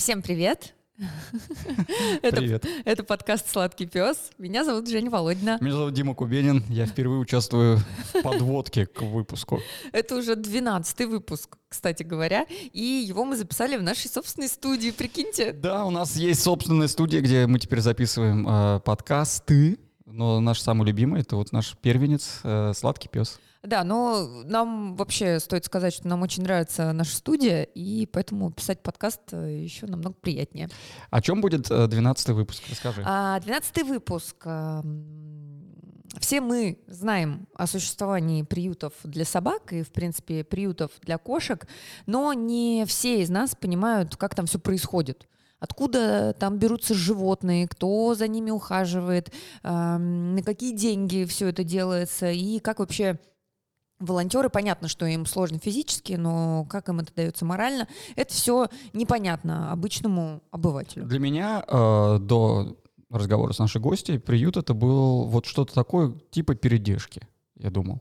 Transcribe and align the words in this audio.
Всем 0.00 0.22
привет! 0.22 0.72
Привет. 2.22 2.64
Это, 2.64 2.68
это 2.86 3.04
подкаст 3.04 3.50
«Сладкий 3.50 3.84
пес». 3.84 4.30
Меня 4.38 4.64
зовут 4.64 4.88
Женя 4.88 5.10
Володина. 5.10 5.58
Меня 5.60 5.74
зовут 5.74 5.92
Дима 5.92 6.14
Кубенин. 6.14 6.64
Я 6.70 6.86
впервые 6.86 7.20
участвую 7.20 7.80
в 8.14 8.22
подводке 8.22 8.86
к 8.86 9.02
выпуску. 9.02 9.60
Это 9.92 10.16
уже 10.16 10.36
12 10.36 11.06
выпуск, 11.06 11.58
кстати 11.68 12.02
говоря. 12.02 12.46
И 12.72 12.80
его 12.80 13.26
мы 13.26 13.36
записали 13.36 13.76
в 13.76 13.82
нашей 13.82 14.08
собственной 14.08 14.48
студии, 14.48 14.90
прикиньте. 14.90 15.52
Да, 15.52 15.84
у 15.84 15.90
нас 15.90 16.16
есть 16.16 16.42
собственная 16.42 16.88
студия, 16.88 17.20
где 17.20 17.46
мы 17.46 17.58
теперь 17.58 17.80
записываем 17.80 18.48
э, 18.48 18.80
подкасты. 18.80 19.78
Но 20.06 20.40
наш 20.40 20.60
самый 20.60 20.86
любимый— 20.86 21.20
это 21.22 21.36
вот 21.36 21.52
наш 21.52 21.76
первенец 21.76 22.40
э, 22.42 22.72
«Сладкий 22.74 23.10
пес». 23.10 23.38
Да, 23.62 23.84
но 23.84 24.42
нам 24.44 24.96
вообще 24.96 25.38
стоит 25.38 25.66
сказать, 25.66 25.92
что 25.92 26.08
нам 26.08 26.22
очень 26.22 26.42
нравится 26.42 26.92
наша 26.92 27.14
студия, 27.16 27.62
и 27.62 28.06
поэтому 28.06 28.50
писать 28.50 28.82
подкаст 28.82 29.20
э, 29.32 29.60
еще 29.62 29.86
намного 29.86 30.14
приятнее. 30.14 30.70
О 31.10 31.20
чем 31.20 31.42
будет 31.42 31.68
12 31.68 32.28
выпуск? 32.30 32.62
Расскажи. 32.70 33.02
А, 33.04 33.38
12 33.40 33.82
выпуск. 33.86 34.36
эм, 34.46 35.74
Все 36.20 36.40
мы 36.40 36.78
знаем 36.86 37.46
о 37.54 37.66
существовании 37.66 38.42
приютов 38.44 38.94
для 39.04 39.26
собак 39.26 39.74
и, 39.74 39.82
в 39.82 39.92
принципе, 39.92 40.42
приютов 40.42 40.92
для 41.02 41.18
кошек, 41.18 41.66
но 42.06 42.32
не 42.32 42.84
все 42.86 43.20
из 43.20 43.28
нас 43.28 43.54
понимают, 43.54 44.16
как 44.16 44.34
там 44.34 44.46
все 44.46 44.58
происходит. 44.58 45.28
Откуда 45.58 46.32
там 46.32 46.56
берутся 46.58 46.94
животные, 46.94 47.68
кто 47.68 48.14
за 48.14 48.26
ними 48.26 48.50
ухаживает, 48.50 49.30
эм, 49.62 50.34
на 50.34 50.42
какие 50.42 50.74
деньги 50.74 51.24
все 51.26 51.48
это 51.48 51.62
делается 51.62 52.30
и 52.30 52.58
как 52.60 52.78
вообще 52.78 53.18
Волонтеры, 54.00 54.48
понятно, 54.48 54.88
что 54.88 55.06
им 55.06 55.26
сложно 55.26 55.58
физически, 55.58 56.14
но 56.14 56.64
как 56.68 56.88
им 56.88 57.00
это 57.00 57.14
дается 57.14 57.44
морально, 57.44 57.86
это 58.16 58.32
все 58.32 58.68
непонятно 58.92 59.70
обычному 59.70 60.42
обывателю. 60.50 61.04
Для 61.04 61.18
меня 61.18 61.62
э, 61.66 62.18
до 62.18 62.76
разговора 63.10 63.52
с 63.52 63.58
нашей 63.58 63.80
гостьей 63.80 64.18
приют 64.18 64.56
это 64.56 64.72
был 64.72 65.24
вот 65.24 65.46
что-то 65.46 65.74
такое 65.74 66.14
типа 66.30 66.54
передержки, 66.54 67.28
я 67.56 67.70
думал. 67.70 68.00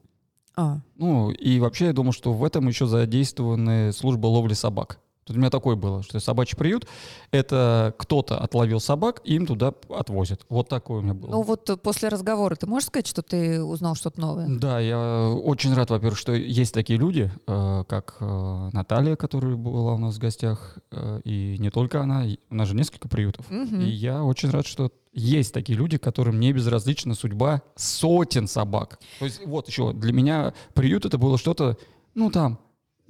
А, 0.56 0.80
Ну, 0.96 1.32
и 1.32 1.60
вообще 1.60 1.88
я 1.88 1.94
думал, 1.94 2.12
что 2.12 2.34
в 2.34 2.44
этом 2.44 2.68
еще 2.68 2.86
задействованы 2.86 3.94
службы 3.94 4.28
ловли 4.28 4.54
собак. 4.54 5.00
У 5.36 5.40
меня 5.40 5.50
такое 5.50 5.76
было, 5.76 6.04
что 6.04 6.20
собачий 6.20 6.58
приют— 6.58 6.88
это 7.32 7.94
кто-то 7.98 8.38
отловил 8.40 8.80
собак, 8.80 9.22
и 9.24 9.36
им 9.36 9.46
туда 9.46 9.74
отвозят. 9.90 10.42
Вот 10.50 10.70
такое 10.70 11.00
у 11.00 11.02
меня 11.02 11.14
было. 11.14 11.32
ну 11.32 11.42
вот 11.42 11.70
э, 11.70 11.78
после 11.78 12.10
разговора 12.10 12.56
ты 12.56 12.68
можешь 12.68 12.88
сказать, 12.88 13.08
что 13.08 13.22
ты 13.22 13.64
узнал 13.64 13.96
что-то 13.96 14.20
новое? 14.20 14.48
Да, 14.48 14.80
я 14.80 15.30
очень 15.30 15.74
рад, 15.74 15.90
во-первых, 15.90 16.18
что 16.18 16.34
есть 16.34 16.74
такие 16.74 16.98
люди, 17.00 17.32
э, 17.48 17.84
как 17.88 18.18
э, 18.20 18.70
Наталья, 18.74 19.16
которая 19.16 19.56
была 19.56 19.94
у 19.96 19.98
нас 19.98 20.16
в 20.16 20.20
гостях, 20.20 20.78
э, 20.92 21.22
и 21.24 21.58
не 21.60 21.70
только 21.70 22.02
она, 22.02 22.26
у 22.50 22.56
нас 22.56 22.68
же 22.68 22.76
несколько 22.76 23.08
приютов. 23.08 23.50
Мгм. 23.50 23.82
И 23.82 23.90
я 23.90 24.24
очень 24.24 24.50
рад, 24.50 24.66
что 24.66 24.92
есть 25.14 25.54
такие 25.54 25.78
люди, 25.78 25.98
которым 25.98 26.40
не 26.40 26.54
безразлична 26.54 27.16
судьба 27.16 27.62
сотен 27.76 28.48
собак. 28.48 29.00
То 29.20 29.26
есть 29.26 29.46
вот 29.46 29.68
еще 29.68 29.94
для 29.94 30.14
меня 30.14 30.54
приют 30.74 31.06
это 31.06 31.18
было 31.18 31.38
что-то, 31.38 31.78
ну 32.16 32.30
там, 32.30 32.60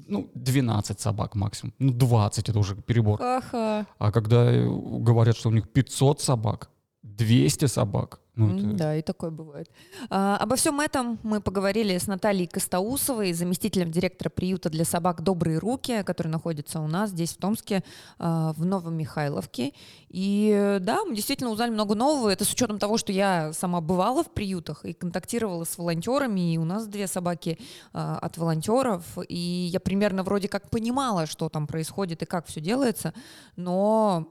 ну 0.07 0.29
12 0.35 0.99
собак 0.99 1.35
максимум, 1.35 1.73
ну 1.79 1.91
20 1.91 2.49
это 2.49 2.59
уже 2.59 2.75
перебор. 2.75 3.17
Ха-ха. 3.17 3.85
А 3.97 4.11
когда 4.11 4.51
э, 4.51 4.65
говорят, 4.65 5.37
что 5.37 5.49
у 5.49 5.51
них 5.51 5.69
500 5.69 6.21
собак, 6.21 6.69
200 7.03 7.65
собак, 7.65 8.19
ну 8.47 8.57
это... 8.57 8.77
Да, 8.77 8.95
и 8.95 9.01
такое 9.01 9.31
бывает. 9.31 9.69
А, 10.09 10.37
обо 10.37 10.55
всем 10.55 10.79
этом 10.79 11.19
мы 11.23 11.41
поговорили 11.41 11.97
с 11.97 12.07
Натальей 12.07 12.47
Костоусовой, 12.47 13.33
заместителем 13.33 13.91
директора 13.91 14.29
приюта 14.29 14.69
для 14.69 14.85
собак 14.85 15.21
«Добрые 15.21 15.57
руки», 15.57 16.03
который 16.03 16.29
находится 16.29 16.79
у 16.79 16.87
нас 16.87 17.09
здесь, 17.11 17.33
в 17.33 17.37
Томске, 17.37 17.83
а, 18.17 18.53
в 18.53 18.65
Новом 18.65 18.95
Михайловке. 18.95 19.73
И 20.09 20.77
да, 20.81 21.03
мы 21.05 21.15
действительно 21.15 21.51
узнали 21.51 21.69
много 21.69 21.95
нового. 21.95 22.29
Это 22.29 22.45
с 22.45 22.51
учетом 22.51 22.79
того, 22.79 22.97
что 22.97 23.11
я 23.11 23.53
сама 23.53 23.81
бывала 23.81 24.23
в 24.23 24.31
приютах 24.31 24.85
и 24.85 24.93
контактировала 24.93 25.63
с 25.63 25.77
волонтерами, 25.77 26.53
и 26.53 26.57
у 26.57 26.65
нас 26.65 26.87
две 26.87 27.07
собаки 27.07 27.59
а, 27.93 28.17
от 28.17 28.37
волонтеров. 28.37 29.03
И 29.27 29.69
я 29.71 29.79
примерно 29.79 30.23
вроде 30.23 30.47
как 30.47 30.69
понимала, 30.69 31.25
что 31.25 31.49
там 31.49 31.67
происходит 31.67 32.23
и 32.23 32.25
как 32.25 32.47
все 32.47 32.61
делается, 32.61 33.13
но 33.55 34.27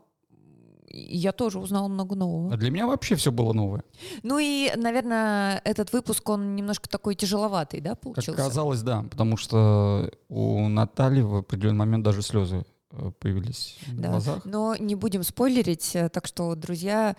я 0.90 1.32
тоже 1.32 1.58
узнала 1.58 1.88
много 1.88 2.14
нового. 2.14 2.52
А 2.52 2.56
для 2.56 2.70
меня 2.70 2.86
вообще 2.86 3.14
все 3.16 3.30
было 3.32 3.52
новое. 3.52 3.82
Ну 4.22 4.38
и, 4.38 4.70
наверное, 4.76 5.60
этот 5.64 5.92
выпуск, 5.92 6.28
он 6.28 6.56
немножко 6.56 6.88
такой 6.88 7.14
тяжеловатый, 7.14 7.80
да, 7.80 7.90
Как 7.90 8.00
получился? 8.00 8.32
казалось, 8.34 8.82
да, 8.82 9.02
потому 9.10 9.36
что 9.36 10.10
у 10.28 10.68
Натальи 10.68 11.22
в 11.22 11.36
определенный 11.36 11.78
момент 11.78 12.04
даже 12.04 12.22
слезы 12.22 12.64
э, 12.92 13.10
появились 13.18 13.76
в 13.86 14.00
Да. 14.00 14.10
глазах. 14.10 14.44
Но 14.44 14.76
не 14.76 14.94
будем 14.94 15.22
спойлерить, 15.22 15.94
э, 15.94 16.08
так 16.08 16.26
что, 16.26 16.54
друзья, 16.54 17.16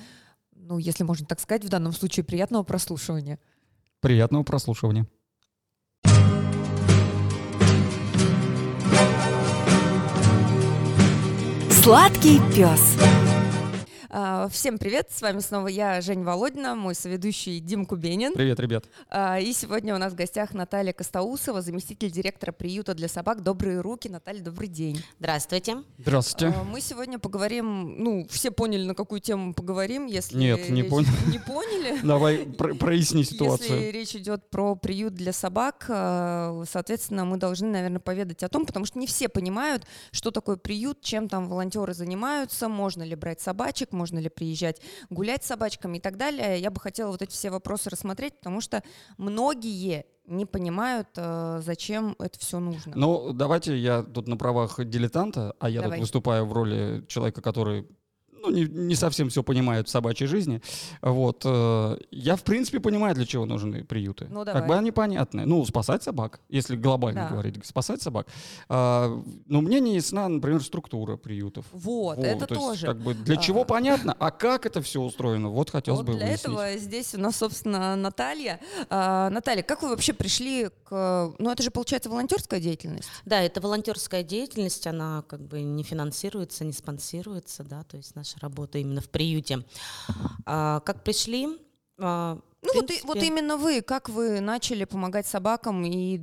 ну, 0.55 0.77
если 0.77 1.03
можно 1.03 1.25
так 1.25 1.39
сказать, 1.39 1.63
в 1.63 1.69
данном 1.69 1.93
случае 1.93 2.23
приятного 2.23 2.63
прослушивания. 2.63 3.39
Приятного 4.01 4.43
прослушивания. 4.43 5.07
Сладкий 11.71 12.39
пес. 12.55 12.97
А, 14.11 14.47
Всем 14.49 14.79
привет, 14.79 15.09
с 15.11 15.21
вами 15.21 15.39
снова 15.39 15.67
я, 15.67 16.01
Жень 16.01 16.23
Володина, 16.23 16.73
мой 16.73 16.95
соведущий 16.95 17.59
Дим 17.59 17.85
Кубенин. 17.85 18.33
Привет, 18.33 18.59
ребят. 18.59 18.85
А, 19.07 19.39
И 19.39 19.53
сегодня 19.53 19.93
у 19.93 19.99
нас 19.99 20.13
в 20.13 20.15
гостях 20.15 20.55
Наталья 20.55 20.93
Костоусова, 20.93 21.61
заместитель 21.61 22.09
директора 22.09 22.51
приюта 22.51 22.95
для 22.95 23.07
собак 23.07 23.43
«Добрые 23.43 23.81
руки». 23.81 24.09
Наталья, 24.09 24.41
добрый 24.41 24.67
день. 24.67 25.03
Здравствуйте. 25.19 25.83
Здравствуйте. 25.99 26.55
А, 26.57 26.63
Мы 26.63 26.81
сегодня 26.81 27.19
поговорим, 27.19 28.03
ну, 28.03 28.25
все 28.31 28.49
поняли, 28.49 28.83
на 28.83 28.95
какую 28.95 29.21
тему 29.21 29.53
поговорим, 29.53 30.07
если... 30.07 30.39
Нет, 30.39 30.69
не 30.71 30.81
речь- 30.81 30.89
понял. 30.89 31.07
Не 31.31 31.37
поняли? 31.37 31.99
Давай 32.03 32.37
про- 32.47 32.73
проясни 32.79 33.23
ситуацию. 33.23 33.77
Если 33.79 33.91
речь 33.91 34.15
идет 34.15 34.49
про 34.49 34.73
приют 34.75 35.13
для 35.13 35.33
собак, 35.33 35.83
соответственно, 35.87 37.25
мы 37.25 37.37
должны, 37.37 37.67
наверное, 37.67 37.99
поведать 37.99 38.41
о 38.41 38.49
том, 38.49 38.65
потому 38.65 38.85
что 38.85 38.97
не 38.97 39.05
все 39.05 39.29
понимают, 39.29 39.83
что 40.11 40.31
такое 40.31 40.55
приют, 40.55 41.01
чем 41.03 41.29
там 41.29 41.47
волонтеры 41.47 41.93
занимаются, 41.93 42.67
можно 42.69 43.03
ли 43.03 43.13
брать 43.13 43.39
собачек, 43.39 43.91
можно 43.99 44.19
ли 44.19 44.29
приезжать 44.29 44.81
гулять 45.09 45.43
с 45.43 45.47
собачками 45.47 45.97
и 45.97 46.01
так 46.01 46.17
далее. 46.17 46.59
Я 46.59 46.71
бы 46.71 46.79
хотела 46.79 47.11
вот 47.11 47.21
эти 47.21 47.31
все 47.31 47.49
вопросы 47.49 47.89
рассмотреть, 47.89 48.39
потому 48.39 48.61
что 48.61 48.81
многие 49.17 50.05
не 50.25 50.45
понимают, 50.45 51.09
э, 51.17 51.59
зачем 51.63 52.15
это 52.19 52.39
все 52.39 52.59
нужно. 52.59 52.93
Ну, 52.95 53.33
давайте 53.33 53.77
я 53.77 54.03
тут 54.03 54.27
на 54.27 54.37
правах 54.37 54.79
дилетанта, 54.85 55.55
а 55.59 55.69
я 55.69 55.81
Давай. 55.81 55.97
тут 55.97 56.01
выступаю 56.03 56.45
в 56.45 56.53
роли 56.53 57.03
человека, 57.07 57.41
который 57.41 57.87
ну, 58.41 58.49
не, 58.51 58.63
не 58.65 58.95
совсем 58.95 59.29
все 59.29 59.43
понимает 59.43 59.87
в 59.87 59.91
собачьей 59.91 60.27
жизни. 60.27 60.61
Вот. 61.01 61.41
э, 61.45 61.97
Я, 62.11 62.35
в 62.35 62.43
принципе, 62.43 62.79
понимаю, 62.79 63.15
для 63.15 63.25
чего 63.25 63.45
нужны 63.45 63.83
приюты. 63.83 64.27
Ну, 64.29 64.43
Как 64.45 64.53
давай. 64.53 64.67
бы 64.67 64.75
они 64.77 64.91
понятны. 64.91 65.45
Ну, 65.45 65.65
спасать 65.65 66.03
собак, 66.03 66.39
если 66.49 66.75
глобально 66.75 67.21
Да. 67.23 67.29
говорить, 67.29 67.65
спасать 67.65 68.01
собак. 68.01 68.27
А, 68.69 69.21
Но 69.47 69.61
мне 69.61 69.79
не 69.79 69.95
ясна, 69.95 70.27
например, 70.27 70.63
структура 70.63 71.17
приютов. 71.17 71.65
Вот, 71.71 72.17
Вот, 72.17 72.25
это 72.25 72.47
то 72.47 72.53
есть, 72.55 72.65
тоже. 72.65 72.85
как 72.87 72.97
бы 73.01 73.13
для 73.13 73.35
А. 73.35 73.37
чего 73.41 73.63
понятно, 73.65 74.15
а 74.19 74.31
как 74.31 74.65
это 74.65 74.81
все 74.81 75.01
устроено? 75.01 75.49
Вот 75.49 75.69
хотелось 75.69 75.99
Вот 75.99 76.07
бы 76.07 76.13
для 76.13 76.27
выяснить. 76.27 76.45
этого 76.45 76.77
здесь 76.77 77.15
у 77.15 77.19
нас, 77.19 77.35
собственно, 77.37 77.95
Наталья. 77.95 78.59
А, 78.89 79.29
Наталья, 79.29 79.63
как 79.63 79.81
вы 79.81 79.89
вообще 79.89 80.13
пришли 80.13 80.69
к... 80.83 81.33
Ну, 81.39 81.51
это 81.51 81.63
же, 81.63 81.71
получается, 81.71 82.09
волонтерская 82.09 82.59
деятельность. 82.59 83.09
Да, 83.25 83.41
это 83.41 83.61
волонтерская 83.61 84.23
деятельность, 84.23 84.85
она 84.87 85.23
как 85.27 85.41
бы 85.41 85.61
не 85.61 85.83
финансируется, 85.83 86.65
не 86.65 86.73
спонсируется, 86.73 87.63
да, 87.63 87.83
то 87.83 87.97
есть 87.97 88.15
наша 88.29 88.39
работа 88.41 88.77
именно 88.77 89.01
в 89.01 89.09
приюте. 89.09 89.63
А, 90.45 90.79
как 90.81 91.03
пришли? 91.03 91.47
а, 91.99 92.37
Ну, 92.61 92.73
вот, 92.75 92.83
и- 92.83 92.87
принципе, 92.87 93.07
вот 93.07 93.23
именно 93.23 93.57
вы, 93.57 93.81
как 93.81 94.09
вы 94.09 94.39
начали 94.41 94.83
помогать 94.85 95.25
собакам 95.27 95.85
и 95.85 96.19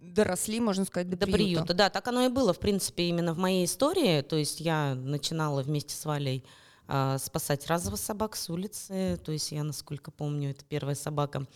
доросли, 0.00 0.60
можно 0.60 0.84
сказать, 0.84 1.08
до, 1.08 1.16
До 1.16 1.26
приюта. 1.26 1.62
приюта. 1.62 1.74
Да, 1.74 1.90
так 1.90 2.06
оно 2.08 2.26
и 2.26 2.28
было, 2.28 2.52
в 2.52 2.58
принципе, 2.58 3.08
именно 3.08 3.32
в 3.34 3.38
моей 3.38 3.64
истории. 3.64 4.22
То 4.22 4.36
есть 4.36 4.60
я 4.60 4.94
начинала 4.94 5.62
вместе 5.62 5.94
с 5.94 6.04
Валей 6.04 6.44
а, 6.86 7.18
спасать 7.18 7.66
разовых 7.66 8.00
собак 8.00 8.36
с 8.36 8.48
улицы. 8.50 9.18
То 9.24 9.32
есть 9.32 9.52
я, 9.52 9.62
насколько 9.64 10.10
помню, 10.10 10.50
это 10.50 10.64
первая 10.64 10.94
собака, 10.94 11.46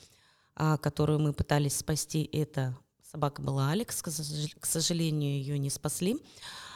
а, 0.54 0.76
которую 0.78 1.18
мы 1.18 1.32
пытались 1.32 1.76
спасти. 1.76 2.28
Это 2.32 2.76
собака 3.10 3.42
была 3.42 3.70
Алекс. 3.70 4.00
К 4.02 4.66
сожалению, 4.66 5.32
ее 5.32 5.58
не 5.58 5.70
спасли. 5.70 6.18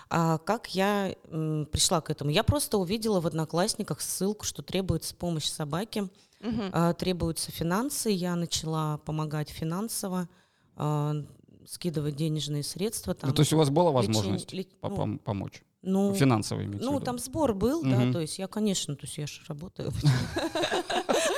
А 0.08 0.38
как 0.38 0.74
я 0.74 1.14
м, 1.30 1.66
пришла 1.70 2.00
к 2.00 2.10
этому? 2.10 2.30
Я 2.30 2.44
просто 2.44 2.78
увидела 2.78 3.20
в 3.20 3.26
Одноклассниках 3.26 4.00
ссылку, 4.00 4.44
что 4.44 4.62
требуется 4.62 5.14
помощь 5.14 5.46
собаке, 5.46 6.08
Мгм. 6.40 6.70
а, 6.72 6.92
требуются 6.94 7.50
финансы. 7.50 8.10
Я 8.10 8.36
начала 8.36 8.98
помогать 8.98 9.50
финансово, 9.50 10.28
а, 10.76 11.14
скидывать 11.66 12.14
денежные 12.14 12.62
средства. 12.62 13.12
Ну, 13.14 13.18
Там, 13.28 13.34
то 13.34 13.40
есть 13.42 13.52
у 13.52 13.56
вас 13.56 13.70
была 13.70 13.90
возможность 13.90 14.52
ле- 14.52 14.66
по- 14.80 14.88
ну, 14.88 14.96
пом- 14.96 15.18
помочь? 15.18 15.62
ну, 15.82 16.12
в 16.12 16.20
ну, 16.20 16.92
виду. 16.94 17.00
там 17.00 17.18
сбор 17.18 17.54
был, 17.54 17.82
да, 17.82 17.88
Мгм. 18.00 18.12
то 18.12 18.20
есть 18.20 18.38
я, 18.38 18.46
конечно, 18.46 18.94
то 18.94 19.06
есть 19.06 19.18
я 19.18 19.26
же 19.26 19.40
работаю. 19.48 19.92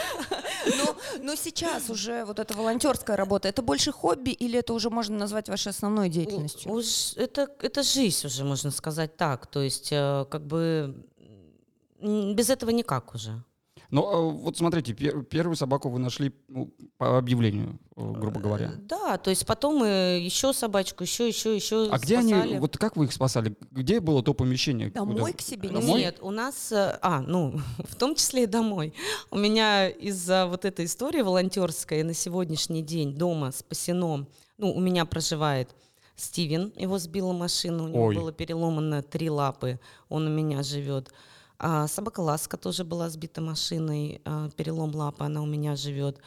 Но, 0.67 0.97
но 1.23 1.35
сейчас 1.35 1.91
уже 1.91 2.25
вот 2.25 2.39
эта 2.39 2.57
волонтерская 2.57 3.17
работа, 3.17 3.49
это 3.49 3.63
больше 3.63 3.93
хобби 3.93 4.31
или 4.31 4.59
это 4.59 4.73
уже 4.73 4.91
можно 4.91 5.17
назвать 5.17 5.49
вашей 5.49 5.69
основной 5.69 6.09
деятельностью? 6.09 6.71
Уж 6.73 7.15
это, 7.17 7.49
это 7.61 7.83
жизнь 7.83 8.27
уже, 8.27 8.45
можно 8.45 8.71
сказать 8.71 9.17
так. 9.17 9.47
То 9.47 9.61
есть, 9.61 9.89
э, 9.93 10.25
как 10.31 10.47
бы 10.47 10.95
без 12.01 12.51
этого 12.51 12.71
никак 12.71 13.15
уже. 13.15 13.43
Ну, 13.91 14.07
а 14.07 14.21
вот 14.31 14.59
смотрите, 14.59 14.93
пер- 14.93 15.23
первую 15.25 15.57
собаку 15.57 15.89
вы 15.89 15.99
нашли 15.99 16.35
ну, 16.49 16.71
по 16.99 17.17
объявлению, 17.17 17.79
э, 17.97 18.13
грубо 18.13 18.39
говоря. 18.39 18.73
Да, 18.83 19.17
то 19.17 19.31
есть 19.31 19.47
потом 19.47 19.77
мы 19.79 20.21
еще 20.23 20.53
собачку, 20.53 21.05
еще, 21.05 21.27
еще, 21.27 21.57
еще 21.57 21.89
А 21.91 21.99
где 21.99 22.19
они, 22.19 22.35
спасали. 22.35 22.59
вот 22.59 22.77
как 22.77 22.97
вы 22.97 23.07
их 23.07 23.13
спасали? 23.13 23.57
Где 23.71 24.01
было 24.01 24.23
то 24.23 24.35
помещение? 24.35 24.91
Домой 24.91 25.17
куда- 25.21 25.33
к 25.33 25.41
себе? 25.41 25.71
Домой? 25.71 26.01
Нет, 26.01 26.19
у 26.21 26.31
нас, 26.31 26.71
э, 26.71 26.99
а, 27.01 27.21
ну, 27.23 27.59
в 27.79 27.97
том 27.97 28.15
числе 28.15 28.43
и 28.43 28.47
домой. 28.47 28.93
У 29.31 29.39
меня 29.39 29.89
из-за 29.89 30.47
вот 30.47 30.67
этой 30.67 30.85
истории 30.85 31.23
волонтерской 31.23 32.03
на 32.03 32.13
сегодняшний 32.13 32.83
день 32.83 33.15
дома 33.15 33.53
спасено, 33.53 34.27
ну, 34.59 34.71
у 34.73 34.81
меня 34.81 35.07
проживает 35.07 35.71
Стивен, 36.15 36.73
его 36.77 36.99
сбила 36.99 37.33
машина, 37.33 37.85
у 37.85 37.89
него 37.89 38.05
Ой. 38.07 38.15
было 38.17 38.33
переломано 38.33 39.03
три 39.03 39.31
лапы, 39.31 39.79
он 40.09 40.27
у 40.27 40.31
меня 40.31 40.63
живет. 40.63 41.11
А 41.59 41.87
собака 41.89 42.21
Ласка 42.21 42.57
тоже 42.57 42.85
была 42.85 43.09
сбита 43.11 43.41
машиной, 43.41 44.21
а, 44.25 44.49
перелом 44.51 44.95
лапы, 44.95 45.25
она 45.25 45.43
у 45.43 45.47
меня 45.47 45.75
живет. 45.77 46.19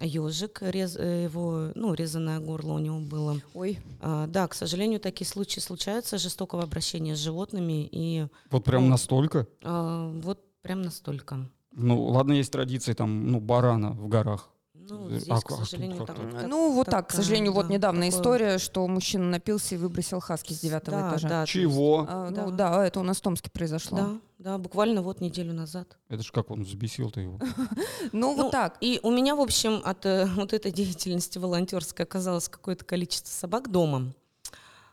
Ежик, 0.00 0.62
его, 0.62 1.72
ну, 1.74 1.92
резаное 1.94 2.38
горло 2.38 2.74
у 2.74 2.78
него 2.78 3.00
было. 3.00 3.40
Ой, 3.54 3.78
А, 4.00 4.26
Да, 4.28 4.46
к 4.46 4.54
сожалению, 4.54 5.00
такие 5.00 5.26
случаи 5.26 5.58
случаются, 5.60 6.18
жестокого 6.18 6.62
обращения 6.62 7.16
с 7.16 7.18
животными, 7.18 7.88
и 7.90 8.26
Вот 8.50 8.64
прям 8.64 8.84
Ну, 8.84 8.90
настолько? 8.90 9.48
а, 9.64 10.08
вот 10.22 10.40
прям 10.62 10.82
настолько. 10.82 11.50
Ну, 11.72 12.04
ладно, 12.04 12.34
есть 12.34 12.52
традиции 12.52 12.92
там, 12.92 13.26
ну, 13.32 13.40
барана 13.40 13.90
в 13.92 14.06
горах. 14.08 14.50
Ну, 14.90 15.08
Э, 15.10 15.18
здесь, 15.18 15.28
а 15.28 15.40
к 15.40 15.48
тут 15.48 15.58
сожалению, 15.58 16.06
так- 16.06 16.16
так- 16.16 16.46
ну 16.48 16.72
вот 16.72 16.86
так, 16.86 17.06
к 17.06 17.08
такая, 17.08 17.22
сожалению, 17.24 17.52
вот 17.52 17.66
да, 17.68 17.72
недавно 17.74 18.00
такое- 18.02 18.18
история, 18.18 18.58
что 18.58 18.86
мужчина 18.88 19.24
напился 19.24 19.74
и 19.74 19.78
выбросил 19.78 20.20
хаски 20.20 20.52
с 20.54 20.60
девятого 20.60 20.98
Да, 21.00 21.08
этажа. 21.10 21.28
да, 21.28 21.46
Чего? 21.46 22.06
А, 22.08 22.30
Да. 22.30 22.44
Ну 22.46 22.50
да, 22.52 22.86
это 22.86 23.00
у 23.00 23.02
нас 23.02 23.18
в 23.18 23.20
Томске 23.20 23.50
произошло. 23.50 23.98
Да, 23.98 24.20
да, 24.38 24.58
буквально 24.58 25.02
вот 25.02 25.20
неделю 25.20 25.52
назад. 25.52 25.98
Это 26.08 26.22
ж 26.22 26.30
как 26.32 26.50
он 26.50 26.62
взбесил-то 26.62 27.20
его. 27.20 27.38
Ну 28.12 28.34
вот 28.34 28.44
Ну, 28.44 28.50
так. 28.50 28.78
И 28.80 29.00
у 29.02 29.10
меня, 29.10 29.36
в 29.36 29.40
общем, 29.40 29.82
от 29.84 30.06
э, 30.06 30.26
вот 30.36 30.52
этой 30.52 30.72
деятельности 30.72 31.38
волонтерской 31.38 32.04
оказалось 32.06 32.48
какое-то 32.48 32.84
количество 32.84 33.30
собак 33.30 33.70
дома. 33.70 34.14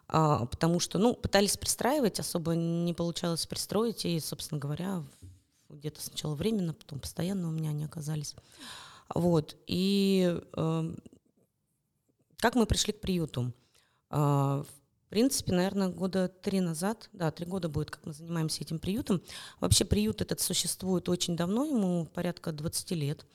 А, 0.07 0.45
потому 0.45 0.79
что, 0.79 0.99
ну, 0.99 1.13
пытались 1.15 1.57
пристраивать, 1.57 2.19
особо 2.19 2.53
не 2.55 2.93
получалось 2.93 3.45
пристроить, 3.47 4.05
и, 4.05 4.19
собственно 4.19 4.59
говоря, 4.59 5.01
где-то 5.69 5.99
сначала 6.01 6.35
временно, 6.35 6.73
потом 6.73 6.99
постоянно 6.99 7.47
у 7.47 7.51
меня 7.51 7.71
они 7.71 7.83
оказались. 7.85 8.35
Вот. 9.13 9.55
И 9.67 10.39
эм, 10.53 10.97
как 12.37 12.55
мы 12.55 12.65
пришли 12.65 12.93
к 12.93 13.01
приюту? 13.01 13.53
А, 14.09 14.63
в 14.63 15.09
принципе, 15.09 15.53
наверное, 15.53 15.89
года 15.89 16.27
три 16.27 16.59
назад, 16.59 17.09
да, 17.13 17.31
три 17.31 17.45
года 17.45 17.69
будет, 17.69 17.91
как 17.91 18.05
мы 18.05 18.13
занимаемся 18.13 18.63
этим 18.63 18.79
приютом. 18.79 19.21
Вообще 19.59 19.85
приют 19.85 20.21
этот 20.21 20.41
существует 20.41 21.07
очень 21.09 21.35
давно, 21.35 21.65
ему 21.65 22.05
порядка 22.05 22.51
20 22.51 22.91
лет. 22.91 23.25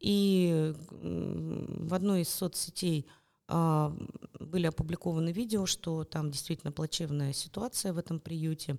И 0.00 0.74
в 0.90 1.94
одной 1.94 2.22
из 2.22 2.30
соцсетей 2.30 3.06
а, 3.48 3.94
были 4.38 4.66
опубликованы 4.66 5.30
видео, 5.30 5.66
что 5.66 6.04
там 6.04 6.30
действительно 6.30 6.72
плачевная 6.72 7.32
ситуация 7.32 7.92
в 7.92 7.98
этом 7.98 8.18
приюте. 8.20 8.78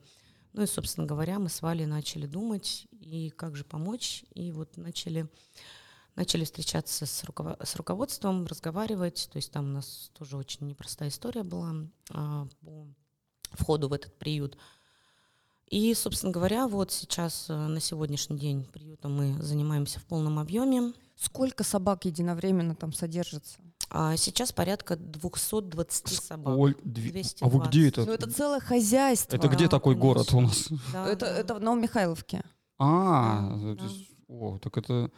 Ну 0.53 0.63
и, 0.63 0.67
собственно 0.67 1.05
говоря, 1.05 1.39
мы 1.39 1.49
с 1.49 1.61
Валей 1.61 1.85
начали 1.85 2.25
думать, 2.25 2.87
и 2.91 3.29
как 3.29 3.55
же 3.55 3.63
помочь, 3.63 4.25
и 4.33 4.51
вот 4.51 4.77
начали, 4.77 5.29
начали 6.15 6.43
встречаться 6.43 7.05
с, 7.05 7.23
руково- 7.23 7.57
с 7.63 7.75
руководством, 7.75 8.45
разговаривать. 8.45 9.29
То 9.31 9.37
есть 9.37 9.51
там 9.51 9.65
у 9.65 9.73
нас 9.73 10.11
тоже 10.17 10.37
очень 10.37 10.67
непростая 10.67 11.09
история 11.09 11.43
была 11.43 11.73
а, 12.11 12.47
по 12.61 12.87
входу 13.53 13.87
в 13.89 13.93
этот 13.93 14.17
приют. 14.17 14.57
И, 15.67 15.93
собственно 15.93 16.33
говоря, 16.33 16.67
вот 16.67 16.91
сейчас 16.91 17.45
э, 17.49 17.55
на 17.55 17.79
сегодняшний 17.79 18.37
день 18.37 18.65
приютом 18.65 19.15
мы 19.15 19.41
занимаемся 19.41 20.01
в 20.01 20.03
полном 20.05 20.37
объеме. 20.37 20.91
Сколько 21.15 21.63
собак 21.63 22.03
единовременно 22.03 22.75
там 22.75 22.91
содержится? 22.91 23.57
А 23.89 24.17
сейчас 24.17 24.51
порядка 24.51 24.97
220 24.97 26.09
собак. 26.09 26.53
Сколь- 26.55 26.75
две- 26.83 27.11
220. 27.11 27.41
А 27.43 27.47
вы 27.47 27.65
где 27.67 27.87
это? 27.87 28.05
Ну 28.05 28.11
это 28.11 28.29
целое 28.29 28.59
хозяйство. 28.59 29.37
Это 29.37 29.47
где 29.47 29.65
Да, 29.65 29.69
такой 29.69 29.95
город 29.95 30.33
у 30.33 30.41
нас? 30.41 30.67
Да, 30.91 31.07
Это, 31.07 31.25
да. 31.25 31.37
это 31.37 31.55
в 31.55 31.61
Новомихайловке. 31.61 32.43
А, 32.77 33.57
Да, 33.75 33.83
о, 34.27 34.57
так 34.59 34.77
это 34.77 35.09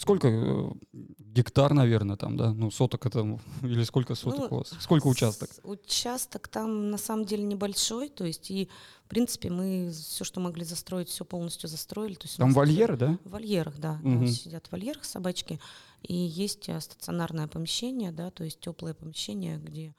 сколько 0.00 0.28
э, 0.28 0.70
гектар, 1.18 1.74
наверное, 1.74 2.16
там, 2.16 2.36
да? 2.36 2.52
Ну, 2.52 2.70
соток 2.70 3.04
это, 3.06 3.20
или 3.62 3.84
сколько 3.84 4.14
соток 4.14 4.50
Ну, 4.50 4.56
у 4.56 4.58
вас? 4.60 4.72
Сколько 4.80 5.06
участок? 5.08 5.50
Участок 5.62 6.48
там 6.48 6.90
на 6.90 6.98
самом 6.98 7.26
деле 7.26 7.44
небольшой, 7.44 8.08
то 8.08 8.24
есть 8.24 8.50
и 8.50 8.68
в 9.04 9.08
принципе 9.08 9.50
мы 9.50 9.90
все, 9.92 10.24
что 10.24 10.40
могли 10.40 10.64
застроить, 10.64 11.08
все 11.08 11.24
полностью 11.24 11.68
застроили. 11.68 12.14
То 12.14 12.26
есть 12.26 12.38
Там 12.38 12.52
вольеры, 12.52 12.96
да? 12.96 13.18
В 13.24 13.30
вольерах, 13.30 13.78
да, 13.78 14.00
Мгм. 14.02 14.26
сидят 14.26 14.66
в 14.66 14.72
вольерах 14.72 15.04
собачки, 15.04 15.60
и 16.02 16.14
есть 16.14 16.68
а, 16.70 16.80
стационарное 16.80 17.46
помещение, 17.46 18.10
да, 18.10 18.30
то 18.30 18.42
есть 18.44 18.60
теплое 18.60 18.94
помещение, 18.94 19.58
где 19.58 19.94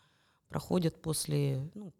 проходят 0.49 0.99
после 1.01 1.69
ну, 1.75 1.93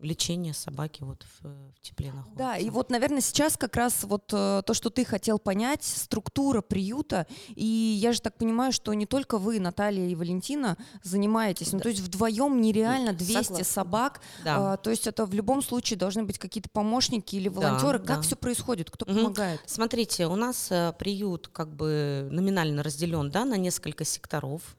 лечения 0.00 0.52
собаки 0.54 1.02
вот 1.02 1.22
в, 1.24 1.46
э, 1.46 1.70
в 1.76 1.80
тепле 1.80 2.12
находятся. 2.12 2.36
Да, 2.38 2.56
и 2.56 2.68
вот, 2.70 2.90
наверное, 2.90 3.20
сейчас 3.20 3.56
как 3.56 3.76
раз 3.76 4.04
вот 4.04 4.30
э, 4.32 4.62
то, 4.64 4.74
что 4.74 4.90
ты 4.90 5.04
хотел 5.04 5.38
понять, 5.38 5.82
структура 5.84 6.60
приюта. 6.60 7.26
И 7.54 7.64
я 7.64 8.12
же 8.12 8.20
так 8.20 8.36
понимаю, 8.36 8.72
что 8.72 8.92
не 8.94 9.06
только 9.06 9.38
вы, 9.38 9.58
Наталья 9.60 10.06
и 10.06 10.14
Валентина, 10.14 10.76
занимаетесь. 11.02 11.72
Ну, 11.72 11.78
Да. 11.78 11.84
то 11.84 11.88
есть 11.88 12.00
вдвоем 12.02 12.60
нереально 12.60 13.12
200 13.12 13.42
Согласна. 13.42 13.64
собак. 13.64 14.20
Да. 14.44 14.72
А, 14.72 14.76
то 14.76 14.90
есть 14.90 15.06
это 15.06 15.24
в 15.26 15.32
любом 15.34 15.62
случае 15.62 15.98
должны 15.98 16.24
быть 16.24 16.38
какие-то 16.38 16.68
помощники 16.70 17.36
или 17.36 17.48
Да, 17.48 17.54
волонтеры. 17.60 17.98
как 17.98 18.06
да. 18.18 18.20
все 18.22 18.36
происходит? 18.36 18.90
Кто 18.90 19.06
Мгм. 19.06 19.16
помогает? 19.16 19.60
Смотрите, 19.66 20.26
у 20.26 20.36
нас 20.36 20.68
э, 20.70 20.92
приют 20.98 21.48
как 21.48 21.74
бы 21.74 22.28
номинально 22.30 22.82
разделен 22.82 23.30
да, 23.30 23.44
на 23.44 23.56
несколько 23.56 24.04
секторов. 24.04 24.76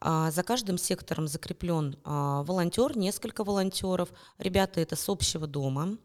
А, 0.00 0.30
За 0.30 0.42
каждым 0.42 0.78
сектором 0.78 1.28
закреплен 1.28 1.96
а, 2.04 2.42
волонтер, 2.42 2.96
несколько 2.96 3.44
волонтеров. 3.44 4.10
Ребята 4.38 4.80
это 4.80 4.96
с 4.96 5.08
общего 5.08 5.46
дома. 5.46 5.96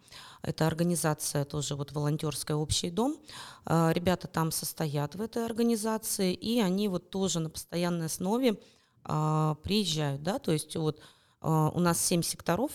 Это 0.42 0.68
организация 0.68 1.46
тоже 1.46 1.76
вот 1.76 1.92
волонтерская 1.92 2.58
общий 2.58 2.90
дом. 2.90 3.18
А, 3.66 3.92
Ребята 3.92 4.28
там 4.28 4.52
состоят 4.52 5.16
в 5.16 5.22
этой 5.22 5.46
организации, 5.46 6.34
и 6.34 6.60
они 6.60 6.88
вот 6.88 7.10
тоже 7.10 7.40
на 7.40 7.50
постоянной 7.50 8.08
основе 8.08 8.60
приезжают, 9.04 10.24
да, 10.24 10.40
то 10.40 10.54
есть 10.54 10.78
вот 10.78 11.02
у 11.42 11.80
нас 11.82 12.00
семь 12.00 12.22
секторов 12.22 12.72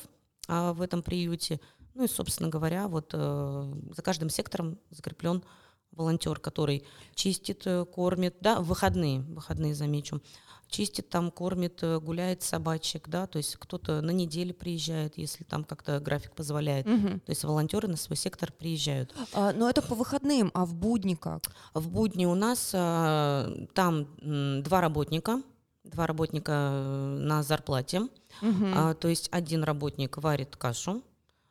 в 0.46 0.82
этом 0.82 1.02
приюте, 1.02 1.58
ну 1.98 2.04
и, 2.04 2.08
собственно 2.08 2.48
говоря, 2.48 2.86
вот 2.86 3.10
э, 3.12 3.74
за 3.96 4.02
каждым 4.02 4.30
сектором 4.30 4.78
закреплен 4.90 5.42
волонтер, 5.90 6.38
который 6.38 6.84
чистит, 7.16 7.66
э, 7.66 7.84
кормит, 7.84 8.36
да, 8.40 8.60
в 8.60 8.66
выходные, 8.66 9.20
выходные 9.22 9.74
замечу, 9.74 10.22
чистит 10.68 11.08
там, 11.08 11.30
кормит, 11.30 11.82
э, 11.82 11.98
гуляет 11.98 12.42
собачек, 12.42 13.08
да, 13.08 13.26
то 13.26 13.38
есть 13.38 13.56
кто-то 13.56 14.00
на 14.00 14.10
неделю 14.10 14.54
приезжает, 14.54 15.16
если 15.16 15.44
там 15.44 15.64
как-то 15.64 15.98
график 16.00 16.34
позволяет. 16.34 16.86
Мгм. 16.86 17.20
То 17.20 17.30
есть 17.30 17.44
волонтеры 17.44 17.88
на 17.88 17.96
свой 17.96 18.16
сектор 18.16 18.52
приезжают. 18.52 19.14
А, 19.32 19.52
но 19.52 19.68
это 19.68 19.82
по 19.82 19.94
выходным, 19.94 20.50
а 20.54 20.64
в 20.64 20.74
будни 20.74 21.14
как? 21.14 21.42
В 21.74 21.88
будни 21.88 22.26
у 22.26 22.34
нас 22.34 22.72
а, 22.74 23.50
там 23.74 24.08
м, 24.20 24.62
два 24.62 24.80
работника, 24.80 25.42
два 25.84 26.06
работника 26.06 26.52
э, 26.52 27.18
на 27.22 27.42
зарплате. 27.42 28.02
Мгм. 28.42 28.72
А, 28.76 28.94
то 28.94 29.08
есть 29.08 29.28
один 29.32 29.64
работник 29.64 30.18
варит 30.18 30.56
кашу, 30.56 31.02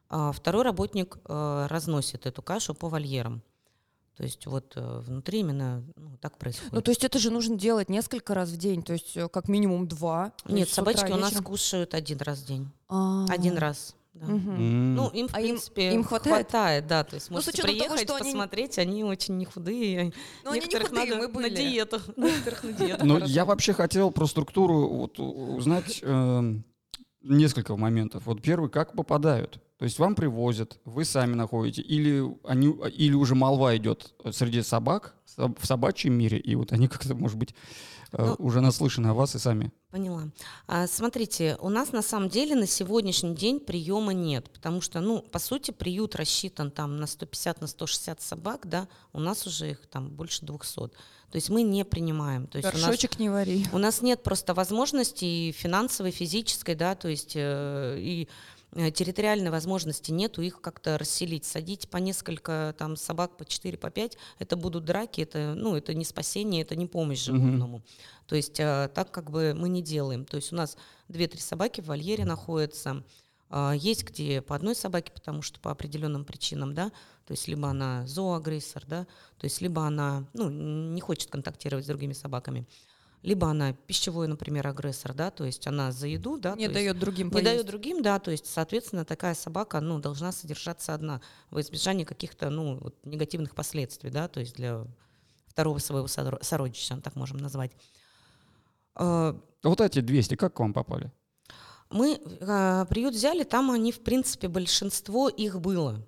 а 0.09 0.31
второй 0.31 0.63
работник 0.63 1.17
э, 1.25 1.67
разносит 1.69 2.25
эту 2.25 2.41
кашу 2.41 2.73
по 2.73 2.87
вольерам. 2.87 3.41
То 4.17 4.23
есть 4.23 4.47
вот 4.47 4.73
э, 4.75 4.99
внутри 5.05 5.41
именно 5.41 5.83
ну, 5.95 6.17
так 6.19 6.39
происходит. 6.39 6.73
Ну, 6.73 6.81
то 6.81 6.89
есть 6.89 7.03
это 7.03 7.19
же 7.19 7.29
нужно 7.29 7.55
делать 7.55 7.87
несколько 7.87 8.33
раз 8.33 8.49
в 8.49 8.57
день, 8.57 8.81
то 8.81 8.93
есть 8.93 9.15
э, 9.15 9.29
как 9.29 9.47
минимум 9.47 9.87
два. 9.87 10.33
Нет, 10.47 10.67
утра 10.69 10.75
собачки 10.75 11.11
у 11.11 11.17
нас 11.17 11.33
кушают 11.39 11.93
один 11.93 12.17
раз 12.19 12.39
в 12.39 12.47
день. 12.47 12.67
А. 12.89 13.25
Один 13.29 13.57
раз. 13.59 13.95
да. 14.15 14.25
М. 14.25 14.95
Ну, 14.95 15.09
им, 15.09 15.27
в 15.27 15.35
А 15.35 15.39
им- 15.39 15.47
принципе, 15.49 15.93
им 15.93 16.03
хватает? 16.03 16.87
да. 16.87 17.03
То 17.03 17.13
есть 17.13 17.29
Ну, 17.29 17.35
можете 17.35 17.61
того, 17.61 17.71
приехать, 17.71 18.01
что 18.01 18.15
они- 18.15 18.31
посмотреть, 18.31 18.79
они 18.79 19.03
очень 19.03 19.37
не 19.37 19.45
худые. 19.45 20.11
Ну, 20.43 20.49
они 20.51 20.61
не 20.61 20.65
худые, 20.65 20.89
надо 20.91 21.15
мы 21.17 21.27
были. 21.27 21.49
на 21.51 21.55
диету. 21.55 22.01
Некоторых 22.15 22.63
на 22.63 22.71
диету. 22.73 23.05
Ну, 23.05 23.19
я 23.19 23.45
вообще 23.45 23.73
хотел 23.73 24.09
про 24.09 24.25
структуру 24.25 24.87
вот, 24.89 25.19
узнать 25.19 25.99
эм, 26.01 26.63
несколько 27.21 27.75
моментов. 27.77 28.25
Вот 28.25 28.41
первый, 28.41 28.71
как 28.71 28.93
попадают? 28.93 29.59
То 29.77 29.85
есть 29.85 29.99
вам 29.99 30.15
привозят, 30.15 30.79
вы 30.85 31.05
сами 31.05 31.35
находите, 31.35 31.81
или, 31.83 32.23
они, 32.43 32.67
или 32.95 33.13
уже 33.13 33.35
молва 33.35 33.77
идет 33.77 34.13
среди 34.31 34.63
собак 34.63 35.13
соб- 35.37 35.57
в 35.61 35.65
собачьем 35.67 36.13
мире, 36.13 36.39
и 36.39 36.55
вот 36.55 36.71
они 36.71 36.87
как-то, 36.89 37.13
может 37.13 37.37
быть, 37.37 37.53
э, 38.13 38.25
Ну- 38.25 38.35
уже 38.39 38.59
наслышаны 38.61 39.07
о 39.09 39.13
вас 39.13 39.35
и 39.35 39.39
сами. 39.39 39.71
Поняла. 39.91 40.23
А, 40.67 40.87
смотрите, 40.87 41.57
у 41.61 41.69
нас 41.69 41.91
на 41.91 42.01
самом 42.01 42.29
деле 42.29 42.55
на 42.55 42.65
сегодняшний 42.65 43.35
день 43.35 43.59
приема 43.59 44.13
нет, 44.13 44.49
потому 44.51 44.81
что, 44.81 44.99
ну, 44.99 45.21
по 45.21 45.37
сути, 45.39 45.69
приют 45.71 46.15
рассчитан 46.15 46.71
там 46.71 46.97
на 46.97 47.05
150, 47.05 47.61
на 47.61 47.67
160 47.67 48.21
собак, 48.21 48.67
да, 48.67 48.87
у 49.13 49.19
нас 49.19 49.45
уже 49.45 49.71
их 49.71 49.85
там 49.87 50.09
больше 50.09 50.43
200. 50.45 50.89
То 51.29 51.35
есть 51.35 51.49
мы 51.49 51.61
не 51.61 51.83
принимаем. 51.85 52.47
То 52.47 52.57
есть 52.57 52.69
у 52.69 52.77
нас, 52.77 52.81
Горшочек 52.85 53.19
не 53.19 53.29
вари. 53.29 53.65
у 53.73 53.77
нас 53.77 54.01
нет 54.01 54.23
просто 54.23 54.53
возможности 54.53 55.25
и 55.25 55.51
финансовой, 55.51 56.11
физической, 56.11 56.73
да, 56.73 56.95
то 56.95 57.09
есть 57.09 57.33
э, 57.35 57.97
и 57.99 58.23
э, 58.23 58.27
территориальной 58.73 59.49
возможности 59.49 60.11
нету 60.11 60.41
их 60.41 60.61
как-то 60.61 60.97
расселить. 60.97 61.45
Садить 61.45 61.89
по 61.89 61.97
несколько 61.97 62.75
там 62.77 62.95
собак, 62.95 63.37
по 63.37 63.45
4, 63.45 63.77
по 63.77 63.89
5, 63.89 64.17
это 64.39 64.55
будут 64.55 64.85
драки, 64.85 65.21
это, 65.21 65.53
ну, 65.55 65.75
это 65.75 65.93
не 65.93 66.05
спасение, 66.05 66.61
это 66.61 66.75
не 66.75 66.85
помощь 66.85 67.23
животному. 67.23 67.81
То 68.27 68.35
есть 68.35 68.59
э, 68.59 68.89
так 68.93 69.11
как 69.11 69.31
бы 69.31 69.53
мы 69.55 69.69
не 69.69 69.81
делаем. 69.81 70.25
То 70.25 70.37
есть 70.37 70.51
у 70.51 70.55
нас 70.55 70.77
2-3 71.09 71.39
собаки 71.39 71.81
в 71.81 71.85
вольере 71.85 72.25
находятся. 72.25 73.03
А, 73.49 73.73
Есть 73.73 74.03
где 74.03 74.41
по 74.41 74.55
одной 74.55 74.75
собаке, 74.75 75.11
потому 75.13 75.41
что 75.41 75.59
по 75.59 75.71
определенным 75.71 76.25
причинам, 76.25 76.73
да, 76.73 76.91
то 77.25 77.31
есть 77.31 77.47
либо 77.47 77.69
она 77.69 78.05
зооагрессор, 78.05 78.85
да, 78.85 79.05
то 79.37 79.45
есть 79.45 79.61
либо 79.61 79.83
она, 79.83 80.25
ну, 80.33 80.49
не 80.49 80.99
хочет 80.99 81.31
контактировать 81.31 81.85
с 81.85 81.87
другими 81.87 82.13
собаками, 82.13 82.67
либо 83.27 83.49
она 83.49 83.73
пищевой, 83.73 84.27
например, 84.29 84.65
агрессор, 84.67 85.13
да, 85.13 85.31
то 85.31 85.43
есть 85.43 85.67
она 85.67 85.91
за 85.91 86.07
еду, 86.07 86.37
да, 86.37 86.51
Не 86.55 86.67
то 86.67 86.71
есть 86.71 86.73
дает 86.75 86.97
другим 86.99 87.27
не 87.27 87.31
поесть. 87.33 87.45
дает 87.45 87.65
другим, 87.65 88.01
да, 88.01 88.19
то 88.19 88.31
есть, 88.31 88.45
соответственно, 88.45 89.03
такая 89.03 89.35
собака, 89.35 89.81
ну, 89.81 89.99
должна 89.99 90.31
содержаться 90.31 90.93
одна 90.93 91.19
во 91.49 91.59
избежание 91.59 92.05
каких-то, 92.05 92.49
ну, 92.49 92.77
вот, 92.79 92.95
негативных 93.05 93.53
последствий, 93.53 94.11
да, 94.11 94.29
то 94.29 94.39
есть 94.39 94.55
для 94.55 94.85
второго 95.47 95.79
своего 95.79 96.07
сородича, 96.07 97.01
так 97.01 97.15
можем 97.17 97.37
назвать. 97.39 97.71
Э, 98.95 99.33
Вот 99.63 99.81
эти 99.81 99.99
200, 99.99 100.35
как 100.35 100.53
к 100.53 100.59
вам 100.59 100.73
попали? 100.73 101.11
Мы 101.89 102.19
э, 102.39 102.85
приют 102.89 103.13
взяли, 103.13 103.43
там 103.43 103.71
они, 103.71 103.91
в 103.91 103.99
принципе, 104.03 104.47
большинство 104.47 105.27
их 105.27 105.59
было. 105.59 106.01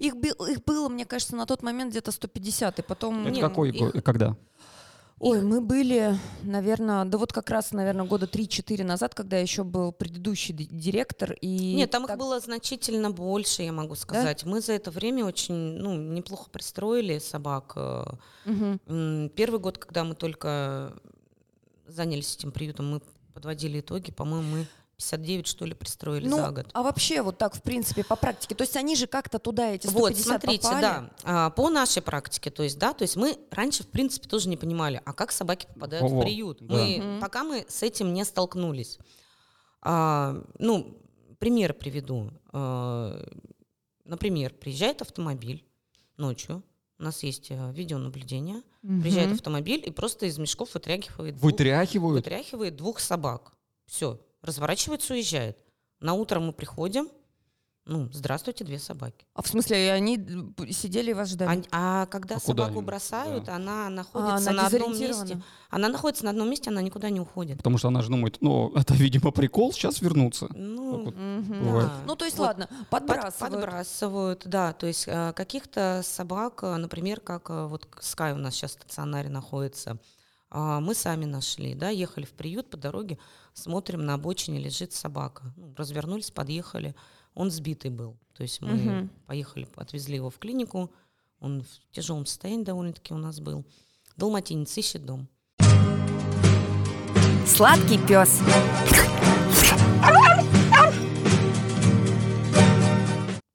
Их, 0.00 0.14
их 0.14 0.64
было, 0.64 0.88
мне 0.88 1.04
кажется, 1.04 1.36
на 1.36 1.46
тот 1.46 1.62
момент 1.62 1.90
где-то 1.92 2.10
150, 2.10 2.78
и 2.78 2.82
потом... 2.82 3.22
Это 3.26 3.30
Не, 3.30 3.40
какой 3.40 3.70
их- 3.70 3.78
год? 3.78 4.02
Когда? 4.02 4.36
Ой, 5.20 5.40
мы 5.42 5.60
были, 5.60 6.18
наверное, 6.42 7.04
да 7.04 7.18
вот 7.18 7.32
как 7.32 7.48
раз, 7.48 7.72
наверное, 7.72 8.04
года 8.04 8.26
3-4 8.26 8.82
назад, 8.84 9.14
когда 9.14 9.38
еще 9.38 9.62
был 9.64 9.92
предыдущий 9.92 10.52
ди- 10.52 10.66
директор. 10.66 11.32
И 11.40 11.74
Нет, 11.76 11.90
там 11.90 12.02
их 12.02 12.08
так- 12.08 12.18
было 12.18 12.40
значительно 12.40 13.10
больше, 13.10 13.62
я 13.62 13.72
могу 13.72 13.94
сказать. 13.94 14.44
Мы 14.44 14.60
за 14.60 14.72
это 14.74 14.90
время 14.90 15.24
очень, 15.24 15.54
ну, 15.54 15.96
неплохо 15.96 16.50
пристроили 16.50 17.18
собак. 17.20 17.74
М, 17.76 19.30
Первый 19.34 19.60
год, 19.60 19.78
когда 19.78 20.04
мы 20.04 20.14
только 20.14 20.92
занялись 21.86 22.34
этим 22.36 22.50
приютом, 22.52 22.90
мы 22.90 23.00
подводили 23.32 23.80
итоги, 23.80 24.10
по-моему, 24.10 24.56
мы 24.58 24.66
59, 24.96 25.46
что 25.46 25.64
ли, 25.64 25.74
пристроили 25.74 26.28
Ну, 26.28 26.36
за 26.36 26.50
год. 26.50 26.66
а 26.72 26.82
вообще 26.82 27.22
вот 27.22 27.36
так, 27.38 27.54
в 27.56 27.62
принципе, 27.62 28.04
по 28.04 28.16
практике, 28.16 28.54
то 28.54 28.62
есть 28.62 28.76
они 28.76 28.94
же 28.96 29.06
как-то 29.06 29.38
туда, 29.38 29.70
эти 29.70 29.86
150 29.86 29.92
Вот, 29.94 30.16
смотрите, 30.24 30.62
попали? 30.62 30.80
да, 30.82 31.10
а, 31.24 31.50
по 31.50 31.68
нашей 31.68 32.02
практике, 32.02 32.50
то 32.50 32.62
есть, 32.62 32.78
да, 32.78 32.92
то 32.94 33.02
есть 33.02 33.16
мы 33.16 33.38
раньше, 33.50 33.82
в 33.82 33.88
принципе, 33.88 34.28
тоже 34.28 34.48
не 34.48 34.56
понимали, 34.56 35.00
а 35.04 35.12
как 35.12 35.32
собаки 35.32 35.66
попадают 35.66 36.02
Во-во, 36.04 36.20
в 36.20 36.24
приют. 36.24 36.58
да. 36.60 36.74
Мы, 36.74 36.98
Мгм. 37.00 37.20
пока 37.20 37.42
мы 37.44 37.66
с 37.68 37.82
этим 37.82 38.12
не 38.14 38.24
столкнулись. 38.24 38.98
А, 39.82 40.42
ну, 40.58 40.96
пример 41.38 41.74
приведу. 41.74 42.30
А, 42.52 43.20
например, 44.04 44.54
приезжает 44.54 45.02
автомобиль 45.02 45.64
ночью, 46.16 46.62
у 46.98 47.02
нас 47.02 47.24
есть 47.24 47.50
э, 47.50 47.72
видеонаблюдение, 47.72 48.62
приезжает 48.80 49.30
Мгм. 49.30 49.34
автомобиль 49.34 49.82
и 49.84 49.90
просто 49.90 50.26
из 50.26 50.38
мешков 50.38 50.72
вытряхивает 50.74 51.34
двух, 51.34 51.50
Вытряхивают? 51.50 52.24
вытряхивает 52.24 52.76
двух 52.76 53.00
собак. 53.00 53.52
Все, 53.86 54.20
разворачивается, 54.44 55.14
уезжает. 55.14 55.58
На 56.00 56.12
утро 56.14 56.38
мы 56.40 56.52
приходим, 56.52 57.08
ну, 57.86 58.08
здравствуйте, 58.12 58.64
две 58.64 58.78
собаки. 58.78 59.26
А 59.34 59.42
в 59.42 59.46
смысле, 59.46 59.86
и 59.86 59.88
они 59.90 60.16
сидели 60.70 61.10
и 61.10 61.14
вас 61.14 61.28
ждали? 61.30 61.64
А, 61.70 62.02
а 62.02 62.06
когда 62.06 62.36
А 62.36 62.40
собаку 62.40 62.78
они? 62.78 62.82
бросают, 62.82 63.44
Да. 63.44 63.56
она 63.56 63.88
А, 63.88 63.90
находится 63.90 64.50
она 64.50 64.62
на 64.62 64.66
одном 64.68 64.98
месте. 64.98 65.42
Она 65.68 65.88
находится 65.88 66.24
на 66.24 66.30
одном 66.30 66.48
месте, 66.48 66.70
она 66.70 66.80
никуда 66.80 67.10
не 67.10 67.20
уходит. 67.20 67.58
Потому 67.58 67.76
что 67.76 67.88
она 67.88 68.00
же 68.00 68.08
думает, 68.08 68.38
ну, 68.40 68.70
это, 68.74 68.94
видимо, 68.94 69.32
прикол, 69.32 69.70
сейчас 69.74 70.00
вернутся. 70.00 70.48
Ну, 70.54 71.04
вот. 71.04 71.14
Бывает. 71.14 71.88
да. 71.88 72.00
Ну, 72.06 72.16
то 72.16 72.24
есть, 72.24 72.38
Вот 72.38 72.44
ладно, 72.46 72.68
под- 72.90 73.06
подбрасывают. 73.06 73.52
подбрасывают, 73.54 74.42
да. 74.46 74.72
То 74.72 74.86
есть 74.86 75.04
э, 75.06 75.32
каких-то 75.34 76.00
собак, 76.04 76.60
э, 76.62 76.76
например, 76.76 77.20
как 77.20 77.50
э, 77.50 77.66
вот 77.66 77.86
Скай 78.00 78.32
у 78.32 78.36
нас 78.36 78.54
сейчас 78.54 78.72
в 78.72 78.74
стационаре 78.80 79.28
находится, 79.28 79.98
а, 80.50 80.80
мы 80.80 80.94
сами 80.94 81.24
нашли, 81.24 81.74
да, 81.74 81.88
ехали 81.90 82.24
в 82.24 82.30
приют 82.32 82.70
по 82.70 82.76
дороге, 82.76 83.18
смотрим, 83.54 84.04
на 84.04 84.14
обочине 84.14 84.58
лежит 84.58 84.92
собака. 84.92 85.52
Ну, 85.56 85.72
развернулись, 85.76 86.30
подъехали, 86.30 86.94
он 87.34 87.50
сбитый 87.50 87.90
был. 87.90 88.16
То 88.34 88.42
есть 88.42 88.60
мы 88.60 88.74
Мгм. 88.74 89.10
поехали, 89.26 89.66
отвезли 89.76 90.16
его 90.16 90.28
в 90.30 90.38
клинику, 90.38 90.90
он 91.40 91.62
в 91.62 91.92
тяжелом 91.94 92.26
состоянии 92.26 92.64
довольно-таки 92.64 93.14
у 93.14 93.18
нас 93.18 93.40
был. 93.40 93.64
Далматинец 94.16 94.76
ищет 94.76 95.04
дом. 95.06 95.28
Сладкий 97.46 97.98
пес. 98.06 98.40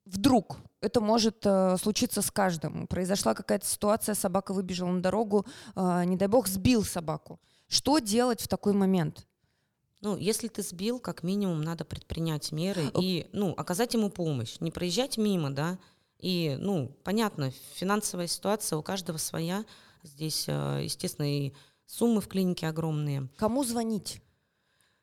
Вдруг 0.04 0.58
это 0.80 1.00
может 1.00 1.44
э, 1.44 1.76
случиться 1.78 2.22
с 2.22 2.30
каждым. 2.30 2.86
Произошла 2.86 3.34
какая-то 3.34 3.66
ситуация, 3.66 4.14
собака 4.14 4.52
выбежала 4.52 4.90
на 4.90 5.00
дорогу, 5.02 5.46
э, 5.76 6.04
не 6.04 6.16
дай 6.16 6.28
бог, 6.28 6.46
сбил 6.46 6.84
собаку. 6.84 7.40
Что 7.68 7.98
делать 7.98 8.40
в 8.40 8.48
такой 8.48 8.72
момент? 8.72 9.26
Ну, 10.00 10.16
если 10.16 10.48
ты 10.48 10.62
сбил, 10.62 10.98
как 10.98 11.22
минимум 11.22 11.60
надо 11.62 11.84
предпринять 11.84 12.52
меры 12.52 12.90
и, 12.98 13.28
ну, 13.32 13.52
оказать 13.56 13.94
ему 13.94 14.10
помощь, 14.10 14.56
не 14.60 14.70
проезжать 14.70 15.18
мимо, 15.18 15.50
да. 15.50 15.78
И, 16.18 16.56
ну, 16.58 16.94
понятно, 17.04 17.52
финансовая 17.74 18.26
ситуация 18.26 18.78
у 18.78 18.82
каждого 18.82 19.18
своя. 19.18 19.64
Здесь, 20.02 20.44
э, 20.48 20.80
естественно, 20.84 21.26
и 21.26 21.52
суммы 21.86 22.20
в 22.20 22.28
клинике 22.28 22.66
огромные. 22.68 23.28
Кому 23.36 23.64
звонить? 23.64 24.22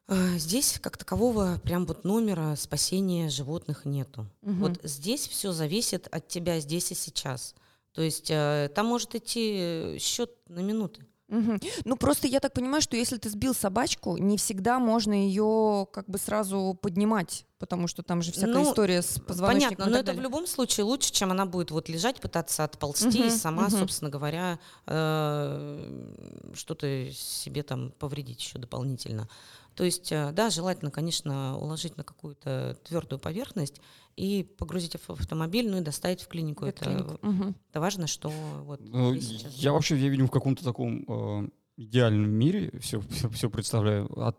А, 0.08 0.38
Здесь, 0.38 0.80
как 0.82 0.98
такового, 0.98 1.60
прям 1.63 1.86
вот 1.86 2.04
номера 2.04 2.56
спасения 2.56 3.30
животных 3.30 3.86
нету. 3.86 4.25
Мгм. 4.42 4.60
Вот 4.60 4.80
здесь 4.84 5.27
все 5.27 5.51
зависит 5.51 6.08
от 6.10 6.27
тебя 6.27 6.60
здесь 6.60 6.92
и 6.92 6.96
сейчас. 6.96 7.56
То 7.94 8.01
есть 8.01 8.30
э, 8.30 8.72
там 8.74 8.86
может 8.86 9.16
идти 9.16 9.98
счет 10.00 10.32
на 10.48 10.60
минуты. 10.60 11.06
Мгм. 11.29 11.60
Ну, 11.84 11.98
просто 11.98 12.27
я 12.27 12.39
так 12.39 12.53
понимаю, 12.53 12.81
что 12.81 12.96
если 12.96 13.17
ты 13.17 13.29
сбил 13.29 13.53
собачку, 13.53 14.15
не 14.17 14.38
всегда 14.38 14.79
можно 14.79 15.12
ее 15.13 15.86
как 15.91 16.07
бы 16.10 16.17
сразу 16.19 16.77
поднимать, 16.81 17.46
потому 17.60 17.88
что 17.88 18.01
там 18.01 18.22
же 18.22 18.31
всякая 18.31 18.63
Ну, 18.63 18.72
история 18.72 19.01
с 19.01 19.19
позвоночником. 19.19 19.75
Понятно, 19.77 19.89
и 19.89 19.93
но 19.93 19.98
это 19.98 20.03
в 20.03 20.05
далее. 20.15 20.24
любом 20.24 20.48
случае 20.48 20.86
лучше, 20.86 21.12
чем 21.12 21.31
она 21.31 21.46
будет 21.46 21.72
вот 21.72 21.89
лежать, 21.89 22.22
пытаться 22.22 22.63
отползти 22.63 23.19
и 23.19 23.29
Мгм, 23.29 23.29
сама, 23.31 23.63
мгм. 23.63 23.72
собственно 23.72 24.10
говоря, 24.10 24.57
э, 24.86 26.13
что-то 26.53 27.12
себе 27.12 27.63
там 27.63 27.91
повредить 27.91 28.39
еще 28.41 28.57
дополнительно. 28.57 29.27
То 29.75 29.84
есть, 29.84 30.12
э, 30.12 30.31
да, 30.31 30.50
желательно, 30.50 30.91
конечно, 30.91 31.57
уложить 31.60 31.98
на 31.98 32.03
какую-то 32.05 32.77
твердую 32.86 33.19
поверхность 33.19 33.81
и 34.18 34.44
погрузить 34.44 34.96
в 34.96 35.10
автомобиль, 35.12 35.70
ну 35.70 35.78
и 35.78 35.82
доставить 35.82 36.22
в 36.22 36.28
клинику. 36.28 36.66
Это. 36.66 37.18
Мгм. 37.22 37.56
это 37.70 37.80
важно, 37.80 38.08
что 38.08 38.30
вот 38.64 38.82
Ну, 38.82 39.14
я 39.14 39.72
вообще, 39.72 39.96
я 39.96 40.10
видим 40.10 40.28
в 40.28 40.32
каком-то 40.32 40.64
таком 40.64 41.06
э, 41.08 41.50
идеальном 41.78 42.30
мире 42.32 42.74
все, 42.82 43.00
все, 43.32 43.50
представляю. 43.50 44.08
А, 44.20 44.34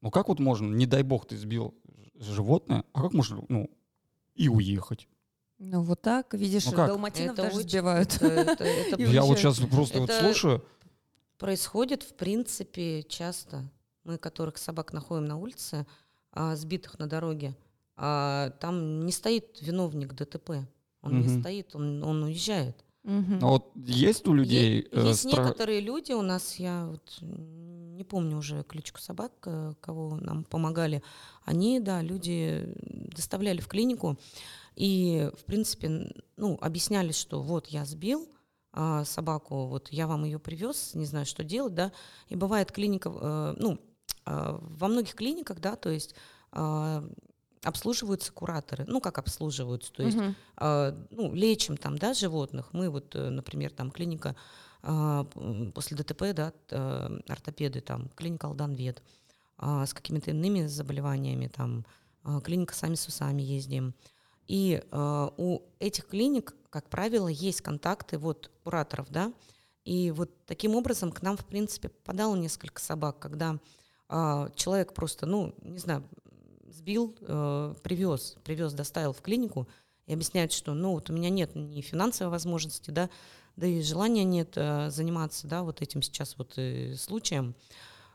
ну 0.00 0.10
как 0.10 0.28
вот 0.28 0.40
можно, 0.40 0.66
не 0.74 0.86
дай 0.86 1.02
бог 1.02 1.26
ты 1.26 1.36
сбил 1.36 1.74
животное, 2.18 2.84
а 2.92 3.02
как 3.02 3.12
можно, 3.12 3.44
ну, 3.48 3.70
и 4.34 4.48
уехать? 4.48 5.06
Ну, 5.58 5.82
вот 5.82 6.00
так, 6.00 6.32
видишь, 6.34 6.66
Ну 6.66 6.72
как? 6.72 6.86
далматинов 6.88 7.32
Это 7.34 7.42
даже 7.42 7.56
очень- 7.58 7.68
сбивают. 7.68 8.14
это- 8.16 8.26
это- 8.26 8.64
это 8.64 8.96
И 9.02 9.04
я 9.10 9.22
вот 9.24 9.38
сейчас 9.38 9.58
просто 9.58 10.00
вот 10.00 10.10
слушаю, 10.10 10.64
происходит, 11.36 12.02
в 12.02 12.14
принципе, 12.14 13.02
часто. 13.02 13.68
Мы, 14.04 14.16
которых 14.16 14.56
собак 14.56 14.92
находим 14.94 15.26
на 15.26 15.36
улице, 15.36 15.86
а, 16.32 16.56
сбитых 16.56 16.98
на 16.98 17.06
дороге, 17.08 17.54
а, 18.00 18.50
там 18.60 19.04
не 19.04 19.12
стоит 19.12 19.58
виновник 19.60 20.14
ДТП. 20.14 20.50
Он 21.02 21.20
не 21.20 21.26
Мгм. 21.28 21.40
стоит, 21.40 21.74
он, 21.76 22.02
он 22.04 22.22
уезжает. 22.22 22.84
Мгм. 23.04 23.38
а 23.42 23.46
вот 23.46 23.72
есть 23.76 24.26
у 24.28 24.34
людей... 24.34 24.80
Е- 24.80 24.88
э, 24.92 25.06
Есть 25.06 25.28
страх- 25.28 25.46
некоторые 25.46 25.80
люди 25.80 26.12
у 26.12 26.20
нас, 26.22 26.56
я 26.56 26.86
вот 26.90 27.18
не 27.22 28.04
помню 28.04 28.36
уже 28.36 28.64
кличку 28.64 29.00
собак, 29.00 29.32
э, 29.46 29.72
кого 29.80 30.16
нам 30.16 30.44
помогали, 30.44 31.02
они, 31.44 31.80
да, 31.80 32.02
люди 32.02 32.74
доставляли 33.16 33.60
в 33.60 33.68
клинику 33.68 34.18
и, 34.76 35.30
в 35.40 35.44
принципе, 35.44 36.12
ну, 36.36 36.58
объясняли, 36.60 37.12
что 37.12 37.40
вот 37.42 37.68
я 37.68 37.84
сбил 37.86 38.28
а, 38.72 39.04
собаку, 39.04 39.66
вот 39.66 39.88
я 39.90 40.06
вам 40.06 40.24
ее 40.24 40.38
привез, 40.38 40.94
не 40.94 41.06
знаю, 41.06 41.24
что 41.24 41.42
делать, 41.42 41.74
да, 41.74 41.90
и 42.28 42.36
бывает 42.36 42.70
клиника, 42.72 43.10
э, 43.10 43.54
ну, 43.58 43.78
а, 44.26 44.58
во 44.60 44.88
многих 44.88 45.14
клиниках, 45.14 45.60
да, 45.60 45.76
то 45.76 45.88
есть 45.88 46.14
а, 46.52 47.08
обслуживаются 47.62 48.32
кураторы, 48.32 48.84
ну, 48.86 49.00
как 49.00 49.18
обслуживаются, 49.18 49.92
то 49.92 50.02
есть 50.02 50.16
Мгм. 50.16 50.34
а, 50.56 50.96
ну, 51.10 51.34
лечим 51.34 51.76
там, 51.76 51.98
да, 51.98 52.14
животных. 52.14 52.68
Мы 52.72 52.90
вот, 52.90 53.14
э, 53.14 53.30
например, 53.30 53.70
там 53.72 53.90
клиника 53.90 54.36
а, 54.82 55.24
после 55.74 55.96
ДТП, 55.96 56.32
да, 56.34 56.52
э, 56.70 57.18
ортопеды, 57.28 57.80
там, 57.80 58.08
клиника 58.10 58.46
Алданвет, 58.46 59.02
а, 59.56 59.84
с 59.84 59.92
какими-то 59.92 60.30
иными 60.30 60.66
заболеваниями, 60.66 61.48
там, 61.48 61.84
а, 62.22 62.40
клиника 62.40 62.74
сами 62.74 62.94
с 62.94 63.06
усами 63.08 63.42
ездим. 63.42 63.94
И 64.46 64.82
у 64.90 65.60
этих 65.78 66.06
клиник, 66.06 66.54
как 66.70 66.88
правило, 66.88 67.28
есть 67.28 67.60
контакты 67.60 68.16
вот 68.16 68.50
кураторов, 68.64 69.10
да, 69.10 69.30
и 69.84 70.10
вот 70.10 70.30
таким 70.46 70.74
образом 70.74 71.12
к 71.12 71.20
нам, 71.20 71.36
в 71.36 71.44
принципе, 71.44 71.90
попадало 71.90 72.34
несколько 72.34 72.80
собак, 72.80 73.18
когда 73.18 73.58
человек 74.08 74.94
просто, 74.94 75.26
ну, 75.26 75.54
не 75.60 75.78
знаю, 75.78 76.02
сбил, 76.78 77.14
э, 77.20 77.74
привез, 77.82 78.36
привез, 78.44 78.72
доставил 78.72 79.12
в 79.12 79.20
клинику 79.20 79.68
и 80.06 80.12
объясняет, 80.12 80.52
что, 80.52 80.74
ну, 80.74 80.92
вот 80.92 81.10
у 81.10 81.12
меня 81.12 81.28
нет 81.28 81.54
ни 81.54 81.80
финансовой 81.80 82.30
возможности, 82.30 82.90
да, 82.90 83.10
да 83.56 83.66
и 83.66 83.82
желания 83.82 84.24
нет 84.24 84.52
э, 84.56 84.90
заниматься, 84.90 85.46
да, 85.46 85.62
вот 85.62 85.82
этим 85.82 86.02
сейчас 86.02 86.36
вот 86.38 86.54
э, 86.56 86.94
случаем. 86.94 87.54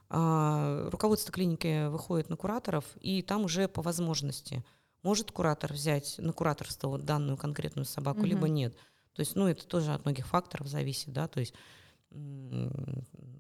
А, 0.10 0.90
руководство 0.90 1.32
клиники 1.32 1.88
выходит 1.88 2.30
на 2.30 2.38
кураторов, 2.38 2.86
и 3.00 3.22
там 3.22 3.46
уже 3.46 3.68
по 3.68 3.82
возможности 3.82 4.64
может 5.02 5.32
куратор 5.32 5.74
взять 5.74 6.16
на 6.20 6.34
кураторство 6.34 6.88
вот 6.88 7.04
данную 7.04 7.38
конкретную 7.38 7.86
собаку, 7.86 8.20
угу. 8.20 8.28
либо 8.28 8.48
нет. 8.48 8.76
То 9.14 9.20
есть, 9.20 9.36
ну, 9.36 9.48
это 9.48 9.68
тоже 9.68 9.94
от 9.94 10.06
многих 10.06 10.28
факторов 10.28 10.68
зависит, 10.68 11.12
да, 11.14 11.28
то 11.28 11.40
есть 11.40 11.54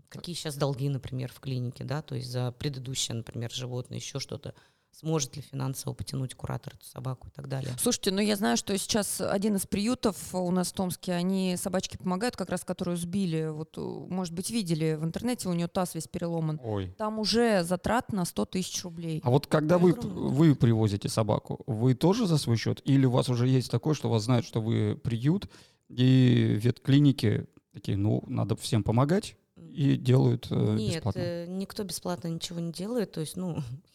какие 0.10 0.36
сейчас 0.36 0.56
долги, 0.56 0.90
например, 0.90 1.32
в 1.32 1.40
клинике, 1.40 1.84
да, 1.84 2.02
то 2.02 2.16
есть 2.16 2.30
за 2.30 2.52
предыдущее, 2.52 3.16
например, 3.16 3.52
животное, 3.52 3.98
еще 3.98 4.20
что-то 4.20 4.54
сможет 4.94 5.36
ли 5.36 5.42
финансово 5.42 5.94
потянуть 5.94 6.36
куратор 6.36 6.74
эту 6.76 6.86
собаку 6.86 7.28
и 7.28 7.32
так 7.32 7.48
далее. 7.48 7.74
Слушайте, 7.80 8.12
ну 8.12 8.22
я 8.22 8.36
знаю, 8.36 8.58
что 8.58 8.78
сейчас 8.78 9.20
один 9.22 9.56
из 9.56 9.66
приютов 9.66 10.18
у 10.34 10.52
нас 10.52 10.70
в 10.70 10.74
Томске, 10.74 11.14
они 11.14 11.56
собачки 11.58 11.98
помогают, 11.98 12.36
как 12.36 12.50
раз 12.50 12.64
которую 12.64 12.98
сбили, 12.98 13.50
вот, 13.50 13.76
может 13.78 14.34
быть, 14.34 14.50
видели 14.50 14.96
в 15.00 15.04
интернете, 15.04 15.50
у 15.50 15.54
нее 15.54 15.68
таз 15.68 15.96
весь 15.96 16.08
переломан. 16.08 16.60
Ой. 16.64 16.94
Там 16.98 17.20
уже 17.20 17.64
затрат 17.64 18.12
на 18.12 18.26
100 18.26 18.46
тысяч 18.46 18.84
рублей. 18.84 19.22
А 19.24 19.30
вот 19.30 19.48
когда 19.48 19.78
вы, 19.78 19.94
вы 19.94 20.56
привозите 20.56 21.10
собаку, 21.10 21.64
вы 21.68 21.96
тоже 21.96 22.28
за 22.28 22.38
свой 22.38 22.58
счет? 22.58 22.82
Или 22.86 23.06
у 23.06 23.12
вас 23.12 23.30
уже 23.30 23.48
есть 23.48 23.72
такое, 23.72 23.94
что 23.94 24.10
вас 24.10 24.24
знают, 24.24 24.46
что 24.46 24.62
вы 24.62 24.96
приют, 24.96 25.50
и 25.90 26.58
ветклиники 26.60 27.48
такие, 27.74 27.98
ну, 27.98 28.24
надо 28.28 28.56
всем 28.56 28.84
помогать, 28.84 29.36
и 29.56 29.96
делают 29.96 30.48
э, 30.52 30.76
Нет, 30.76 30.96
бесплатно? 30.96 31.20
Нет, 31.20 31.28
э, 31.28 31.46
никто 31.48 31.84
бесплатно 31.84 32.28
ничего 32.28 32.60
не 32.60 32.72
делает. 32.72 33.12
То 33.12 33.22
есть, 33.22 33.36
ну, 33.36 33.58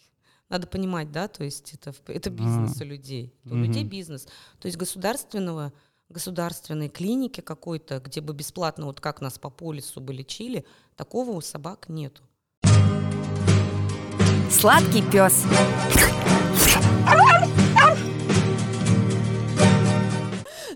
надо 0.49 0.67
понимать, 0.67 1.13
да, 1.13 1.29
то 1.29 1.45
есть 1.45 1.75
это, 1.75 1.95
это 2.07 2.31
бизнес 2.31 2.81
а. 2.81 2.85
у 2.85 2.87
людей. 2.87 3.35
У 3.45 3.51
угу. 3.51 3.57
людей 3.59 3.85
бизнес. 3.85 4.27
То 4.59 4.67
есть 4.67 4.79
государственного, 4.79 5.73
государственной 6.09 6.89
клиники 6.89 7.41
какой-то, 7.41 8.01
где 8.01 8.21
бы 8.21 8.33
бесплатно, 8.33 8.87
вот 8.87 9.01
как 9.01 9.21
нас 9.21 9.39
по 9.39 9.51
полису 9.51 10.01
бы 10.01 10.13
лечили, 10.13 10.65
такого 10.97 11.33
у 11.33 11.41
собак 11.41 11.89
нету. 11.89 12.23
Сладкий 14.51 15.03
пес. 15.03 15.45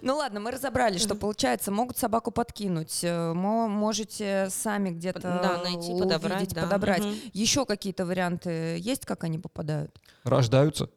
Ну 0.02 0.16
ладно, 0.16 0.40
мы 0.40 0.50
разобрали, 0.50 0.98
что 0.98 1.14
получается, 1.14 1.70
могут 1.70 1.96
собаку 1.96 2.32
подкинуть, 2.32 3.04
э, 3.04 3.32
можете 3.32 4.48
сами 4.50 4.90
где-то 4.90 5.20
да, 5.20 5.60
найти, 5.62 5.92
увидеть, 5.92 6.00
подобрать. 6.00 6.54
Да. 6.54 6.62
подобрать. 6.62 7.04
Угу. 7.04 7.14
Еще 7.32 7.64
какие-то 7.64 8.04
варианты 8.04 8.78
есть, 8.78 9.06
как 9.06 9.22
они 9.22 9.38
попадают? 9.38 9.96
Рождаются? 10.24 10.90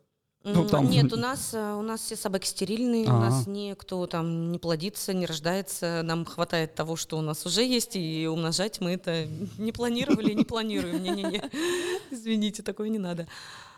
Ну, 0.44 0.68
там... 0.68 0.90
Нет, 0.90 1.12
у 1.12 1.18
нас, 1.18 1.54
э, 1.54 1.74
у 1.74 1.82
нас 1.82 2.02
все 2.02 2.16
собаки 2.16 2.48
стерильные, 2.48 3.08
А-а-а. 3.08 3.16
у 3.16 3.20
нас 3.20 3.48
никто 3.48 4.06
там 4.08 4.52
не 4.52 4.60
плодится, 4.60 5.14
не 5.14 5.26
рождается. 5.26 6.02
Нам 6.04 6.26
хватает 6.26 6.76
того, 6.76 6.96
что 6.96 7.18
у 7.18 7.22
нас 7.22 7.46
уже 7.46 7.64
есть, 7.64 7.96
и 7.96 8.28
умножать 8.28 8.80
мы 8.80 8.92
это 8.92 9.28
не 9.58 9.72
планировали, 9.72 10.34
не 10.34 10.44
планируем. 10.44 11.02
Не-не-не. 11.02 11.44
Извините, 12.12 12.62
такое 12.62 12.90
не 12.90 13.00
надо. 13.00 13.28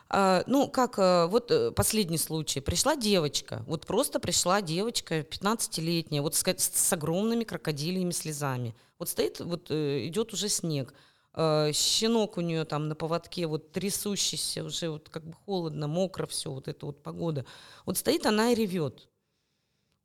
А, 0.10 0.44
ну, 0.48 0.70
как 0.70 0.98
э, 1.00 1.26
вот 1.28 1.52
э, 1.52 1.72
последний 1.72 2.18
случай. 2.18 2.62
Пришла 2.62 2.96
девочка, 2.96 3.64
вот 3.68 3.86
просто 3.86 4.20
пришла 4.20 4.62
девочка 4.62 5.20
15-летняя, 5.20 6.22
вот 6.22 6.36
с, 6.36 6.44
с 6.44 6.94
огромными 6.94 7.44
крокодильями 7.44 8.12
слезами. 8.12 8.74
Вот 9.00 9.10
стоит, 9.10 9.42
вот 9.42 9.70
э, 9.70 10.08
идет 10.08 10.32
уже 10.32 10.48
снег. 10.48 10.94
А, 11.34 11.74
щенок 11.74 12.38
у 12.38 12.42
нее 12.42 12.64
там 12.64 12.88
на 12.88 12.96
поводке, 12.96 13.48
вот 13.48 13.74
трясущийся, 13.74 14.64
уже 14.64 14.90
вот 14.90 15.10
как 15.10 15.26
бы 15.26 15.34
холодно, 15.46 15.88
мокро 15.88 16.26
все, 16.26 16.52
вот 16.52 16.70
эта 16.70 16.86
вот 16.86 17.04
погода. 17.04 17.46
Вот 17.86 17.98
стоит 17.98 18.26
она 18.26 18.52
и 18.52 18.56
ревет. 18.56 19.10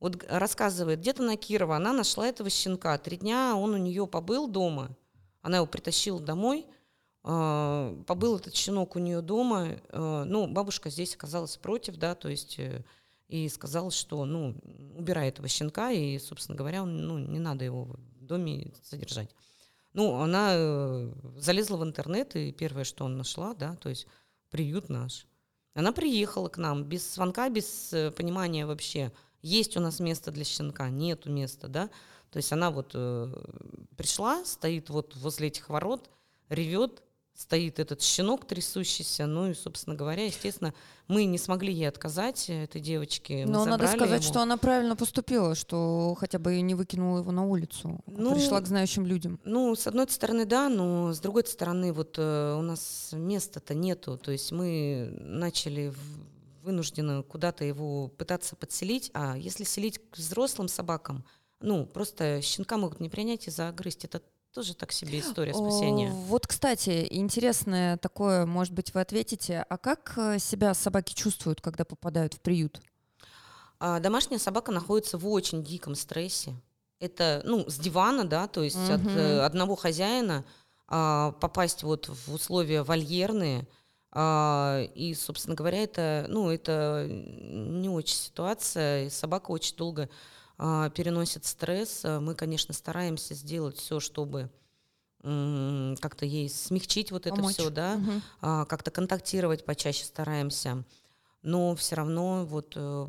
Вот 0.01 0.25
рассказывает, 0.29 0.99
где-то 0.99 1.23
на 1.23 1.37
Кирова 1.37 1.77
она 1.77 1.93
нашла 1.93 2.27
этого 2.27 2.51
щенка. 2.51 2.99
Три 2.99 3.19
дня 3.19 3.55
он 3.55 3.75
у 3.75 3.77
нее 3.77 4.09
побыл 4.09 4.49
дома. 4.49 4.97
Она 5.43 5.59
его 5.59 5.67
притащила 5.67 6.19
домой– 6.19 6.67
побыл 7.23 8.37
этот 8.37 8.55
щенок 8.55 8.97
у 8.97 8.99
нее 8.99 9.21
дома, 9.21 9.79
а, 9.91 10.25
ну, 10.25 10.49
бабушка 10.49 10.91
здесь 10.91 11.15
оказалась 11.15 11.57
против, 11.57 11.97
да, 11.97 12.17
то 12.17 12.29
есть 12.29 12.59
э, 12.59 12.85
и 13.29 13.49
сказала, 13.49 13.93
что, 13.93 14.25
ну, 14.25 14.57
убирай 14.97 15.29
этого 15.29 15.47
щенка, 15.47 15.93
и, 15.93 16.19
собственно 16.19 16.59
говоря, 16.59 16.85
ну, 16.85 17.19
не 17.19 17.39
надо 17.39 17.65
его 17.65 17.85
в 17.85 18.25
доме 18.25 18.73
содержать. 18.83 19.31
Ну, 19.93 20.17
она 20.17 20.55
э, 20.55 21.13
залезла 21.37 21.77
в 21.77 21.85
интернет, 21.85 22.35
и 22.35 22.51
первое, 22.51 22.83
что 22.83 23.05
он 23.05 23.17
нашла, 23.17 23.55
да, 23.55 23.77
то 23.77 23.89
есть 23.89 24.09
приют 24.51 24.89
наш. 24.89 25.27
Она 25.75 25.93
приехала 25.93 26.49
к 26.49 26.59
нам 26.59 26.83
без 26.83 27.15
звонка, 27.15 27.49
без 27.51 27.93
э, 27.93 28.11
понимания 28.11 28.67
вообще, 28.67 29.13
есть 29.43 29.77
у 29.77 29.81
нас 29.81 30.01
место 30.01 30.33
для 30.33 30.45
щенка, 30.45 30.91
нету 30.91 31.31
места, 31.31 31.69
да. 31.69 31.89
То 32.31 32.39
есть 32.39 32.53
она 32.53 32.71
вот 32.71 32.93
пришла, 33.97 34.45
стоит 34.45 34.89
вот 34.89 35.15
возле 35.17 35.49
этих 35.49 35.69
ворот, 35.69 36.09
ревет, 36.49 37.03
стоит 37.35 37.79
этот 37.79 38.03
щенок 38.03 38.47
трясущийся. 38.47 39.27
Ну 39.27 39.51
и, 39.51 39.55
собственно 39.55 39.97
говоря, 39.97 40.27
естественно, 40.27 40.75
мы 41.09 41.25
не 41.25 41.39
смогли 41.39 41.73
ей 41.73 41.89
отказать, 41.89 42.49
этой 42.49 42.81
девочке. 42.81 43.45
Но 43.47 43.65
надо 43.65 43.89
сказать, 43.89 44.23
его. 44.23 44.33
что 44.33 44.43
она 44.43 44.57
правильно 44.57 44.97
поступила, 44.97 45.55
что 45.55 46.15
хотя 46.19 46.39
бы 46.39 46.61
не 46.61 46.75
выкинула 46.75 47.19
его 47.19 47.33
на 47.33 47.45
улицу, 47.47 48.01
а 48.07 48.11
ну, 48.11 48.35
пришла 48.35 48.61
к 48.61 48.67
знающим 48.67 49.07
людям. 49.07 49.41
Ну, 49.45 49.75
с 49.75 49.87
одной 49.87 50.09
стороны, 50.09 50.45
да, 50.45 50.69
но 50.69 51.13
с 51.13 51.21
другой 51.21 51.47
стороны, 51.47 51.93
вот 51.93 52.17
э, 52.19 52.57
у 52.59 52.63
нас 52.63 53.11
места-то 53.13 53.75
нету. 53.75 54.19
То 54.19 54.33
есть 54.33 54.53
мы 54.53 55.13
начали 55.19 55.93
вынуждены 56.63 57.23
куда-то 57.23 57.65
его 57.65 58.09
пытаться 58.09 58.57
подселить, 58.57 59.11
а 59.15 59.37
если 59.37 59.65
селить 59.65 59.99
к 59.99 60.17
взрослым 60.17 60.69
собакам, 60.69 61.25
ну, 61.61 61.87
просто 61.87 62.41
щенка 62.43 62.77
могут 62.77 63.01
не 63.01 63.09
принять 63.09 63.47
и 63.47 63.51
загрызть. 63.51 64.05
Это 64.05 64.23
тоже 64.53 64.75
так 64.75 64.93
себе 64.93 65.21
история 65.21 65.55
спасения. 65.55 66.11
Вот, 66.11 66.47
кстати, 66.47 67.07
интересное 67.11 67.97
такое, 67.97 68.45
может 68.45 68.75
быть, 68.75 68.93
вы 68.93 69.01
ответите. 69.01 69.65
А 69.69 69.79
как 69.79 70.13
э, 70.17 70.39
себя 70.39 70.75
собаки 70.75 71.15
чувствуют, 71.15 71.61
когда 71.61 71.85
попадают 71.85 72.35
в 72.35 72.41
приют? 72.41 72.81
А, 73.81 73.99
домашняя 73.99 74.39
собака 74.39 74.71
находится 74.71 75.17
в 75.17 75.27
очень 75.27 75.65
диком 75.65 75.95
стрессе. 75.95 76.55
Это, 77.01 77.43
ну, 77.45 77.69
с 77.69 77.79
дивана, 77.79 78.25
да, 78.25 78.47
то 78.47 78.63
есть 78.63 78.77
угу. 78.77 78.93
от 78.93 79.07
э, 79.07 79.41
одного 79.41 79.75
хозяина 79.75 80.45
а, 80.87 81.33
попасть 81.33 81.83
вот 81.83 82.09
в 82.09 82.35
условия 82.35 82.83
вольерные, 82.83 83.67
а, 84.13 84.83
и, 84.95 85.15
собственно 85.15 85.57
говоря, 85.57 85.83
это, 85.83 86.27
ну, 86.29 86.51
это 86.51 87.09
не 87.09 87.89
очень 87.89 88.17
ситуация. 88.17 89.07
И 89.07 89.11
собака 89.11 89.51
очень 89.51 89.77
долго 89.77 90.11
переносит 90.57 91.45
стресс. 91.45 92.05
А, 92.05 92.21
мы, 92.21 92.35
конечно, 92.35 92.75
стараемся 92.75 93.35
сделать 93.35 93.77
все, 93.77 94.01
чтобы 94.01 94.51
как-то 95.23 96.27
ей 96.27 96.49
смягчить 96.49 97.13
вот 97.13 97.27
это 97.29 97.37
Помочь. 97.37 97.55
все, 97.55 97.71
да, 97.71 97.95
угу. 97.95 98.67
как-то 98.67 98.91
контактировать 98.91 99.65
почаще 99.65 100.05
стараемся. 100.05 100.85
Но 101.43 101.77
все 101.77 101.95
равно 101.95 102.45
вот 102.45 102.73
э, 102.77 103.07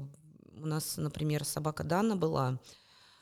у 0.57 0.65
нас, 0.65 0.97
например, 0.97 1.43
собака 1.43 1.83
Дана 1.83 2.15
была, 2.15 2.59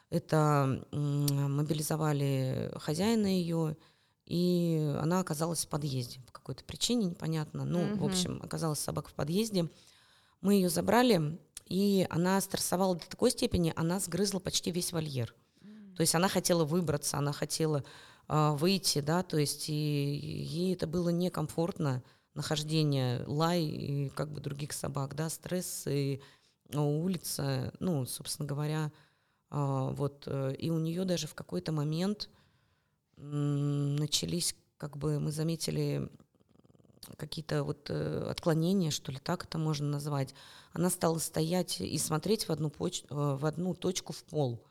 это 0.10 0.86
мобилизовали 0.92 2.72
хозяина 2.76 3.28
ее, 3.28 3.78
и 4.26 4.96
она 5.00 5.20
оказалась 5.20 5.66
в 5.66 5.70
подъезде 5.70 6.20
по 6.22 6.34
какой-то 6.34 6.64
причине, 6.64 7.08
непонятно. 7.08 7.64
Ну, 7.66 7.94
угу. 7.94 8.04
в 8.04 8.06
общем, 8.06 8.42
оказалась 8.44 8.80
собака 8.80 9.10
в 9.10 9.14
подъезде. 9.14 9.70
Мы 10.42 10.56
ее 10.56 10.70
забрали, 10.70 11.40
и 11.72 12.06
она 12.10 12.42
стрессовала 12.42 12.96
до 12.96 13.08
такой 13.08 13.32
степени, 13.32 13.72
она 13.78 14.02
сгрызла 14.02 14.40
почти 14.40 14.72
весь 14.72 14.92
вольер. 14.92 15.34
Mm. 15.62 15.96
То 15.96 16.02
есть 16.02 16.14
она 16.16 16.28
хотела 16.28 16.66
выбраться, 16.66 17.18
она 17.18 17.32
хотела 17.32 17.86
э, 18.28 18.52
выйти, 18.58 19.00
да, 19.00 19.24
то 19.24 19.38
есть 19.38 19.70
и 19.70 19.74
ей 19.74 20.74
это 20.74 20.86
было 20.86 21.10
некомфортно, 21.10 22.04
нахождение 22.34 23.24
лай 23.26 23.64
и 23.64 24.10
как 24.10 24.34
бы 24.34 24.42
других 24.42 24.74
собак, 24.74 25.16
да, 25.16 25.30
стресс 25.30 25.88
и 25.88 26.22
улица, 26.74 27.72
ну, 27.80 28.06
собственно 28.06 28.48
говоря, 28.48 28.92
э, 29.50 29.90
вот, 29.94 30.24
э, 30.28 30.54
и 30.56 30.70
у 30.70 30.78
нее 30.78 31.06
даже 31.06 31.28
в 31.28 31.36
какой-то 31.36 31.72
момент 31.72 32.30
э, 33.16 33.22
начались, 33.22 34.58
как 34.76 34.98
бы 34.98 35.22
мы 35.22 35.32
заметили 35.32 36.10
какие-то 37.18 37.64
вот 37.64 37.88
э, 37.90 38.28
отклонения, 38.30 38.92
что 38.92 39.12
ли, 39.12 39.20
так 39.20 39.46
это 39.46 39.58
можно 39.58 39.88
назвать. 39.88 40.34
Она 40.74 40.90
стала 40.90 41.18
стоять 41.20 41.82
и 41.82 41.98
смотреть 41.98 42.48
в 42.48 42.52
одну, 42.52 42.70
поч- 42.70 43.04
э, 43.10 43.14
в 43.40 43.46
одну 43.46 43.74
точку 43.74 44.14
в 44.14 44.24
пол. 44.24 44.64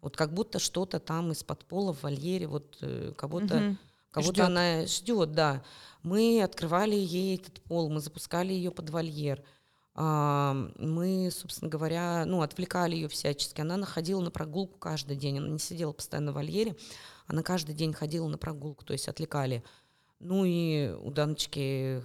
Вот 0.00 0.16
как 0.16 0.32
будто 0.32 0.58
что-то 0.58 1.00
там 1.00 1.32
из-под 1.32 1.64
пола 1.64 1.92
в 1.92 2.02
вольере, 2.02 2.46
вот 2.46 2.78
э, 2.82 3.12
кого-то 3.16 3.56
Мгм. 3.56 3.78
кого-то 4.12 4.32
Ждёт. 4.34 4.46
она 4.46 4.86
ждет, 4.86 5.32
да. 5.32 5.64
Мы 6.02 6.40
открывали 6.42 6.94
ей 6.94 7.36
этот 7.36 7.60
пол, 7.62 7.90
мы 7.90 8.00
запускали 8.00 8.52
ее 8.52 8.70
под 8.70 8.90
вольер. 8.90 9.42
А, 10.00 10.54
Мы, 10.78 11.28
собственно 11.32 11.68
говоря, 11.68 12.24
ну, 12.24 12.42
отвлекали 12.42 12.94
ее 12.94 13.08
всячески. 13.08 13.60
Она 13.60 13.76
находила 13.76 14.20
на 14.20 14.30
прогулку 14.30 14.78
каждый 14.78 15.16
день. 15.16 15.38
Она 15.38 15.48
не 15.48 15.58
сидела 15.58 15.90
постоянно 15.92 16.30
в 16.30 16.36
вольере, 16.36 16.76
она 17.26 17.42
каждый 17.42 17.74
день 17.74 17.92
ходила 17.92 18.28
на 18.28 18.38
прогулку, 18.38 18.84
то 18.84 18.92
есть 18.92 19.08
отвлекали. 19.08 19.64
Ну 20.20 20.44
и 20.44 20.90
у 21.02 21.10
Даночки 21.10 22.02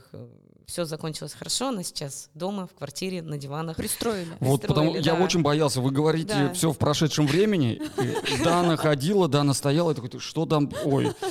все 0.66 0.86
закончилось 0.86 1.34
хорошо. 1.34 1.70
Она 1.70 1.84
сейчас 1.84 2.30
дома, 2.36 2.68
в 2.68 2.74
квартире, 2.74 3.22
на 3.22 3.38
диванах. 3.38 3.76
Пристроили. 3.76 4.30
Вот 4.40 4.62
потому 4.62 4.92
Пристроили, 4.92 5.06
я 5.06 5.16
да. 5.20 5.24
очень 5.26 5.42
боялся. 5.42 5.82
Вы 5.82 5.92
говорите 5.92 6.28
Да. 6.34 6.54
все 6.54 6.72
в 6.72 6.78
прошедшем 6.78 7.28
времени. 7.28 7.82
Дана 8.44 8.78
ходила, 8.78 9.28
Дана 9.28 9.54
стояла, 9.54 9.92
и 9.92 9.96
такой, 9.96 10.10
«Ты 10.10 10.20
что 10.20 10.46
там? 10.46 10.72
Ой. 10.86 11.12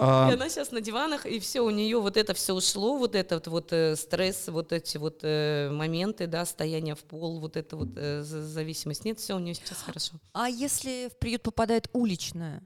А, 0.00 0.30
И 0.30 0.34
она 0.34 0.48
сейчас 0.48 0.70
на 0.70 0.80
диванах, 0.80 1.26
и 1.26 1.40
все, 1.40 1.60
у 1.60 1.70
нее 1.70 2.00
вот 2.00 2.16
это 2.16 2.32
все 2.32 2.54
ушло, 2.54 2.96
вот 2.98 3.16
этот 3.16 3.48
вот 3.48 3.72
э, 3.72 3.96
стресс, 3.96 4.46
вот 4.46 4.72
эти 4.72 4.96
вот 4.96 5.18
э, 5.24 5.70
моменты, 5.72 6.28
да, 6.28 6.46
стояние 6.46 6.94
в 6.94 7.00
пол, 7.00 7.40
вот 7.40 7.56
это 7.56 7.76
вот 7.76 7.88
э, 7.96 8.22
за- 8.22 8.44
зависимость. 8.46 9.04
Нет, 9.04 9.18
все 9.18 9.34
у 9.34 9.40
нее 9.40 9.54
сейчас 9.54 9.78
хорошо. 9.82 10.12
А 10.34 10.48
если 10.48 11.08
в 11.12 11.18
приют 11.18 11.42
попадает 11.42 11.88
уличная 11.92 12.62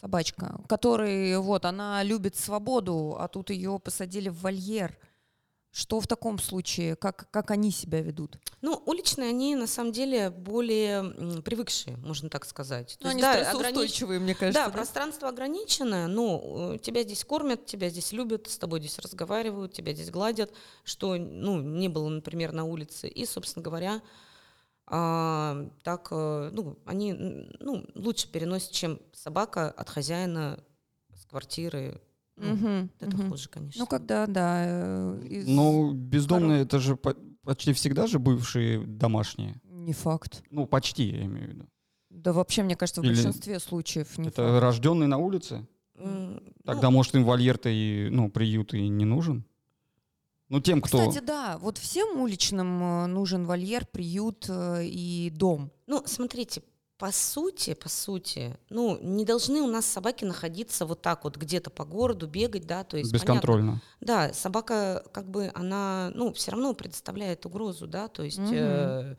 собачка, 0.00 0.60
которой 0.68 1.38
вот 1.38 1.64
она 1.64 2.02
любит 2.02 2.36
свободу, 2.36 3.16
а 3.18 3.28
тут 3.28 3.50
ее 3.50 3.78
посадили 3.78 4.28
в 4.28 4.40
вольер, 4.40 4.96
что 5.76 5.98
в 5.98 6.06
таком 6.06 6.38
случае, 6.38 6.94
как, 6.94 7.28
как 7.32 7.50
они 7.50 7.72
себя 7.72 8.00
ведут? 8.00 8.38
Ну, 8.62 8.80
уличные, 8.86 9.30
они 9.30 9.56
на 9.56 9.66
самом 9.66 9.90
деле 9.90 10.30
более 10.30 11.42
привыкшие, 11.42 11.96
можно 11.96 12.30
так 12.30 12.44
сказать. 12.44 12.96
То 13.00 13.08
Ну, 13.08 13.10
есть, 13.10 13.14
они 13.14 13.22
да, 13.22 13.40
огранич- 13.40 13.54
стрессоустойчивые, 13.56 14.20
мне 14.20 14.34
Да, 14.34 14.38
кажется. 14.38 14.70
пространство 14.70 15.28
ограничено, 15.28 16.06
но 16.06 16.74
э, 16.74 16.78
тебя 16.78 17.02
здесь 17.02 17.24
кормят, 17.24 17.66
тебя 17.66 17.88
здесь 17.88 18.12
любят, 18.12 18.48
с 18.48 18.56
тобой 18.56 18.78
здесь 18.80 19.00
разговаривают, 19.00 19.72
тебя 19.72 19.92
здесь 19.94 20.10
гладят, 20.10 20.52
что 20.84 21.16
ну, 21.16 21.60
не 21.60 21.88
было, 21.88 22.08
например, 22.08 22.52
на 22.52 22.64
улице. 22.64 23.08
И, 23.08 23.26
собственно 23.26 23.64
говоря, 23.64 24.00
а, 24.86 25.68
так, 25.82 26.08
э, 26.10 26.50
ну, 26.52 26.78
они 26.84 27.12
ну, 27.60 27.84
лучше 27.94 28.30
переносят, 28.30 28.72
чем 28.72 29.00
собака 29.12 29.70
от 29.70 29.88
хозяина 29.88 30.62
с 31.14 31.24
квартиры. 31.26 32.00
Ну, 32.36 32.54
Мгм, 32.54 32.90
Это 32.98 33.16
мгм. 33.16 33.30
хуже, 33.30 33.48
конечно. 33.48 33.78
Ну, 33.80 33.86
когда, 33.86 34.26
да. 34.26 34.64
э, 34.66 35.22
из- 35.28 35.46
Ну, 35.48 35.92
бездомные, 35.92 36.62
это 36.62 36.78
же 36.80 36.96
по- 36.96 37.16
почти 37.44 37.72
всегда 37.72 38.06
же 38.06 38.18
бывшие 38.18 38.84
домашние. 38.84 39.60
Не 39.64 39.92
факт. 39.92 40.42
Ну, 40.50 40.66
почти, 40.66 41.04
я 41.10 41.24
имею 41.26 41.46
в 41.46 41.50
виду. 41.50 41.66
Да 42.10 42.32
вообще, 42.32 42.62
мне 42.62 42.76
кажется, 42.76 43.00
в 43.00 43.04
Или 43.04 43.12
большинстве 43.14 43.58
случаев 43.60 44.18
не 44.18 44.28
Это 44.28 44.42
факт. 44.48 44.62
рожденные 44.62 45.06
на 45.06 45.18
улице? 45.18 45.66
М, 45.96 46.42
Тогда, 46.64 46.90
ну, 46.90 46.96
может, 46.96 47.14
им 47.14 47.24
вольер-то 47.24 47.68
и, 47.68 48.08
ну, 48.10 48.28
приют 48.30 48.74
и 48.74 48.88
не 48.88 49.04
нужен? 49.04 49.44
Ну, 50.48 50.60
тем, 50.60 50.80
кто... 50.80 50.98
Кстати, 50.98 51.24
да, 51.24 51.58
вот 51.58 51.78
всем 51.78 52.20
уличным 52.20 52.82
э, 52.82 53.06
нужен 53.06 53.46
вольер, 53.46 53.86
приют 53.86 54.46
э, 54.48 54.84
и 54.84 55.30
дом. 55.30 55.72
Ну, 55.86 56.02
смотрите, 56.06 56.62
по 56.98 57.10
сути, 57.10 57.74
по 57.74 57.88
сути, 57.88 58.56
ну, 58.68 58.98
не 59.00 59.24
должны 59.24 59.60
у 59.62 59.66
нас 59.66 59.86
собаки 59.86 60.24
находиться 60.24 60.86
вот 60.86 61.02
так 61.02 61.24
вот 61.24 61.36
где-то 61.36 61.70
по 61.70 61.84
городу, 61.84 62.26
бегать, 62.26 62.66
да, 62.66 62.84
то 62.84 62.96
есть... 62.96 63.10
понятно, 63.10 63.32
Бесконтрольно. 63.32 63.82
Да, 64.00 64.32
собака, 64.32 65.04
как 65.12 65.30
бы, 65.30 65.50
она, 65.54 66.12
ну, 66.14 66.32
все 66.32 66.52
равно 66.52 66.74
представляет 66.74 67.46
угрозу, 67.46 67.86
да, 67.86 68.08
то 68.08 68.22
есть... 68.22 68.38
Мгм. 68.38 68.54
э, 68.54 69.16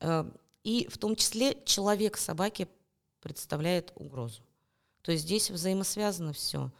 э, 0.00 0.24
и 0.64 0.88
в 0.90 0.98
том 0.98 1.14
числе 1.14 1.56
человек 1.64 2.16
собаке 2.16 2.68
представляет 3.20 3.92
угрозу. 3.96 4.42
То 5.02 5.12
есть 5.12 5.24
здесь 5.24 5.50
взаимосвязано 5.50 6.32
все. 6.32 6.70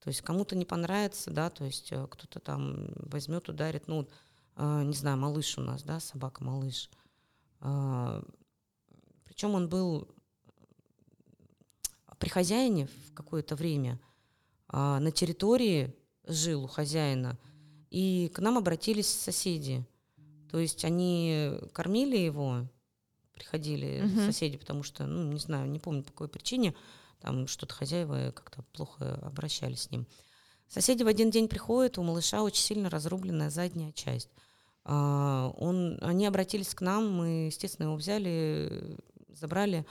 То 0.00 0.08
есть 0.08 0.22
кому-то 0.22 0.56
не 0.56 0.64
понравится, 0.64 1.30
да, 1.30 1.50
то 1.50 1.64
есть 1.64 1.92
э, 1.92 2.06
кто-то 2.10 2.40
там 2.40 2.88
возьмет, 2.96 3.48
ударит, 3.48 3.86
ну, 3.86 4.08
э, 4.56 4.82
не 4.84 4.94
знаю, 4.94 5.18
малыш 5.18 5.58
у 5.58 5.60
нас, 5.60 5.82
да, 5.82 6.00
собака-малыш. 6.00 6.90
причем 9.24 9.54
он 9.54 9.68
был 9.68 10.08
при 12.18 12.28
хозяине 12.28 12.86
в 12.86 13.14
какое-то 13.14 13.56
время 13.56 13.98
а, 14.68 15.00
на 15.00 15.10
территории 15.10 15.94
жил 16.26 16.64
у 16.64 16.66
хозяина, 16.68 17.38
и 17.90 18.30
к 18.34 18.38
нам 18.38 18.58
обратились 18.58 19.08
соседи. 19.08 19.84
То 20.50 20.58
есть 20.58 20.84
они 20.84 21.52
кормили 21.72 22.16
его, 22.16 22.68
приходили 23.32 24.02
Мгм. 24.02 24.26
соседи, 24.26 24.58
потому 24.58 24.82
что, 24.82 25.06
ну, 25.06 25.32
не 25.32 25.40
знаю, 25.40 25.68
не 25.68 25.78
помню 25.78 26.02
по 26.02 26.10
какой 26.10 26.28
причине, 26.28 26.74
там 27.20 27.46
что-то 27.46 27.74
хозяева 27.74 28.32
как-то 28.32 28.62
плохо 28.72 29.14
обращались 29.22 29.82
с 29.82 29.90
ним. 29.90 30.06
Соседи 30.68 31.02
в 31.02 31.08
один 31.08 31.30
день 31.30 31.48
приходят, 31.48 31.98
у 31.98 32.02
малыша 32.02 32.42
очень 32.42 32.62
сильно 32.62 32.90
разрубленная 32.90 33.50
задняя 33.50 33.92
часть. 33.92 34.30
А, 34.84 35.52
он, 35.58 35.98
они 36.00 36.26
обратились 36.26 36.74
к 36.74 36.80
нам, 36.80 37.12
мы, 37.12 37.46
естественно, 37.46 37.86
его 37.86 37.96
взяли, 37.96 38.96
забрали. 39.28 39.84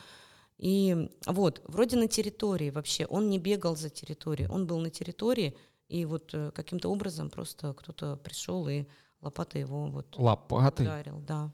И 0.57 1.09
вот, 1.25 1.61
вроде 1.65 1.97
на 1.97 2.07
территории 2.07 2.69
вообще, 2.69 3.05
он 3.05 3.29
не 3.29 3.39
бегал 3.39 3.75
за 3.75 3.89
территорией, 3.89 4.49
он 4.49 4.67
был 4.67 4.79
на 4.79 4.89
территории, 4.89 5.55
и 5.87 6.05
вот 6.05 6.33
э, 6.33 6.51
каким-то 6.51 6.89
образом 6.89 7.29
просто 7.29 7.73
кто-то 7.73 8.17
пришел 8.17 8.67
и 8.67 8.85
лопатой 9.21 9.61
его 9.61 9.87
вот 9.87 10.17
Лопаты. 10.17 10.83
ударил, 10.83 11.19
да. 11.19 11.51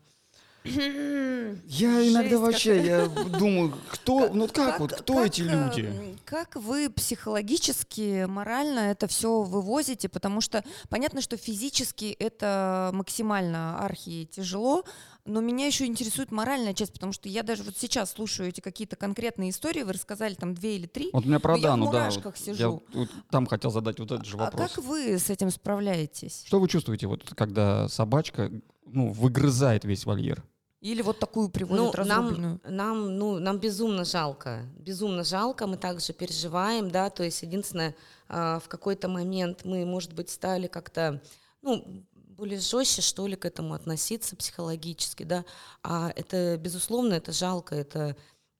Я 0.65 2.09
иногда 2.09 2.29
Жесть 2.29 2.41
вообще, 2.41 2.85
я 2.85 3.07
думаю, 3.07 3.73
кто, 3.89 4.29
ну 4.33 4.47
как, 4.47 4.79
вот, 4.79 4.93
кто 4.93 5.15
как, 5.15 5.27
эти 5.27 5.41
э, 5.41 5.45
люди? 5.45 6.17
Как 6.25 6.55
вы 6.55 6.89
психологически, 6.89 8.25
морально 8.25 8.79
это 8.79 9.07
все 9.07 9.43
вывозите? 9.43 10.09
Потому 10.09 10.41
что 10.41 10.63
понятно, 10.89 11.21
что 11.21 11.37
физически 11.37 12.15
это 12.17 12.89
максимально 12.93 13.79
архи 13.79 14.25
тяжело, 14.25 14.85
но 15.25 15.41
меня 15.41 15.67
еще 15.67 15.85
интересует 15.85 16.31
моральная 16.31 16.73
часть, 16.73 16.93
потому 16.93 17.11
что 17.11 17.29
я 17.29 17.43
даже 17.43 17.63
вот 17.63 17.77
сейчас 17.77 18.11
слушаю 18.11 18.49
эти 18.49 18.61
какие-то 18.61 18.95
конкретные 18.95 19.51
истории, 19.51 19.83
вы 19.83 19.93
рассказали 19.93 20.33
там 20.33 20.53
две 20.53 20.75
или 20.77 20.87
три. 20.87 21.09
Вот 21.13 21.25
у 21.25 21.27
меня 21.27 21.39
про 21.39 21.53
Ну, 21.53 21.57
я 21.57 21.61
в 21.61 21.71
Дану, 21.71 21.85
да. 21.85 21.99
мурашках 21.99 22.25
вот 22.25 22.37
сижу. 22.37 22.59
Я 22.59 22.69
вот 22.69 23.09
там 23.29 23.45
хотел 23.45 23.71
задать 23.71 23.99
вот 23.99 24.11
этот 24.11 24.25
же 24.25 24.35
А 24.37 24.45
вопрос. 24.45 24.71
как 24.71 24.83
вы 24.83 25.17
с 25.19 25.29
этим 25.29 25.51
справляетесь? 25.51 26.43
Что 26.45 26.59
вы 26.59 26.67
чувствуете, 26.67 27.07
вот 27.07 27.33
когда 27.35 27.87
собачка 27.87 28.51
ну, 28.85 29.11
выгрызает 29.11 29.83
весь 29.85 30.05
вольер? 30.05 30.43
Или 30.81 31.01
вот 31.01 31.19
такую 31.19 31.49
приводят 31.49 31.95
Ну, 31.95 32.05
нам, 32.05 32.27
разрубленную? 32.27 32.61
нам, 32.63 33.17
ну, 33.17 33.39
нам 33.39 33.59
безумно 33.59 34.05
жалко, 34.05 34.67
безумно 34.77 35.23
жалко, 35.23 35.65
мы 35.67 35.77
также 35.77 36.13
переживаем, 36.13 36.91
да, 36.91 37.09
то 37.09 37.23
есть 37.23 37.41
единственное, 37.41 37.95
а, 38.27 38.59
в 38.59 38.67
какой-то 38.67 39.07
момент 39.07 39.65
мы, 39.65 39.85
может 39.85 40.13
быть, 40.13 40.29
стали 40.29 40.67
как-то, 40.67 41.21
ну, 41.61 42.05
более 42.13 42.59
жестче, 42.59 43.01
что 43.01 43.25
ли, 43.25 43.35
к 43.35 43.45
этому 43.45 43.73
относиться 43.73 44.35
психологически, 44.35 45.23
да, 45.23 45.45
а 45.81 46.11
это, 46.15 46.57
безусловно, 46.57 47.13
это 47.13 47.31
жалко, 47.31 47.73
это 47.75 48.15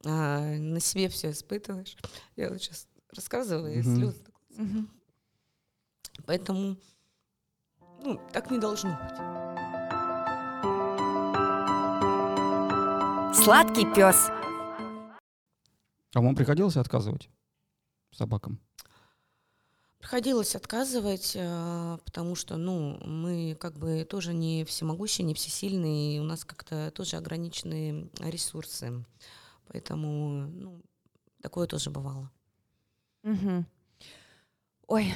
а, 0.06 0.40
на 0.40 0.80
себе 0.80 1.10
все 1.10 1.32
испытываешь. 1.32 1.98
Я 2.36 2.50
вот 2.50 2.62
сейчас 2.62 2.88
рассказываю, 3.14 3.74
и 3.80 3.82
Мгм. 3.82 3.96
слезы. 3.96 4.24
Мгм. 4.50 4.90
Поэтому, 6.26 6.78
ну, 8.00 8.20
так 8.32 8.50
не 8.50 8.58
должно 8.58 8.90
быть. 8.92 9.35
Сладкий 13.36 13.86
пес. 13.94 14.30
А 16.14 16.22
вам 16.22 16.36
приходилось 16.36 16.78
отказывать 16.78 17.30
собакам? 18.12 18.60
Приходилось 20.00 20.56
отказывать, 20.56 21.34
э, 21.36 21.98
потому 22.06 22.36
что, 22.36 22.56
ну, 22.58 22.98
мы 23.06 23.58
как 23.60 23.78
бы 23.78 24.06
тоже 24.06 24.34
не 24.34 24.64
всемогущие, 24.64 25.26
не 25.26 25.34
всесильные, 25.34 26.16
и 26.16 26.20
у 26.20 26.24
нас 26.24 26.46
как-то 26.46 26.92
тоже 26.92 27.18
ограниченные 27.18 28.10
ресурсы. 28.20 29.04
Поэтому, 29.68 30.48
ну, 30.48 30.82
такое 31.42 31.68
тоже 31.68 31.90
бывало. 31.90 32.32
Мгм. 33.24 33.66
Ой. 34.88 35.14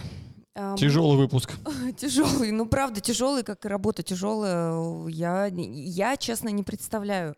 Тяжелый 0.78 1.16
выпуск. 1.18 1.54
Тяжелый, 1.98 2.52
ну 2.52 2.66
правда 2.66 3.00
тяжелый, 3.00 3.44
как 3.44 3.64
и 3.64 3.70
работа 3.70 4.04
тяжелая. 4.04 5.08
Я, 5.08 5.46
я 5.46 6.18
честно 6.18 6.50
не 6.50 6.64
представляю. 6.64 7.36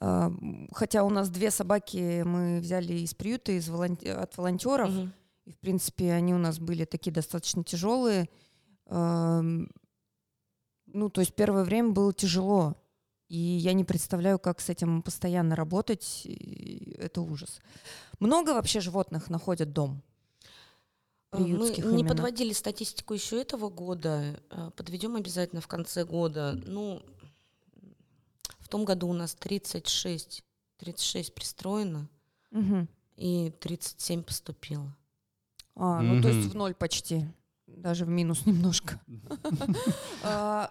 А, 0.00 0.32
Хотя 0.72 1.04
у 1.04 1.10
нас 1.10 1.28
две 1.28 1.50
собаки 1.50 2.22
мы 2.22 2.60
взяли 2.60 2.94
из 2.94 3.12
приюта, 3.14 3.52
из 3.52 3.68
волон- 3.68 3.98
от 4.06 4.36
волонтеров, 4.38 4.90
Мгм. 4.90 5.12
и 5.44 5.52
в 5.52 5.58
принципе 5.58 6.12
они 6.12 6.34
у 6.34 6.38
нас 6.38 6.58
были 6.58 6.84
такие 6.86 7.12
достаточно 7.12 7.62
тяжелые. 7.64 8.28
Ну, 8.88 9.68
то 11.10 11.20
есть 11.20 11.34
первое 11.34 11.64
время 11.64 11.90
было 11.90 12.12
тяжело. 12.12 12.76
И 13.28 13.38
я 13.38 13.74
не 13.74 13.84
представляю, 13.84 14.40
как 14.40 14.60
с 14.60 14.68
этим 14.70 15.02
постоянно 15.02 15.54
работать. 15.54 16.22
и 16.24 16.96
Это 16.98 17.20
ужас. 17.20 17.60
Много 18.18 18.54
вообще 18.54 18.80
животных 18.80 19.30
находят 19.30 19.72
дом? 19.72 20.02
Э, 21.32 21.38
Мы 21.38 21.44
не 21.46 21.52
именно. 21.76 22.08
подводили 22.08 22.52
статистику 22.52 23.14
еще 23.14 23.40
этого 23.40 23.68
года, 23.70 24.40
э, 24.50 24.70
подведем 24.76 25.14
обязательно 25.14 25.60
в 25.60 25.68
конце 25.68 26.04
года. 26.04 26.60
Ну, 26.66 27.02
том 28.70 28.84
году 28.84 29.08
у 29.08 29.12
нас 29.12 29.34
36, 29.34 30.42
36 30.78 31.34
пристроено, 31.34 32.08
Мгм. 32.50 32.88
и 33.16 33.50
37 33.60 34.22
поступило. 34.22 34.96
А, 35.76 36.00
ну 36.02 36.20
то 36.22 36.28
есть 36.28 36.48
в 36.48 36.54
ноль 36.56 36.74
почти, 36.74 37.26
даже 37.66 38.04
в 38.04 38.08
минус 38.08 38.42
немножко. 38.46 39.00
А, 40.22 40.70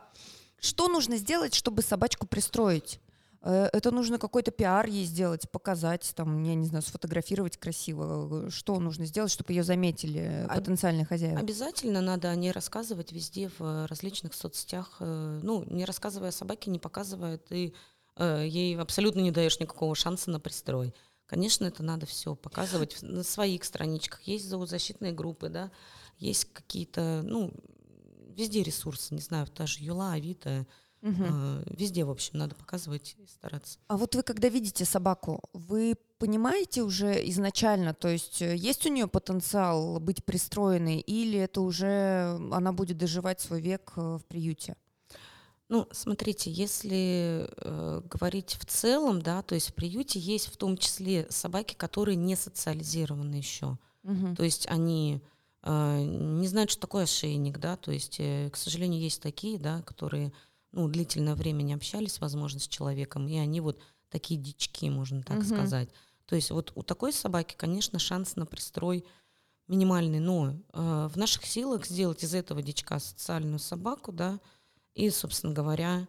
Что 0.60 0.88
нужно 0.90 1.18
сделать, 1.18 1.54
чтобы 1.54 1.82
собачку 1.82 2.28
пристроить? 2.28 3.00
Э, 3.42 3.70
Это 3.74 3.92
нужно 3.92 4.18
какой-то 4.20 4.52
пиар 4.52 4.86
ей 4.88 5.06
сделать, 5.06 5.50
показать, 5.50 6.12
там, 6.16 6.44
я 6.44 6.56
не 6.56 6.66
знаю, 6.66 6.82
сфотографировать 6.84 7.58
красиво. 7.58 8.50
Что 8.52 8.80
нужно 8.80 9.06
сделать, 9.06 9.32
чтобы 9.32 9.54
ее 9.54 9.64
заметили 9.64 10.46
Об- 10.50 10.56
потенциальные 10.60 11.06
хозяева? 11.06 11.40
Обязательно 11.40 12.02
надо 12.02 12.30
о 12.30 12.36
ней 12.36 12.52
рассказывать 12.52 13.12
везде 13.12 13.50
в 13.58 13.62
э, 13.62 13.86
различных 13.86 14.34
соцсетях. 14.34 14.98
Э, 15.00 15.40
Ну, 15.44 15.64
не 15.66 15.86
рассказывая 15.86 16.30
о 16.30 16.34
собаке, 16.34 16.70
не 16.72 16.80
показывая, 16.80 17.38
ты 17.38 17.74
э, 18.18 18.46
ей 18.48 18.78
абсолютно 18.78 19.22
не 19.22 19.32
даешь 19.32 19.60
никакого 19.60 19.96
шанса 19.96 20.30
на 20.32 20.40
пристрой. 20.40 20.94
Конечно, 21.26 21.66
это 21.66 21.84
надо 21.84 22.06
все 22.08 22.36
показывать 22.36 22.98
на 23.04 23.24
своих 23.24 23.64
страничках. 23.64 24.22
Есть 24.24 24.50
зоозащитные 24.50 25.12
группы, 25.14 25.48
да, 25.50 25.72
есть 26.18 26.46
какие-то, 26.52 27.22
ну, 27.24 27.54
везде 28.36 28.64
ресурсы, 28.64 29.14
не 29.14 29.22
знаю, 29.22 29.46
та 29.48 29.68
же 29.68 29.78
Юла, 29.84 30.14
Авито, 30.14 30.66
Э, 31.02 31.64
везде, 31.68 32.04
в 32.04 32.10
общем, 32.10 32.38
надо 32.40 32.56
показывать 32.56 33.16
и 33.18 33.26
стараться. 33.26 33.80
А 33.88 33.98
вот 33.98 34.16
вы, 34.16 34.24
когда 34.24 34.50
видите 34.50 34.86
собаку, 34.86 35.42
вы 35.54 35.96
понимаете 36.18 36.82
уже 36.82 37.28
изначально, 37.30 37.94
то 37.94 38.10
есть 38.10 38.42
э, 38.42 38.56
есть 38.56 38.86
у 38.86 38.90
нее 38.90 39.08
потенциал 39.08 40.00
быть 40.00 40.24
пристроенной, 40.26 41.00
или 41.00 41.40
это 41.40 41.62
уже 41.62 42.38
она 42.52 42.74
будет 42.74 42.98
доживать 42.98 43.40
свой 43.40 43.62
век 43.62 43.94
э, 43.96 44.18
в 44.18 44.26
приюте? 44.26 44.76
Ну, 45.70 45.88
смотрите, 45.92 46.52
если 46.52 47.48
э, 47.58 48.02
говорить 48.10 48.58
в 48.60 48.66
целом, 48.66 49.22
да, 49.22 49.44
то 49.44 49.54
есть 49.54 49.70
в 49.70 49.74
приюте 49.76 50.20
есть 50.20 50.48
в 50.48 50.58
том 50.58 50.78
числе 50.78 51.28
собаки, 51.30 51.76
которые 51.76 52.16
не 52.16 52.36
социализированы 52.36 53.36
еще. 53.36 53.78
Мгм. 54.02 54.36
То 54.36 54.44
есть 54.44 54.68
они 54.68 55.22
э, 55.62 56.02
не 56.02 56.48
знают, 56.48 56.72
что 56.72 56.82
такое 56.82 57.04
ошейник, 57.04 57.60
да, 57.60 57.78
то 57.78 57.92
есть, 57.92 58.16
э, 58.20 58.50
к 58.50 58.58
сожалению, 58.58 59.00
есть 59.00 59.22
такие, 59.22 59.60
да, 59.60 59.84
которые, 59.84 60.34
ну, 60.72 60.88
длительное 60.88 61.36
время 61.36 61.64
не 61.64 61.74
общались, 61.74 62.20
возможно, 62.20 62.60
с 62.60 62.68
человеком, 62.68 63.28
и 63.28 63.38
они 63.38 63.62
вот 63.62 63.80
такие 64.10 64.40
дички, 64.40 64.90
можно 64.90 65.22
так 65.24 65.38
Мгм. 65.38 65.46
сказать. 65.48 65.90
То 66.26 66.36
есть 66.36 66.52
вот 66.52 66.72
у 66.76 66.84
такой 66.84 67.12
собаки, 67.12 67.56
конечно, 67.58 67.98
шанс 68.00 68.36
на 68.36 68.46
пристрой 68.46 69.04
минимальный, 69.68 70.20
но 70.20 70.56
э, 70.74 71.10
в 71.12 71.16
наших 71.16 71.46
силах 71.46 71.86
сделать 71.86 72.24
из 72.24 72.34
этого 72.34 72.62
дичка 72.62 73.00
социальную 73.00 73.60
собаку, 73.60 74.12
да, 74.12 74.40
и, 74.96 75.10
собственно 75.10 75.54
говоря, 75.54 76.08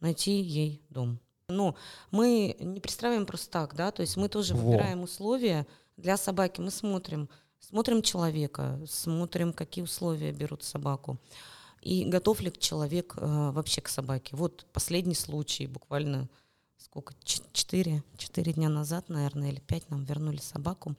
найти 0.00 0.40
ей 0.40 0.82
дом. 0.88 1.20
Но 1.48 1.76
мы 2.10 2.56
не 2.60 2.80
пристраиваем 2.80 3.26
просто 3.26 3.50
так, 3.50 3.74
да, 3.74 3.90
то 3.90 4.02
есть 4.02 4.16
мы 4.16 4.28
тоже 4.28 4.54
Во. 4.54 4.60
выбираем 4.62 5.02
условия 5.02 5.66
для 5.96 6.16
собаки, 6.16 6.60
мы 6.60 6.70
смотрим, 6.70 7.28
смотрим 7.58 8.02
человека, 8.02 8.80
смотрим, 8.88 9.52
какие 9.52 9.84
условия 9.84 10.32
берут 10.32 10.62
собаку, 10.62 11.20
и 11.82 12.04
готов 12.04 12.40
ли 12.40 12.52
человек 12.56 13.14
э, 13.16 13.50
вообще 13.52 13.80
к 13.80 13.88
собаке. 13.88 14.36
Вот 14.36 14.66
последний 14.72 15.14
случай, 15.16 15.66
буквально 15.66 16.28
сколько, 16.78 17.14
четыре, 17.24 18.02
четыре 18.16 18.52
дня 18.52 18.68
назад, 18.68 19.08
наверное, 19.08 19.50
или 19.50 19.60
пять 19.60 19.88
нам 19.90 20.04
вернули 20.04 20.38
собаку. 20.38 20.94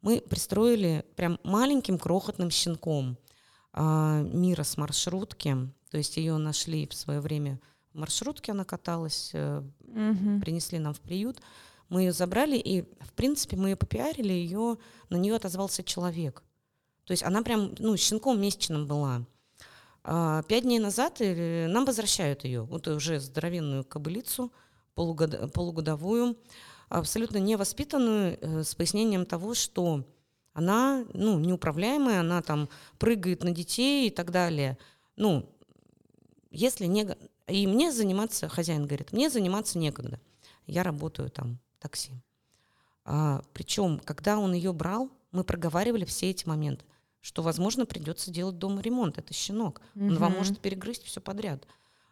Мы 0.00 0.20
пристроили 0.20 1.04
прям 1.16 1.38
маленьким 1.44 1.98
крохотным 1.98 2.50
щенком 2.50 3.16
а, 3.72 4.22
Мира 4.22 4.62
с 4.62 4.76
маршрутки, 4.76 5.56
то 5.90 5.96
есть 5.96 6.16
ее 6.16 6.36
нашли 6.36 6.86
в 6.86 6.94
свое 6.94 7.20
время 7.20 7.60
в 7.92 7.98
маршрутке, 7.98 8.52
она 8.52 8.64
каталась, 8.64 9.30
э, 9.32 9.62
Мгм. 9.80 10.40
принесли 10.40 10.78
нам 10.78 10.94
в 10.94 11.00
приют. 11.00 11.40
Мы 11.88 12.02
ее 12.02 12.12
забрали, 12.12 12.56
и, 12.56 12.82
в 13.00 13.12
принципе, 13.14 13.56
мы 13.56 13.70
ее 13.70 13.76
попиарили, 13.76 14.32
ее, 14.32 14.78
на 15.10 15.16
нее 15.16 15.36
отозвался 15.36 15.82
человек. 15.84 16.42
То 17.04 17.12
есть 17.12 17.22
она 17.22 17.42
прям, 17.42 17.74
ну, 17.78 17.96
щенком 17.96 18.40
месячным 18.40 18.86
была. 18.86 19.24
А, 20.04 20.42
Пять 20.42 20.64
дней 20.64 20.78
назад 20.78 21.20
э, 21.20 21.66
нам 21.66 21.86
возвращают 21.86 22.44
ее, 22.44 22.62
вот 22.62 22.86
уже 22.88 23.18
здоровенную 23.20 23.84
кобылицу, 23.84 24.52
полугод- 24.94 25.50
полугодовую, 25.50 26.36
абсолютно 26.90 27.38
невоспитанную, 27.38 28.38
э, 28.38 28.62
с 28.64 28.74
пояснением 28.74 29.24
того, 29.24 29.54
что 29.54 30.04
она, 30.52 31.06
ну, 31.14 31.38
неуправляемая, 31.38 32.20
она 32.20 32.42
там 32.42 32.68
прыгает 32.98 33.42
на 33.42 33.50
детей 33.50 34.08
и 34.08 34.10
так 34.10 34.30
далее. 34.30 34.76
Ну, 35.16 35.48
если 36.50 36.84
не... 36.84 37.08
И 37.48 37.66
мне 37.66 37.90
заниматься, 37.90 38.48
хозяин 38.48 38.86
говорит, 38.86 39.12
мне 39.12 39.30
заниматься 39.30 39.78
некогда. 39.78 40.20
Я 40.66 40.82
работаю 40.82 41.30
там, 41.30 41.58
такси. 41.78 42.12
А, 43.04 43.42
причем, 43.54 44.00
когда 44.04 44.38
он 44.38 44.52
ее 44.52 44.72
брал, 44.74 45.10
мы 45.32 45.44
проговаривали 45.44 46.04
все 46.04 46.30
эти 46.30 46.46
моменты, 46.46 46.84
что, 47.24 47.40
возможно, 47.40 47.86
придется 47.86 48.30
делать 48.30 48.58
дома 48.58 48.82
ремонт. 48.82 49.16
Это 49.16 49.32
щенок. 49.32 49.80
Он 50.08 50.18
вам 50.18 50.32
может 50.32 50.60
перегрызть 50.60 51.04
все 51.04 51.22
подряд. 51.22 51.66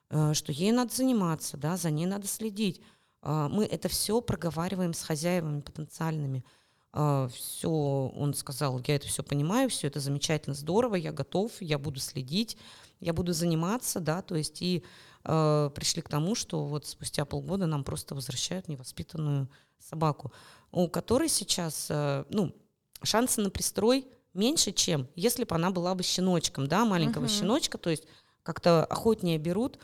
Э, 0.09 0.33
Что 0.33 0.53
ей 0.53 0.73
надо 0.73 0.95
заниматься, 0.95 1.59
да, 1.59 1.77
за 1.77 1.91
ней 1.91 2.07
надо 2.07 2.27
следить. 2.27 2.81
А, 3.21 3.51
Мы 3.51 3.67
это 3.67 3.91
все 3.91 4.23
проговариваем 4.23 4.95
с 4.95 5.03
хозяевами 5.03 5.61
потенциальными. 5.61 6.45
Все, 6.93 7.71
он 7.71 8.35
сказал, 8.35 8.81
я 8.87 8.97
это 8.97 9.07
все 9.07 9.23
понимаю, 9.23 9.71
все 9.71 9.87
это 9.87 9.99
замечательно, 9.99 10.55
здорово, 10.55 10.97
я 10.97 11.11
готов, 11.11 11.51
я 11.61 11.79
буду 11.79 12.01
следить, 12.01 12.59
я 13.01 13.15
буду 13.15 13.33
заниматься, 13.33 13.99
да, 13.99 14.21
то 14.21 14.37
есть 14.37 14.61
и 14.61 14.85
э, 15.25 15.71
пришли 15.75 16.03
к 16.03 16.11
тому, 16.11 16.35
что 16.35 16.67
вот 16.67 16.87
спустя 16.87 17.25
полгода 17.25 17.67
нам 17.67 17.83
просто 17.83 18.15
возвращают 18.15 18.69
невоспитанную 18.69 19.49
собаку, 19.79 20.33
у 20.71 20.87
которой 20.89 21.31
сейчас, 21.31 21.87
э, 21.89 22.25
ну, 22.29 22.55
шансы 23.03 23.41
на 23.41 23.49
пристрой 23.49 24.07
меньше, 24.35 24.73
чем 24.73 25.09
если 25.15 25.45
бы 25.45 25.55
она 25.55 25.71
была 25.71 25.95
бы 25.95 26.03
щеночком, 26.03 26.67
да, 26.67 26.85
маленького 26.85 27.25
Мгм. 27.25 27.31
щеночка, 27.31 27.79
то 27.79 27.91
есть 27.91 28.05
как-то 28.43 28.85
охотнее 28.85 29.39
берут, 29.39 29.79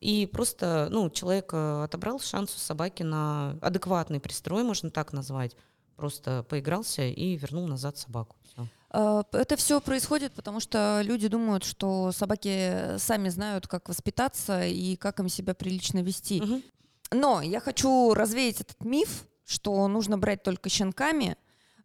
и 0.00 0.26
просто, 0.26 0.88
ну, 0.90 1.08
человек 1.10 1.50
э, 1.52 1.84
отобрал 1.84 2.20
шанс 2.20 2.54
у 2.54 2.58
собаки 2.58 3.02
на 3.02 3.58
адекватный 3.62 4.20
пристрой, 4.20 4.62
можно 4.62 4.90
так 4.90 5.12
назвать, 5.12 5.56
просто 5.96 6.44
поигрался 6.48 7.02
и 7.02 7.36
вернул 7.36 7.66
назад 7.66 7.96
собаку. 7.96 8.36
Всё. 8.52 8.66
П- 9.30 9.38
Это 9.38 9.56
все 9.56 9.80
происходит, 9.80 10.32
потому 10.34 10.60
что 10.60 11.00
люди 11.02 11.26
думают, 11.28 11.64
что 11.64 12.12
собаки 12.12 12.98
сами 12.98 13.28
знают, 13.30 13.66
как 13.66 13.88
воспитаться 13.88 14.64
и 14.66 14.96
как 14.96 15.18
им 15.20 15.28
себя 15.28 15.54
прилично 15.54 16.00
вести. 16.02 16.40
Мгм. 16.40 16.62
Но 17.10 17.42
я 17.42 17.60
хочу 17.60 18.14
развеять 18.14 18.60
этот 18.60 18.84
миф, 18.84 19.24
что 19.44 19.88
нужно 19.88 20.18
брать 20.18 20.42
только 20.42 20.68
щенками. 20.68 21.36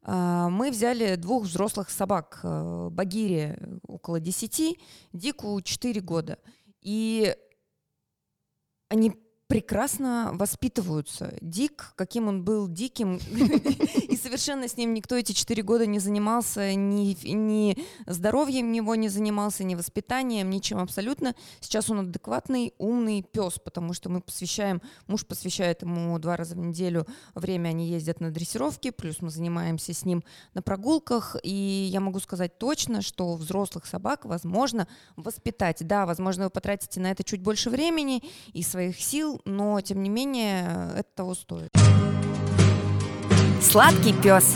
А, 0.02 0.50
Мы 0.50 0.72
взяли 0.72 1.16
двух 1.16 1.44
взрослых 1.44 1.90
собак. 1.90 2.40
э, 2.44 2.90
Багире 2.92 3.80
около 3.88 4.20
10, 4.20 4.80
Дику 5.14 5.62
4 5.62 6.02
года. 6.02 6.40
И 6.82 7.36
они 8.90 9.14
прекрасно 9.50 10.30
воспитываются. 10.34 11.34
Дик, 11.42 11.94
каким 11.96 12.28
он 12.28 12.44
был 12.44 12.68
диким, 12.68 13.16
и 14.08 14.16
совершенно 14.16 14.68
с 14.68 14.78
ним 14.78 14.94
никто 14.94 15.16
эти 15.16 15.32
четыре 15.32 15.64
года 15.64 15.88
не 15.88 15.98
занимался, 15.98 16.76
ни, 16.76 17.18
ни 17.28 17.76
здоровьем 18.06 18.72
него 18.72 18.94
не 18.94 19.10
занимался, 19.10 19.64
ни 19.64 19.74
воспитанием, 19.74 20.52
ничем 20.52 20.78
абсолютно. 20.78 21.34
Сейчас 21.62 21.90
он 21.90 22.02
адекватный, 22.02 22.76
умный 22.78 23.24
пес, 23.24 23.58
потому 23.58 23.94
что 23.94 24.10
мы 24.10 24.22
посвящаем, 24.22 24.84
муж 25.08 25.26
посвящает 25.26 25.82
ему 25.82 26.20
два 26.20 26.38
раза 26.38 26.54
в 26.54 26.60
неделю 26.60 27.08
время, 27.34 27.70
они 27.70 27.90
ездят 27.90 28.22
на 28.22 28.30
дрессировки, 28.30 28.92
плюс 28.92 29.20
мы 29.20 29.32
занимаемся 29.32 29.96
с 29.96 30.06
ним 30.06 30.24
на 30.54 30.62
прогулках, 30.62 31.36
и 31.42 31.90
я 31.92 32.02
могу 32.02 32.20
сказать 32.20 32.60
точно, 32.60 33.02
что 33.02 33.34
взрослых 33.34 33.88
собак 33.88 34.26
возможно 34.26 34.88
воспитать. 35.16 35.78
Да, 35.80 36.06
возможно, 36.06 36.44
вы 36.44 36.50
потратите 36.52 37.00
на 37.00 37.10
это 37.10 37.24
чуть 37.24 37.42
больше 37.42 37.72
времени 37.72 38.22
и 38.54 38.62
своих 38.62 39.02
сил, 39.02 39.39
но 39.46 39.80
тем 39.82 40.04
не 40.04 40.10
менее 40.10 40.94
это 40.98 41.10
того 41.16 41.34
стоит. 41.36 41.70
Сладкий 43.62 44.14
пес. 44.14 44.56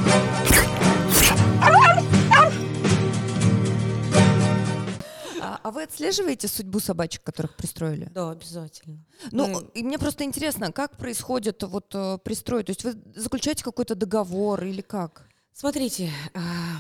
А, 5.42 5.60
а 5.64 5.72
вы 5.72 5.84
отслеживаете 5.84 6.48
судьбу 6.48 6.80
собачек, 6.80 7.24
которых 7.24 7.56
пристроили? 7.56 8.10
Да, 8.14 8.32
обязательно. 8.32 9.04
Ну, 9.32 9.48
Мы- 9.48 9.70
и 9.74 9.84
мне 9.84 10.00
просто 10.00 10.24
интересно, 10.24 10.72
как 10.72 10.98
происходит 10.98 11.62
вот 11.64 11.94
э, 11.94 12.18
пристрой? 12.24 12.64
То 12.64 12.70
есть 12.72 12.84
вы 12.84 12.96
заключаете 13.16 13.64
какой-то 13.64 13.96
договор 13.96 14.64
или 14.64 14.82
как? 14.82 15.28
Смотрите, 15.56 16.10
а, 16.34 16.40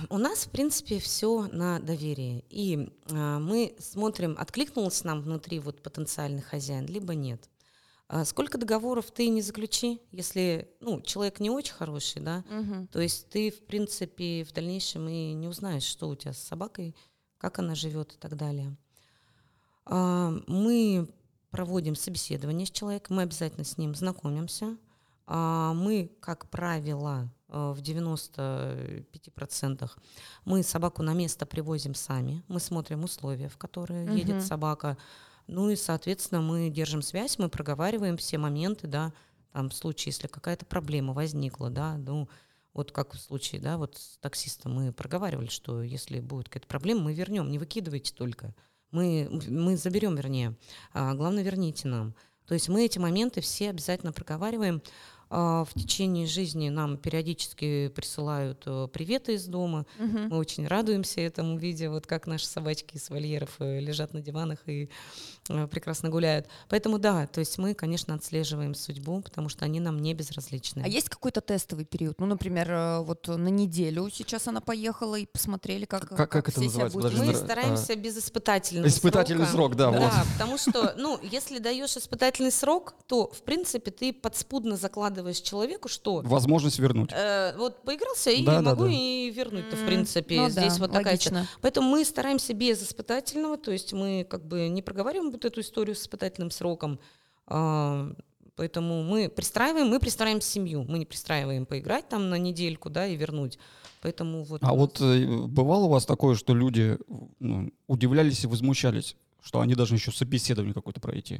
у 0.09 0.17
нас, 0.17 0.45
в 0.45 0.49
принципе, 0.49 0.97
все 0.99 1.47
на 1.51 1.79
доверии. 1.79 2.43
И 2.49 2.89
а, 3.11 3.37
мы 3.39 3.75
смотрим, 3.79 4.35
откликнулся 4.39 5.05
нам 5.07 5.21
внутри 5.21 5.59
вот 5.59 5.83
потенциальный 5.83 6.41
хозяин, 6.41 6.85
либо 6.87 7.13
нет. 7.13 7.49
А 8.15 8.25
Сколько 8.25 8.59
договоров 8.59 9.09
ты 9.09 9.27
не 9.27 9.41
заключи, 9.41 9.99
если 10.11 10.69
ну, 10.81 11.01
человек 11.01 11.39
не 11.39 11.49
очень 11.49 11.73
хороший, 11.73 12.21
да, 12.21 12.43
то 12.91 13.01
есть 13.01 13.27
ты, 13.29 13.49
в 13.49 13.65
принципе, 13.65 14.43
в 14.43 14.53
дальнейшем 14.53 15.09
и 15.09 15.33
не 15.33 15.47
узнаешь, 15.47 15.81
что 15.81 16.09
у 16.09 16.15
тебя 16.15 16.31
с 16.33 16.37
собакой, 16.37 16.95
как 17.39 17.57
она 17.57 17.73
живет 17.73 18.13
и 18.13 18.17
так 18.17 18.37
далее. 18.37 18.77
А, 19.85 20.31
Мы 20.45 21.09
проводим 21.49 21.95
собеседование 21.95 22.67
с 22.67 22.71
человеком, 22.71 23.15
мы 23.15 23.23
обязательно 23.23 23.63
с 23.63 23.79
ним 23.79 23.95
знакомимся. 23.95 24.77
А, 25.25 25.73
мы, 25.73 26.11
как 26.19 26.51
правило, 26.51 27.31
э, 27.49 27.73
в 27.75 27.81
95% 27.81 29.89
мы 30.45 30.61
собаку 30.61 31.01
на 31.01 31.13
место 31.13 31.47
привозим 31.47 31.95
сами. 31.95 32.43
Мы 32.47 32.59
смотрим 32.59 33.03
условия, 33.03 33.49
в 33.49 33.57
которые 33.57 34.05
Мгм. 34.05 34.15
едет 34.15 34.43
собака. 34.43 34.97
Ну 35.47 35.69
и, 35.69 35.75
соответственно, 35.75 36.41
мы 36.41 36.69
держим 36.69 37.01
связь, 37.01 37.37
мы 37.37 37.49
проговариваем 37.49 38.17
все 38.17 38.37
моменты, 38.37 38.87
да, 38.87 39.13
там, 39.51 39.69
в 39.69 39.73
случае, 39.73 40.11
если 40.11 40.27
какая-то 40.27 40.65
проблема 40.65 41.13
возникла, 41.13 41.69
да, 41.69 41.97
ну, 41.97 42.27
вот 42.73 42.91
как 42.91 43.13
в 43.13 43.19
случае, 43.19 43.61
да, 43.61 43.77
вот 43.77 43.97
с 43.97 44.17
таксистом 44.19 44.73
мы 44.73 44.91
проговаривали, 44.91 45.47
что 45.47 45.83
если 45.83 46.19
будет 46.19 46.49
какая-то 46.49 46.67
проблема, 46.67 47.01
мы 47.01 47.13
вернем, 47.13 47.51
не 47.51 47.59
выкидывайте 47.59 48.13
только. 48.13 48.55
Мы, 48.91 49.27
мы 49.47 49.77
заберем, 49.77 50.15
вернее. 50.15 50.55
А, 50.91 51.13
главное, 51.13 51.43
верните 51.43 51.87
нам. 51.87 52.15
То 52.45 52.53
есть 52.53 52.69
мы 52.69 52.85
эти 52.85 52.99
моменты 52.99 53.41
все 53.41 53.69
обязательно 53.69 54.11
проговариваем. 54.11 54.81
А, 55.29 55.65
в 55.65 55.73
течение 55.73 56.27
жизни 56.27 56.69
нам 56.69 56.97
периодически 56.97 57.87
присылают 57.89 58.63
э, 58.65 58.87
приветы 58.93 59.33
из 59.33 59.45
дома. 59.45 59.85
Мгм. 59.97 60.27
Мы 60.29 60.37
очень 60.37 60.67
радуемся 60.67 61.21
этому, 61.21 61.57
видя, 61.57 61.89
вот 61.89 62.05
как 62.05 62.27
наши 62.27 62.45
собачки 62.45 62.95
из 62.97 63.09
вольеров 63.09 63.49
э, 63.59 63.79
лежат 63.79 64.13
на 64.13 64.21
диванах 64.21 64.59
и 64.67 64.89
э, 65.49 65.67
прекрасно 65.67 66.09
гуляют. 66.09 66.47
Поэтому 66.69 66.99
да, 66.99 67.25
то 67.25 67.39
есть 67.39 67.57
мы, 67.57 67.73
конечно, 67.73 68.13
отслеживаем 68.13 68.75
судьбу, 68.75 69.21
потому 69.21 69.49
что 69.49 69.65
они 69.65 69.79
нам 69.79 69.99
не 69.99 70.13
безразличны. 70.13 70.83
А 70.85 70.87
есть 70.87 71.09
какой-то 71.09 71.41
тестовый 71.41 71.85
период? 71.85 72.19
Ну, 72.19 72.27
например, 72.27 73.01
вот 73.01 73.27
на 73.27 73.47
неделю 73.47 74.09
сейчас 74.11 74.47
она 74.47 74.61
поехала 74.61 75.15
и 75.15 75.25
посмотрели, 75.25 75.85
как, 75.85 76.07
Как- 76.09 76.29
как 76.29 76.49
это 76.49 76.61
называется? 76.61 76.97
Подожди, 76.97 77.21
Мы 77.25 77.33
стараемся 77.33 77.95
без 77.95 78.17
испытательного 78.17 78.87
Испытательный 78.87 79.45
срока. 79.47 79.75
срок, 79.75 79.75
да, 79.75 79.89
вот. 79.91 80.11
потому 80.33 80.57
что, 80.59 80.93
ну, 80.97 81.19
если 81.23 81.57
даешь 81.57 81.97
испытательный 81.97 82.51
срок, 82.51 82.93
то, 83.07 83.31
в 83.31 83.41
принципе, 83.41 83.89
ты 83.89 84.13
подспудно 84.13 84.77
закладываешь 84.77 85.22
человеку, 85.31 85.87
что 85.87 86.21
Возможность 86.23 86.79
вернуть. 86.79 87.11
э, 87.13 87.55
вот 87.57 87.83
поигрался 87.83 88.31
и 88.31 88.43
Да, 88.43 88.61
да, 88.61 88.71
могу 88.71 88.83
да. 88.85 88.91
и 88.91 89.29
вернуть-то, 89.31 89.75
в 89.75 89.85
принципе. 89.85 90.41
ну 90.41 90.49
Здесь 90.49 90.73
да, 90.73 90.79
вот 90.79 90.91
такая 90.91 91.17
часть. 91.17 91.31
логично. 91.31 91.47
Поэтому 91.61 91.89
мы 91.89 92.03
стараемся 92.05 92.53
без 92.53 92.81
испытательного, 92.83 93.57
то 93.57 93.71
есть 93.71 93.93
мы 93.93 94.25
как 94.29 94.45
бы 94.45 94.67
не 94.69 94.81
проговариваем 94.81 95.31
вот 95.31 95.45
эту 95.45 95.61
историю 95.61 95.95
с 95.95 96.01
испытательным 96.01 96.51
сроком. 96.51 96.99
а, 97.47 98.11
Поэтому 98.55 99.01
мы 99.03 99.29
пристраиваем, 99.29 99.87
мы 99.87 99.99
пристраиваем 99.99 100.39
семью, 100.39 100.85
мы 100.87 100.99
не 100.99 101.05
пристраиваем 101.07 101.65
поиграть 101.65 102.07
там 102.07 102.29
на 102.29 102.37
недельку, 102.37 102.91
да, 102.91 103.07
и 103.07 103.15
вернуть. 103.15 103.57
Поэтому 104.01 104.43
вот. 104.43 104.61
А 104.61 104.67
нас- 104.67 104.75
вот 104.75 105.01
э, 105.01 105.25
бывало 105.47 105.85
у 105.85 105.89
вас 105.89 106.05
такое, 106.05 106.35
что 106.35 106.53
люди 106.53 106.99
ну, 107.39 107.71
удивлялись 107.87 108.43
и 108.43 108.47
возмущались, 108.47 109.15
что 109.41 109.59
они 109.59 109.73
должны 109.73 109.95
еще 109.95 110.11
собеседование 110.11 110.73
какое-то 110.75 110.99
пройти? 111.01 111.37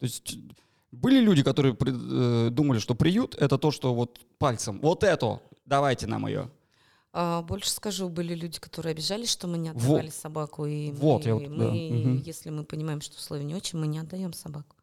То 0.00 0.04
есть 0.04 0.36
были 0.92 1.20
люди, 1.20 1.42
которые 1.42 1.76
э, 1.78 2.48
думали, 2.50 2.78
что 2.78 2.94
приют— 2.94 3.34
это 3.38 3.58
то, 3.58 3.70
что 3.70 3.94
вот 3.94 4.18
пальцем, 4.38 4.80
вот 4.80 5.04
это, 5.04 5.40
давайте 5.64 6.06
нам 6.06 6.26
ее. 6.26 6.50
А, 7.12 7.42
больше 7.42 7.70
скажу, 7.70 8.08
были 8.08 8.34
люди, 8.34 8.60
которые 8.60 8.92
обижались, 8.92 9.30
что 9.30 9.48
мы 9.48 9.58
не 9.58 9.70
отдавали 9.70 10.10
собаку, 10.10 10.66
и 10.66 10.92
Вот, 10.92 11.24
мы, 11.24 11.28
я 11.28 11.34
вот, 11.34 11.44
да, 11.44 11.50
мы, 11.50 11.90
мгм. 11.90 12.16
если 12.18 12.50
мы 12.50 12.64
понимаем, 12.64 13.00
что 13.00 13.16
условия 13.16 13.44
не 13.44 13.54
очень, 13.54 13.78
мы 13.78 13.86
не 13.86 13.98
отдаем 13.98 14.32
собаку. 14.32 14.76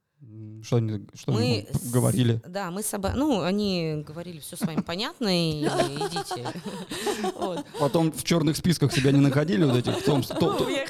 Что 0.64 0.78
они, 0.78 1.06
что 1.14 1.32
мы 1.32 1.42
они 1.42 1.68
с- 1.72 1.92
говорили? 1.92 2.42
Да, 2.46 2.72
мы 2.72 2.82
соба... 2.82 3.14
Ну, 3.16 3.42
они 3.42 4.04
говорили, 4.06 4.40
все 4.40 4.58
с 4.58 4.62
вами 4.62 4.82
понятно, 4.82 5.28
и 5.30 5.64
идите. 5.64 6.52
Потом 7.80 8.12
в 8.12 8.24
черных 8.24 8.58
списках 8.58 8.92
себя 8.92 9.12
не 9.12 9.20
находили, 9.20 9.64
вот 9.64 9.76
этих 9.76 10.04
Томск, 10.04 10.34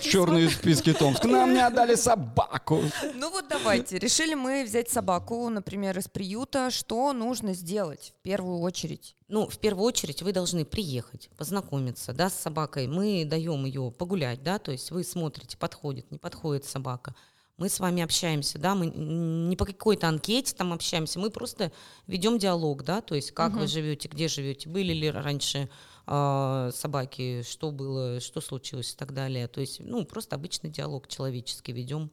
черные 0.02 0.50
списки 0.50 0.94
Томск. 0.94 1.26
Нам 1.26 1.54
не 1.54 1.60
отдали 1.60 1.96
собаку. 1.96 2.82
Ну 3.16 3.30
вот 3.30 3.46
давайте, 3.50 4.00
решили 4.00 4.34
мы 4.34 4.64
взять 4.64 4.90
собаку, 4.90 5.50
например, 5.50 5.98
из 6.00 6.08
приюта. 6.08 6.72
Что 6.72 7.12
нужно 7.14 7.54
сделать 7.54 8.14
в 8.18 8.22
первую 8.24 8.60
очередь? 8.60 9.16
Ну, 9.28 9.48
в 9.48 9.58
первую 9.58 9.86
очередь 9.86 10.22
вы 10.22 10.32
должны 10.32 10.64
приехать, 10.64 11.30
познакомиться, 11.38 12.14
да, 12.14 12.30
с 12.30 12.34
собакой. 12.34 12.88
Мы 12.88 13.26
даем 13.26 13.66
ее 13.66 13.92
погулять, 13.92 14.42
да, 14.42 14.58
то 14.58 14.72
есть 14.72 14.90
вы 14.92 15.04
смотрите, 15.04 15.58
подходит, 15.58 16.10
не 16.12 16.18
подходит 16.18 16.64
собака. 16.64 17.14
Мы 17.58 17.70
с 17.70 17.80
вами 17.80 18.04
общаемся, 18.04 18.60
да, 18.60 18.76
мы 18.76 18.86
не 18.86 19.56
по 19.56 19.66
какой-то 19.66 20.08
анкете 20.08 20.54
там 20.54 20.74
общаемся, 20.74 21.18
мы 21.18 21.32
просто 21.32 21.72
ведем 22.06 22.38
диалог, 22.38 22.84
да, 22.84 23.02
то 23.02 23.16
есть 23.16 23.32
как 23.32 23.54
вы 23.54 23.62
Мгм. 23.62 23.68
живете, 23.68 24.08
где 24.10 24.28
живете, 24.28 24.70
были 24.70 24.94
ли 24.94 25.10
раньше 25.10 25.68
а, 26.06 26.70
собаки, 26.72 27.42
что 27.42 27.72
было, 27.72 28.20
что 28.20 28.42
случилось 28.42 28.94
и 28.94 28.96
так 28.96 29.12
далее. 29.12 29.48
То 29.48 29.60
есть, 29.60 29.80
ну, 29.80 30.06
просто 30.06 30.36
обычный 30.36 30.70
диалог 30.70 31.08
человеческий 31.08 31.72
ведем 31.72 32.12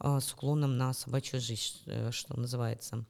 а, 0.00 0.18
с 0.18 0.32
уклоном 0.32 0.76
на 0.76 0.92
собачью 0.92 1.40
жизнь, 1.40 1.76
э, 1.86 2.10
что 2.10 2.36
называется. 2.36 3.04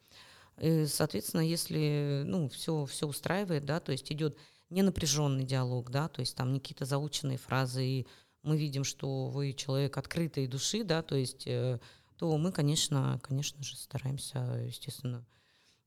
И, 0.61 0.85
соответственно, 0.85 1.41
если 1.41 2.23
ну, 2.27 2.51
все, 2.51 2.85
все 2.85 3.07
устраивает, 3.09 3.65
да, 3.65 3.81
то 3.81 3.93
есть 3.93 4.13
идет 4.13 4.37
ненапряженный 4.69 5.45
диалог, 5.45 5.91
да, 5.91 6.09
то 6.09 6.21
есть 6.21 6.37
там 6.37 6.53
не 6.53 6.61
какие-то 6.61 6.85
заученные 6.85 7.39
фразы, 7.39 7.85
и 7.85 8.07
мы 8.43 8.57
видим, 8.57 8.85
что 8.85 9.29
вы 9.29 9.53
человек 9.53 9.97
открытой 9.97 10.47
души, 10.47 10.85
да, 10.85 11.03
то 11.03 11.15
есть, 11.15 11.47
э, 11.47 11.79
то 12.17 12.37
мы, 12.37 12.53
конечно, 12.53 13.21
конечно 13.23 13.63
же, 13.63 13.77
стараемся, 13.77 14.39
естественно, 14.67 15.25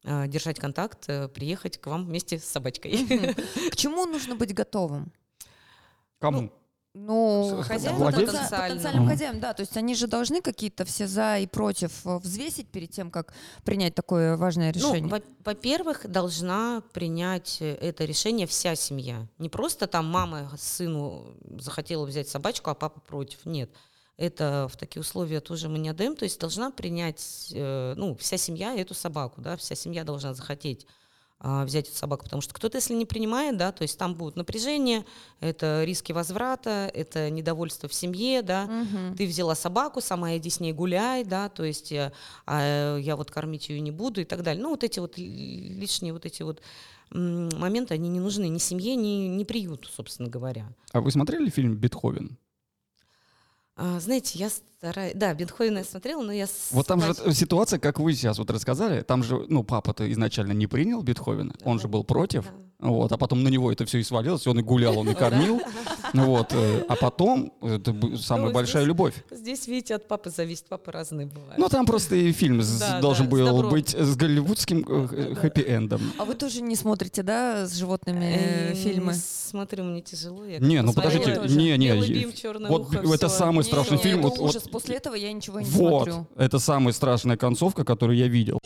э, 0.04 0.28
держать 0.28 0.60
контакт, 0.60 1.06
э, 1.08 1.28
приехать 1.28 1.78
к 1.80 1.88
вам 1.88 2.06
вместе 2.06 2.40
с 2.40 2.46
собачкой. 2.46 2.92
К 3.72 3.76
чему 3.76 4.06
нужно 4.06 4.36
быть 4.36 4.54
готовым? 4.54 5.12
Кому? 6.20 6.42
Ну, 6.42 6.54
С- 6.96 7.64
хозяин 7.68 7.98
потенциальным, 8.00 8.50
Потенциальным. 8.50 9.08
хозяевам, 9.08 9.40
да. 9.42 9.54
То 9.54 9.62
есть 9.62 9.76
они 9.76 9.96
же 9.96 10.08
должны 10.08 10.42
какие-то 10.42 10.86
все 10.86 11.08
за 11.08 11.38
и 11.40 11.46
против 11.48 12.06
э, 12.06 12.18
взвесить 12.20 12.70
перед 12.70 12.90
тем, 12.92 13.12
как 13.12 13.34
принять 13.66 13.96
такое 13.96 14.38
важное 14.38 14.72
Ну, 14.74 14.80
решение. 14.94 15.10
во- 15.12 15.22
во-первых, 15.44 16.10
должна 16.10 16.82
принять 16.94 17.58
э, 17.60 17.76
это 17.76 18.06
решение 18.06 18.48
вся 18.48 18.76
семья. 18.76 19.28
Не 19.40 19.50
просто 19.50 19.88
там 19.88 20.06
мама 20.08 20.52
сыну 20.58 21.36
захотела 21.60 22.06
взять 22.06 22.30
собачку, 22.30 22.70
а 22.70 22.76
папа 22.76 23.02
против. 23.02 23.46
Нет. 23.46 23.70
Это 24.18 24.70
в 24.72 24.78
такие 24.78 25.02
условия 25.02 25.42
тоже 25.42 25.68
мы 25.68 25.78
не 25.78 25.90
отдаем. 25.90 26.16
То 26.16 26.24
есть 26.24 26.40
должна 26.40 26.72
принять, 26.72 27.52
э, 27.54 27.94
ну, 27.98 28.16
вся 28.16 28.38
семья 28.38 28.74
эту 28.74 28.94
собаку, 28.94 29.42
да, 29.42 29.58
вся 29.58 29.76
семья 29.76 30.06
должна 30.06 30.34
захотеть 30.34 30.88
взять 31.66 31.88
эту 31.90 31.98
собаку, 31.98 32.24
потому 32.24 32.42
что 32.42 32.54
кто-то, 32.54 32.78
если 32.78 32.94
не 32.94 33.06
принимает, 33.06 33.58
да, 33.58 33.72
то 33.72 33.84
есть 33.84 33.98
там 33.98 34.16
будет 34.16 34.36
напряжение, 34.36 35.06
это 35.40 35.84
риски 35.84 36.12
возврата, 36.12 36.90
это 36.94 37.30
недовольство 37.30 37.88
в 37.88 37.94
семье, 37.94 38.42
да, 38.42 38.66
Мгм. 38.66 39.16
ты 39.16 39.28
взяла 39.28 39.54
собаку, 39.56 40.02
сама 40.02 40.36
иди 40.38 40.50
с 40.50 40.60
ней 40.60 40.74
гуляй, 40.74 41.24
да, 41.24 41.50
то 41.50 41.64
есть 41.64 41.92
э, 41.92 42.12
а, 42.46 42.98
я 42.98 43.16
вот 43.16 43.30
кормить 43.32 43.70
ее 43.70 43.80
не 43.80 43.92
буду 43.92 44.22
и 44.22 44.26
так 44.26 44.42
далее. 44.44 44.62
Ну, 44.64 44.70
вот 44.72 44.84
эти 44.84 45.00
вот 45.00 45.18
ли- 45.18 45.76
лишние 45.80 46.14
вот 46.14 46.26
эти 46.26 46.42
вот 46.44 46.62
моменты, 47.12 47.94
они 47.94 48.10
не 48.10 48.20
нужны 48.20 48.48
ни 48.50 48.58
семье, 48.58 48.96
ни, 48.96 49.28
ни 49.28 49.44
приюту, 49.44 49.88
собственно 49.90 50.28
говоря. 50.30 50.68
А 50.92 51.02
вы 51.02 51.12
смотрели 51.12 51.50
фильм 51.50 51.76
«Бетховен»? 51.76 52.38
А, 53.78 54.00
знаете, 54.00 54.40
я 54.40 54.50
стараюсь... 54.50 55.14
Да, 55.16 55.34
Бетховена 55.34 55.80
я 55.80 55.86
смотрела, 55.86 56.22
но 56.22 56.32
я... 56.32 56.48
Вот 56.72 56.88
там 56.88 57.02
же 57.02 57.14
ситуация, 57.34 57.78
как 57.78 58.00
вы 58.00 58.14
сейчас 58.14 58.38
вот 58.38 58.50
рассказали, 58.50 59.02
там 59.02 59.24
же, 59.24 59.46
ну, 59.50 59.64
папа-то 59.64 60.10
изначально 60.12 60.54
не 60.54 60.68
принял 60.68 61.02
Бетховена, 61.02 61.54
он 61.64 61.80
же 61.80 61.88
был 61.88 62.04
против, 62.04 62.46
Да. 62.46 62.52
Вот, 62.80 63.12
а 63.12 63.18
потом 63.18 63.44
на 63.44 63.48
него 63.50 63.72
это 63.72 63.86
все 63.86 64.00
и 64.00 64.04
свалилось, 64.04 64.46
он 64.48 64.60
и 64.60 64.62
гулял, 64.62 64.98
он 65.00 65.10
и 65.10 65.14
кормил, 65.14 65.62
вот, 66.14 66.48
э, 66.54 66.86
а 66.90 66.96
потом 66.96 67.52
это 67.62 67.94
б- 67.94 68.18
самая 68.18 68.48
Ну, 68.48 68.54
большая 68.54 68.84
любовь. 68.84 69.14
Здесь, 69.32 69.68
видите, 69.68 69.96
от 69.96 70.08
папы 70.08 70.30
зависит, 70.30 70.66
папа 70.68 70.92
разные 70.92 71.26
бывают. 71.28 71.58
Ну, 71.58 71.70
там 71.70 71.86
просто 71.86 72.16
и 72.16 72.32
фильм 72.32 72.62
должен 73.02 73.30
был 73.30 73.64
быть 73.70 73.90
с 73.96 74.16
голливудским 74.16 74.86
э, 74.88 75.36
хэппи-эндом. 75.36 76.02
А 76.18 76.26
вы 76.26 76.34
тоже 76.36 76.62
не 76.62 76.76
смотрите, 76.76 77.24
да, 77.24 77.66
с 77.66 77.74
животными 77.76 78.26
э, 78.40 78.74
фильмы? 78.76 79.14
Смотрю, 79.16 79.86
мне 79.86 80.02
тяжело. 80.02 80.46
Не, 80.46 80.82
ну 80.82 80.94
подождите, 80.94 81.40
не, 81.48 81.78
не, 81.78 82.26
вот 82.68 82.94
это 82.94 83.30
самый 83.30 83.64
страшный 83.64 83.98
фильм, 83.98 84.22
вот- 84.22 84.38
вот- 84.38 84.50
ужас. 84.50 84.64
После 84.64 84.98
этого 84.98 85.16
я 85.16 85.32
ничего 85.32 85.60
не 85.62 85.66
Вот, 85.66 86.04
смотрю. 86.04 86.28
это 86.36 86.60
самая 86.60 86.94
страшная 86.94 87.38
концовка, 87.38 87.84
которую 87.86 88.18
я 88.18 88.28
видел. 88.28 88.60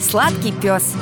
Сладкий 0.00 0.52
пес. 0.52 0.94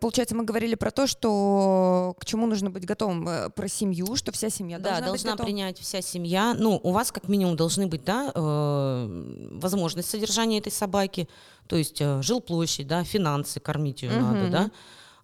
Получается, 0.00 0.34
мы 0.34 0.44
говорили 0.44 0.74
про 0.74 0.90
то, 0.90 1.06
что 1.06 2.14
к 2.18 2.24
чему 2.24 2.46
нужно 2.46 2.70
быть 2.70 2.84
готовым, 2.84 3.28
э, 3.28 3.50
про 3.50 3.68
семью, 3.68 4.16
что 4.16 4.32
вся 4.32 4.50
семья 4.50 4.78
Да, 4.78 4.90
должна, 4.90 5.06
должна, 5.06 5.12
быть 5.12 5.32
готова. 5.32 5.46
принять 5.46 5.78
вся 5.78 6.00
семья. 6.00 6.54
Ну, 6.58 6.80
у 6.82 6.90
вас 6.92 7.12
как 7.12 7.28
минимум 7.28 7.56
должны 7.56 7.86
быть, 7.86 8.04
да, 8.04 8.32
э, 8.34 9.50
возможность 9.60 10.08
содержания 10.08 10.58
этой 10.58 10.72
собаки, 10.72 11.28
то 11.68 11.76
есть 11.76 12.00
э, 12.00 12.22
жилплощадь, 12.22 12.86
да, 12.86 13.04
финансы, 13.04 13.60
кормить 13.60 14.02
ее 14.02 14.12
надо, 14.12 14.48
да. 14.48 14.70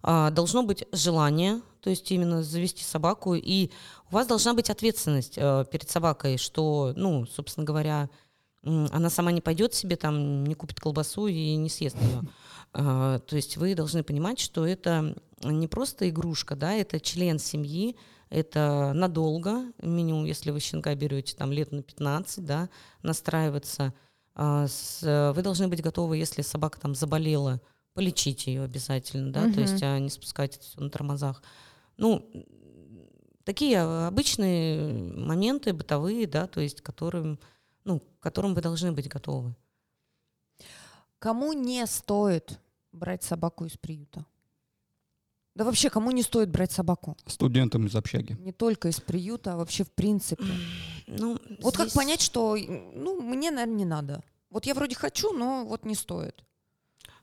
А, 0.03 0.29
должно 0.29 0.63
быть 0.63 0.85
желание, 0.91 1.61
то 1.81 1.89
есть 1.89 2.11
именно 2.11 2.43
завести 2.43 2.83
собаку, 2.83 3.33
и 3.33 3.71
у 4.09 4.13
вас 4.13 4.27
должна 4.27 4.53
быть 4.53 4.69
ответственность 4.69 5.33
э, 5.37 5.65
перед 5.71 5.89
собакой, 5.89 6.37
что, 6.37 6.93
ну, 6.95 7.25
собственно 7.25 7.65
говоря, 7.65 8.09
она 8.63 9.09
сама 9.09 9.31
не 9.31 9.41
пойдет 9.41 9.73
себе 9.73 9.95
там, 9.95 10.43
не 10.43 10.53
купит 10.55 10.79
колбасу 10.79 11.27
и 11.27 11.55
не 11.55 11.69
съест 11.69 11.95
ее. 12.01 12.21
А, 12.79 13.17
То 13.19 13.35
есть 13.35 13.57
вы 13.57 13.73
должны 13.73 14.03
понимать, 14.03 14.39
что 14.39 14.65
это 14.65 15.15
не 15.43 15.67
просто 15.67 16.07
игрушка, 16.09 16.55
да, 16.55 16.73
это 16.73 16.99
член 16.99 17.39
семьи, 17.39 17.95
это 18.29 18.91
надолго, 18.93 19.63
минимум, 19.81 20.25
если 20.25 20.51
вы 20.51 20.59
щенка 20.59 20.93
берете 20.93 21.35
там 21.35 21.51
лет 21.51 21.71
на 21.71 21.81
15, 21.81 22.45
да, 22.45 22.69
настраиваться. 23.01 23.95
А, 24.35 24.67
с- 24.67 25.33
Вы 25.35 25.41
должны 25.41 25.67
быть 25.67 25.81
готовы, 25.81 26.17
если 26.17 26.43
собака 26.43 26.79
там 26.79 26.93
заболела, 26.93 27.61
полечить 27.95 28.45
ее 28.45 28.61
обязательно, 28.61 29.31
да, 29.33 29.41
то 29.41 29.47
Мгм. 29.53 29.61
есть 29.61 29.81
а 29.81 29.97
не 29.97 30.09
спускать 30.11 30.57
это 30.57 30.65
все 30.65 30.79
на 30.79 30.91
тормозах. 30.91 31.41
Ну, 31.97 32.29
такие 33.43 33.79
обычные 33.81 35.15
моменты 35.15 35.73
бытовые, 35.73 36.27
да, 36.27 36.45
то 36.45 36.61
есть 36.61 36.81
которым, 36.81 37.39
ну, 37.85 38.01
к 38.01 38.19
которым 38.19 38.53
вы 38.53 38.61
должны 38.61 38.91
быть 38.91 39.07
готовы. 39.07 39.55
Кому 41.17 41.53
не 41.53 41.87
стоит 41.87 42.59
брать 42.97 43.23
собаку 43.23 43.65
из 43.65 43.77
приюта? 43.77 44.25
Да 45.55 45.63
вообще, 45.63 45.89
кому 45.89 46.11
не 46.11 46.21
стоит 46.21 46.49
брать 46.49 46.71
собаку? 46.71 47.17
Студентам 47.25 47.87
из 47.87 47.95
общаги. 47.95 48.37
Не 48.39 48.51
только 48.51 48.89
из 48.89 48.99
приюта, 48.99 49.53
а 49.53 49.57
вообще 49.57 49.83
в 49.83 49.91
принципе. 49.91 50.43
Ну, 51.07 51.39
Вот 51.61 51.77
как 51.77 51.85
здесь- 51.87 51.93
понять, 51.95 52.21
что, 52.21 52.57
ну, 52.57 53.21
мне, 53.21 53.49
наверное, 53.49 53.77
не 53.77 53.85
надо. 53.85 54.21
Вот 54.49 54.65
я 54.65 54.73
вроде 54.73 54.93
хочу, 54.93 55.31
но 55.31 55.63
вот 55.65 55.85
не 55.85 55.95
стоит. 55.95 56.43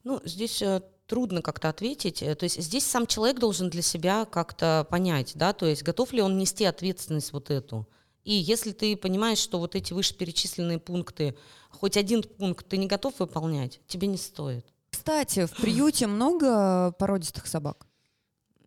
Ну, 0.05 0.21
здесь 0.25 0.63
э, 0.63 0.81
трудно 1.07 1.43
как-то 1.43 1.69
ответить. 1.69 2.23
Э, 2.23 2.35
То 2.35 2.45
есть 2.45 2.61
здесь 2.63 2.85
сам 2.87 3.07
человек 3.07 3.39
должен 3.39 3.69
для 3.69 3.83
себя 3.83 4.25
как-то 4.25 4.87
понять, 4.91 5.33
да, 5.35 5.53
то 5.53 5.67
есть 5.67 5.83
готов 5.83 6.13
ли 6.15 6.23
он 6.23 6.39
нести 6.39 6.65
ответственность 6.65 7.33
вот 7.35 7.51
эту. 7.51 7.87
И 8.25 8.33
если 8.33 8.73
ты 8.73 8.97
понимаешь, 8.97 9.39
что 9.39 9.59
вот 9.59 9.75
эти 9.75 9.93
вышеперечисленные 9.93 10.79
пункты, 10.79 11.37
хоть 11.71 11.99
один 11.99 12.23
пункт 12.23 12.67
ты 12.67 12.79
не 12.79 12.87
готов 12.87 13.19
выполнять, 13.21 13.81
тебе 13.87 14.09
не 14.09 14.17
стоит. 14.17 14.67
Кстати, 15.05 15.45
в 15.45 15.51
приюте 15.51 16.07
много 16.07 16.93
породистых 16.99 17.47
собак. 17.47 17.87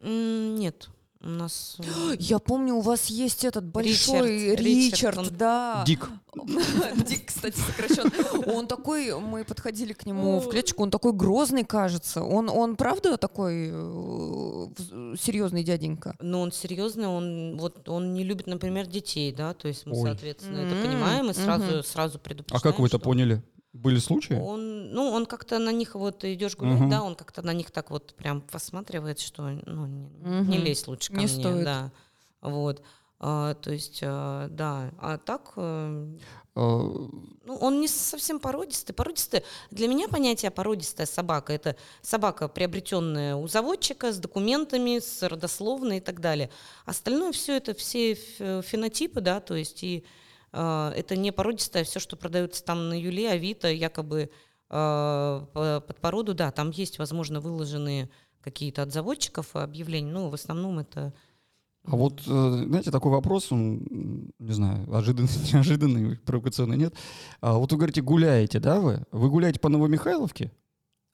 Нет, 0.03 0.87
у 1.19 1.29
нас... 1.29 1.77
э, 1.79 2.15
Я 2.19 2.37
помню, 2.37 2.75
у 2.75 2.81
вас 2.81 3.07
есть 3.07 3.43
этот 3.43 3.65
большой 3.65 4.51
Ричард, 4.55 4.59
Ричард, 4.59 4.93
Ричард, 4.93 5.17
он- 5.17 5.29
да. 5.35 5.83
Дик. 5.87 6.07
Дик, 7.07 7.25
кстати, 7.25 7.57
сокращен. 7.57 8.11
Он 8.55 8.67
такой, 8.67 9.19
мы 9.19 9.43
подходили 9.45 9.93
к 9.93 10.05
нему 10.05 10.39
в 10.39 10.47
клеточку, 10.49 10.83
он 10.83 10.91
такой 10.91 11.11
грозный, 11.13 11.63
кажется. 11.63 12.21
Он, 12.21 12.49
он 12.49 12.75
правда 12.75 13.17
такой 13.17 13.69
э, 13.71 14.67
серьезный 15.19 15.63
дяденька? 15.63 16.15
Но 16.19 16.41
он 16.41 16.51
серьезный, 16.51 17.07
он 17.07 17.57
вот 17.57 17.89
он 17.89 18.13
не 18.13 18.23
любит, 18.23 18.45
например, 18.45 18.85
детей, 18.85 19.31
да, 19.33 19.55
то 19.55 19.67
есть 19.67 19.87
мы, 19.87 19.97
Ой. 19.97 20.07
соответственно, 20.07 20.59
это 20.59 20.75
понимаем 20.87 21.31
и 21.31 21.33
сразу, 21.33 21.81
сразу 21.81 22.17
А 22.17 22.19
предупреждаем. 22.19 22.61
как 22.61 22.79
вы 22.79 22.85
это 22.85 22.99
поняли? 22.99 23.41
Были 23.73 23.99
случаи? 23.99 24.33
Он, 24.33 24.91
ну, 24.91 25.09
он 25.09 25.25
как-то 25.25 25.59
на 25.59 25.71
них 25.71 25.95
вот 25.95 26.23
идешь 26.23 26.55
гулять, 26.55 26.79
Мгм. 26.79 26.89
да, 26.89 27.03
он 27.03 27.15
как-то 27.15 27.41
на 27.41 27.53
них 27.53 27.71
так 27.71 27.91
вот 27.91 28.13
прям 28.15 28.41
посматривает, 28.41 29.19
что 29.19 29.43
ну, 29.43 29.85
не, 29.85 30.07
Мгм. 30.07 30.49
не 30.49 30.57
лезь 30.57 30.87
лучше 30.87 31.09
ко 31.11 31.19
Не 31.19 31.25
мне, 31.25 31.27
стоит. 31.27 31.63
да, 31.63 31.91
вот. 32.41 32.81
А, 33.19 33.55
то 33.55 33.71
есть, 33.71 33.99
а, 34.03 34.47
да, 34.49 34.91
а 34.99 35.17
так, 35.17 35.53
э, 35.57 36.17
Э, 36.57 36.59
ну, 36.59 37.55
он 37.61 37.79
не 37.79 37.87
совсем 37.87 38.39
породистый. 38.39 38.95
Породистый, 38.95 39.43
для 39.69 39.87
меня 39.87 40.07
понятие 40.07 40.49
породистая 40.49 41.05
собака– 41.05 41.53
это 41.53 41.75
собака, 42.01 42.47
приобретенная 42.47 43.35
у 43.35 43.47
заводчика, 43.47 44.11
с 44.11 44.17
документами, 44.17 44.97
с 44.97 45.21
родословной 45.21 45.97
и 45.97 46.01
так 46.01 46.19
далее. 46.19 46.49
Остальное 46.85 47.31
все 47.31 47.57
это 47.57 47.75
все 47.75 48.15
фенотипы, 48.15 49.21
да, 49.21 49.39
то 49.39 49.53
есть 49.53 49.83
и 49.83 50.03
это 50.57 51.15
не 51.15 51.31
породистое, 51.31 51.83
все, 51.83 51.99
что 51.99 52.15
продается 52.17 52.63
там 52.63 52.89
на 52.89 52.99
Юле, 52.99 53.29
Авито, 53.31 53.71
якобы 53.71 54.29
по- 54.69 55.47
под 55.87 55.99
породу, 56.01 56.33
да, 56.33 56.51
там 56.51 56.71
есть, 56.71 56.99
возможно, 56.99 57.39
выложенные 57.39 58.09
какие-то 58.41 58.81
от 58.83 58.91
заводчиков 58.93 59.55
объявления, 59.55 60.11
но 60.11 60.29
в 60.29 60.33
основном 60.33 60.79
это 60.79 61.13
А 61.85 61.95
вот, 61.95 62.21
э, 62.27 62.63
знаете, 62.65 62.91
такой 62.91 63.11
вопрос, 63.11 63.51
он, 63.51 63.81
не 64.39 64.53
знаю, 64.53 64.93
ожиданный, 64.93 65.29
неожиданный, 65.53 66.17
провокационный, 66.17 66.77
нет. 66.77 66.93
А 67.39 67.57
вот 67.57 67.71
вы 67.71 67.77
говорите, 67.77 68.01
гуляете, 68.01 68.59
да, 68.59 68.79
вы? 68.81 69.03
Вы 69.11 69.29
гуляете 69.29 69.59
по 69.59 69.69
Новомихайловке? 69.69 70.51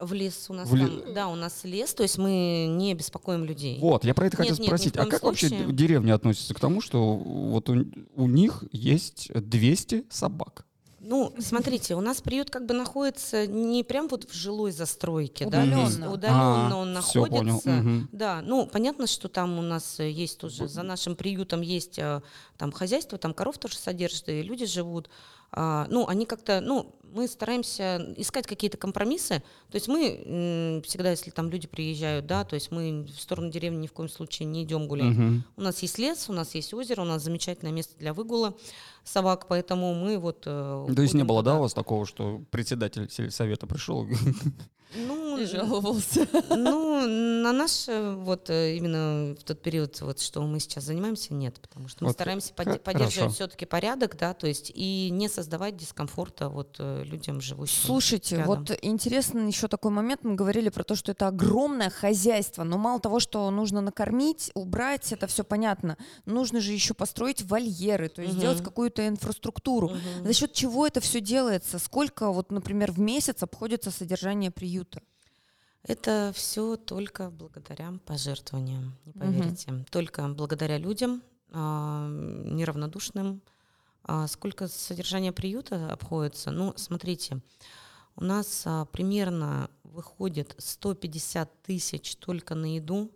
В 0.06 0.14
лес 0.14 0.45
у 0.49 0.54
нас 0.54 0.70
В 0.70 0.78
там, 0.78 1.14
да, 1.14 1.28
у 1.28 1.36
нас 1.36 1.64
лес, 1.64 1.93
то 1.93 2.04
есть 2.04 2.18
мы 2.18 2.68
не 2.70 2.93
беспокоим 2.93 3.43
людей. 3.45 3.80
Вот, 3.80 4.06
я 4.06 4.14
про 4.14 4.28
это 4.28 4.38
Нет, 4.38 4.49
хотел 4.49 4.58
нет, 4.58 4.68
спросить. 4.68 4.97
а 4.97 5.06
как 5.06 5.24
вообще 5.24 5.47
случае. 5.49 5.74
деревня 5.74 6.14
относится 6.16 6.54
к 6.54 6.60
тому, 6.60 6.82
что 6.82 7.16
вот 7.16 7.70
у, 7.70 7.86
у 8.16 8.28
них 8.28 8.64
есть 8.72 9.32
200 9.34 10.06
собак? 10.10 10.66
Ну, 11.06 11.34
смотрите, 11.39 11.95
у 11.95 12.01
нас 12.01 12.22
приют 12.22 12.49
как 12.49 12.66
бы 12.66 12.74
находится 12.74 13.45
не 13.45 13.84
прям 13.84 14.08
вот 14.08 14.24
в 14.24 14.34
жилой 14.34 14.72
застройке, 14.72 15.43
да, 15.45 15.58
Удаленно. 15.64 15.80
есть 15.82 15.97
удаленно 15.99 16.72
А, 16.72 16.76
он 16.78 17.01
всё, 17.01 17.26
понял. 17.26 17.43
находится. 17.43 17.70
Мгм. 17.72 18.10
Да, 18.14 18.41
ну 18.41 18.66
понятно, 18.68 19.06
что 19.06 19.28
там 19.28 19.60
у 19.60 19.62
нас 19.62 19.99
есть 19.99 20.38
тоже 20.38 20.70
за 20.70 20.82
нашим 20.82 21.18
приютом 21.18 21.60
есть 21.60 21.99
э, 21.99 22.22
там 22.58 22.72
хозяйство, 22.72 23.18
там 23.18 23.34
коров 23.34 23.58
тоже 23.58 23.76
содержат 23.76 24.30
и 24.30 24.41
люди 24.43 24.66
живут. 24.66 25.10
А, 25.56 25.88
ну, 25.89 26.08
они 26.08 26.26
как-то, 26.26 26.62
ну, 26.62 26.95
мы 27.14 27.28
стараемся 27.28 28.14
искать 28.18 28.47
какие-то 28.47 28.78
компромиссы. 28.78 29.43
То 29.70 29.76
есть 29.76 29.88
мы 29.88 30.82
всегда, 30.84 31.12
если 31.12 31.30
там 31.30 31.49
люди 31.49 31.68
приезжают, 31.68 32.26
да, 32.26 32.43
то 32.43 32.56
есть 32.56 32.72
мы 32.72 33.04
в 33.04 33.22
сторону 33.22 33.51
деревни 33.51 33.84
ни 33.84 33.88
в 33.88 33.93
коем 33.93 34.10
случае 34.10 34.47
не 34.47 34.64
идем 34.64 34.88
гулять. 34.88 35.16
Мгм. 35.16 35.43
У 35.56 35.62
нас 35.62 35.80
есть 35.84 35.99
лес, 35.99 36.28
у 36.28 36.34
нас 36.34 36.56
есть 36.56 36.74
озеро, 36.74 37.01
у 37.04 37.06
нас 37.06 37.22
замечательное 37.22 37.72
место 37.72 37.97
для 37.99 38.14
выгула 38.14 38.56
собак, 39.04 39.45
поэтому 39.47 39.93
мы 39.93 40.18
вот... 40.18 40.43
э, 40.45 40.88
То 40.95 41.01
есть 41.01 41.14
не 41.14 41.24
было, 41.24 41.43
да, 41.43 41.51
туда. 41.51 41.60
у 41.60 41.62
вас 41.64 41.74
такого, 41.74 42.08
что 42.08 42.41
председатель 42.49 43.08
сельсовета 43.12 43.68
пришел? 43.68 44.08
Ну, 44.96 45.38
И 45.41 45.46
жаловался. 45.46 46.28
ну, 46.50 47.02
на 47.08 47.52
наш 47.52 47.88
э, 47.88 48.14
вот 48.16 48.50
э, 48.50 48.76
именно 48.78 49.36
в 49.36 49.44
тот 49.44 49.62
период, 49.62 50.00
вот 50.02 50.20
что 50.20 50.41
мы 50.44 50.60
сейчас 50.60 50.84
занимаемся, 50.86 51.34
нет, 51.34 51.60
потому 51.60 51.88
что 51.88 52.04
мы 52.04 52.08
Вот, 52.10 52.14
стараемся 52.14 52.50
х- 52.50 52.64
подде- 52.64 52.80
поддерживать 52.80 53.16
хорошо. 53.16 53.34
все-таки 53.36 53.66
порядок, 53.66 54.16
да, 54.18 54.34
то 54.34 54.48
есть 54.48 54.72
и 54.74 55.10
не 55.12 55.28
создавать 55.30 55.76
дискомфорта 55.78 56.50
вот 56.50 56.76
э, 56.80 57.04
людям, 57.06 57.41
живущим. 57.41 57.82
Слушайте, 57.86 58.38
рядом. 58.38 58.58
вот 58.66 58.80
интересно 58.82 59.39
еще 59.48 59.68
такой 59.68 59.91
момент. 59.91 60.24
Мы 60.24 60.36
говорили 60.36 60.70
про 60.70 60.84
то, 60.84 60.96
что 60.96 61.12
это 61.12 61.28
огромное 61.28 61.89
хозяйство, 61.89 62.64
но 62.64 62.78
мало 62.78 63.00
того, 63.00 63.20
что 63.20 63.50
нужно 63.52 63.82
накормить, 63.82 64.52
убрать, 64.54 65.12
это 65.12 65.28
все 65.28 65.44
понятно. 65.44 65.98
Нужно 66.26 66.60
же 66.62 66.72
еще 66.72 66.94
построить 66.94 67.41
вольеры, 67.41 68.10
то 68.10 68.22
есть 68.22 68.34
Мгм. 68.36 68.39
сделать 68.41 68.64
какую-то 68.64 69.08
инфраструктуру. 69.08 69.89
Мгм. 69.89 70.26
За 70.26 70.34
счет 70.34 70.54
чего 70.54 70.86
это 70.88 71.00
все 71.02 71.20
делается? 71.20 71.80
Сколько, 71.80 72.32
вот, 72.32 72.52
например, 72.52 72.91
в 72.91 73.00
месяц 73.00 73.41
обходится 73.44 73.89
содержание 73.91 74.52
приюта? 74.52 74.83
Это 75.84 76.32
все 76.34 76.78
только 76.78 77.30
благодаря 77.30 77.94
пожертвованиям, 78.06 78.96
не 79.06 79.12
поверите. 79.12 79.86
Только 79.92 80.28
благодаря 80.30 80.78
людям, 80.78 81.22
а, 81.52 82.08
неравнодушным. 82.10 83.42
А 84.06 84.28
сколько 84.28 84.68
содержание 84.68 85.32
приюта 85.32 85.92
обходится? 85.92 86.52
Ну, 86.52 86.74
смотрите, 86.78 87.42
у 88.16 88.24
нас 88.24 88.64
а, 88.66 88.86
примерно 88.86 89.70
выходит 89.84 90.56
150 90.58 91.62
тысяч 91.64 92.16
только 92.16 92.56
на 92.56 92.76
еду 92.76 93.12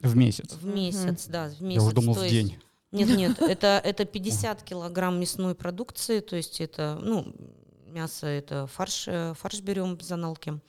В 0.00 0.16
месяц. 0.16 0.52
в 0.54 0.64
месяц, 0.66 1.26
да, 1.26 1.48
в 1.48 1.60
месяц. 1.62 1.80
Я 1.82 1.86
уже 1.86 1.94
думал, 1.94 2.14
То 2.14 2.20
в 2.20 2.24
есть- 2.24 2.34
день. 2.34 2.58
Нет, 2.90 3.08
нет, 3.16 3.40
это, 3.40 3.80
это 3.82 4.04
50 4.04 4.62
килограмм 4.64 5.18
мясной 5.20 5.54
продукции, 5.54 6.20
то 6.20 6.36
есть 6.36 6.60
это, 6.60 6.98
ну, 7.00 7.32
мясо, 7.86 8.26
это 8.26 8.66
фарш, 8.66 9.06
э, 9.08 9.34
фарш 9.34 9.60
берем 9.60 9.96
без 9.96 10.10
аналки. 10.10 10.60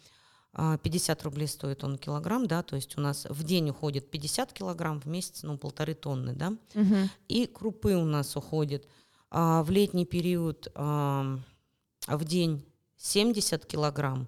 А, 0.55 0.77
50 0.77 1.23
рублей 1.23 1.47
стоит 1.47 1.83
он 1.83 1.97
килограмм, 1.97 2.45
да, 2.47 2.61
то 2.61 2.75
есть 2.75 2.95
у 2.97 3.01
нас 3.01 3.25
в 3.29 3.43
день 3.43 3.69
уходит 3.71 4.11
50 4.11 4.53
килограмм, 4.53 4.99
в 5.01 5.05
месяц, 5.07 5.41
ну, 5.43 5.57
полторы 5.57 5.95
тонны, 5.95 6.33
да. 6.33 6.53
И 7.27 7.47
крупы 7.47 7.95
у 7.95 8.05
нас 8.05 8.35
уходит 8.35 8.87
а, 9.31 9.63
в 9.63 9.71
летний 9.71 10.05
период 10.05 10.67
а, 10.75 11.39
в 12.07 12.23
день 12.25 12.63
70 12.97 13.65
килограмм, 13.65 14.27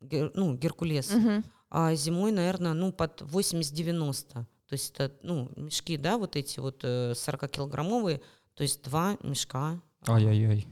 гер- 0.00 0.32
ну, 0.34 0.54
геркулес, 0.56 1.12
Мгм. 1.12 1.44
а 1.70 1.94
зимой, 1.94 2.32
наверное, 2.32 2.72
ну, 2.72 2.92
под 2.92 3.22
80-90. 3.22 4.32
То 4.34 4.72
есть 4.72 4.92
это, 4.98 5.14
ну, 5.22 5.50
мешки, 5.56 5.96
да, 5.96 6.18
вот 6.18 6.34
эти 6.36 6.58
вот 6.60 6.80
э, 6.82 7.12
40-килограммовые, 7.12 8.20
то 8.54 8.62
есть 8.64 8.82
два 8.82 9.16
мешка. 9.22 9.80
Ай-яй-яй. 10.06 10.66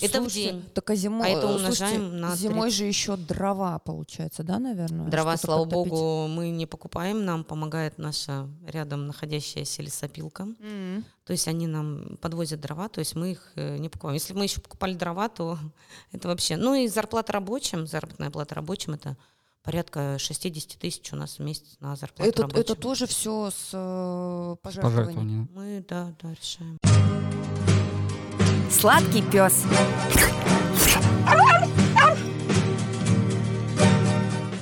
Это 0.00 0.20
в 0.20 0.24
Слушайте, 0.24 0.50
день. 0.50 0.62
Так 0.74 0.90
а 0.90 0.94
зимой, 0.94 1.26
А 1.26 1.30
это 1.30 1.46
э, 1.46 1.54
умножаем 1.54 2.00
слушайте, 2.02 2.20
на 2.20 2.36
зимой 2.36 2.62
30. 2.68 2.78
же 2.78 2.84
еще 2.84 3.16
дрова 3.16 3.78
получается, 3.78 4.42
да, 4.42 4.58
наверное? 4.58 5.08
Дрова, 5.08 5.36
Что-то 5.36 5.46
слава 5.46 5.64
подтопить? 5.64 5.92
богу, 5.92 6.28
мы 6.28 6.50
не 6.50 6.66
покупаем, 6.66 7.24
нам 7.24 7.42
помогает 7.42 7.96
наша 7.96 8.48
рядом 8.66 9.06
находящаяся 9.06 9.80
лесопилка. 9.82 10.42
М. 10.60 11.04
То 11.24 11.32
есть 11.32 11.48
они 11.48 11.66
нам 11.66 12.18
подвозят 12.20 12.60
дрова, 12.60 12.88
то 12.90 12.98
есть 12.98 13.14
мы 13.14 13.30
их 13.32 13.52
э, 13.54 13.78
не 13.78 13.88
покупаем. 13.88 14.14
Если 14.14 14.34
бы 14.34 14.40
мы 14.40 14.44
еще 14.44 14.60
покупали 14.60 14.92
дрова, 14.94 15.30
то 15.30 15.58
это 16.12 16.28
вообще... 16.28 16.56
Ну 16.56 16.74
и 16.74 16.86
зарплата 16.88 17.32
рабочим, 17.32 17.86
заработная 17.86 18.30
плата 18.30 18.54
рабочим, 18.54 18.92
это 18.92 19.16
порядка 19.62 20.16
60 20.18 20.78
тысяч 20.78 21.12
у 21.14 21.16
нас 21.16 21.38
в 21.38 21.42
месяц 21.42 21.76
на 21.80 21.96
зарплату 21.96 22.28
Это, 22.28 22.42
рабочим. 22.42 22.60
это 22.60 22.74
тоже 22.74 23.06
все 23.06 23.50
с 23.50 23.70
э, 23.72 24.56
пожертвований. 24.60 24.96
Пожертвования. 24.96 25.48
Мы, 25.54 25.84
да, 25.88 26.12
да, 26.20 26.34
решаем. 26.34 27.71
Сладкий 28.72 29.22
пес. 29.22 29.64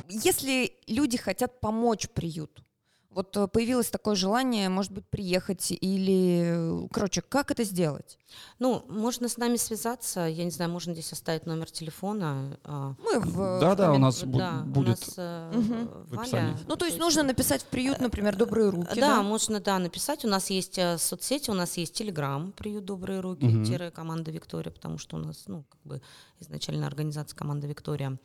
Если 0.09 0.73
люди 0.87 1.17
хотят 1.17 1.61
помочь 1.61 2.09
приюту, 2.09 2.63
вот 3.11 3.37
э, 3.37 3.49
появилось 3.49 3.91
такое 3.91 4.15
желание, 4.15 4.69
может 4.69 4.93
быть, 4.93 5.05
приехать 5.07 5.73
или, 5.73 6.87
короче, 6.93 7.23
как 7.23 7.51
это 7.51 7.65
сделать? 7.65 8.19
Ну, 8.61 8.85
можно 8.89 9.29
с 9.29 9.37
нами 9.37 9.57
связаться, 9.57 10.21
я 10.27 10.45
не 10.45 10.51
знаю, 10.51 10.71
можно 10.71 10.93
здесь 10.95 11.13
оставить 11.13 11.45
номер 11.47 11.71
телефона. 11.71 12.59
а, 12.65 12.95
Мы 13.03 13.19
в... 13.21 13.59
Да, 13.61 13.75
да, 13.75 13.93
у 13.93 13.99
нас 13.99 14.21
да, 14.23 14.63
у 14.65 14.67
будет 14.69 14.89
нас, 15.01 15.15
э, 15.17 15.53
Мгм. 15.55 15.89
в 16.07 16.21
описании. 16.21 16.53
Валя, 16.53 16.59
Ну, 16.69 16.77
то 16.77 16.85
есть 16.87 16.99
нужно 16.99 17.23
написать 17.25 17.63
в 17.63 17.67
приют, 17.67 18.01
например, 18.01 18.37
«Добрые 18.37 18.71
руки», 18.71 19.01
да, 19.01 19.17
да? 19.17 19.23
можно, 19.23 19.61
да, 19.61 19.79
написать. 19.79 20.25
У 20.25 20.29
нас 20.29 20.51
есть 20.51 20.79
э, 20.79 20.97
соцсети, 20.99 21.51
у 21.51 21.55
нас 21.55 21.77
есть 21.77 21.95
Телеграм, 21.95 22.53
приют 22.53 22.85
«Добрые 22.85 23.21
руки», 23.21 23.45
Мгм. 23.47 23.65
тире 23.65 23.91
команда 23.91 24.31
«Виктория», 24.31 24.71
потому 24.73 24.99
что 24.99 25.17
у 25.17 25.19
нас, 25.19 25.45
ну, 25.49 25.65
как 25.69 25.81
бы 25.83 26.03
изначально 26.39 26.87
организация 26.87 27.37
команда 27.37 27.67
«Виктория». 27.67 28.19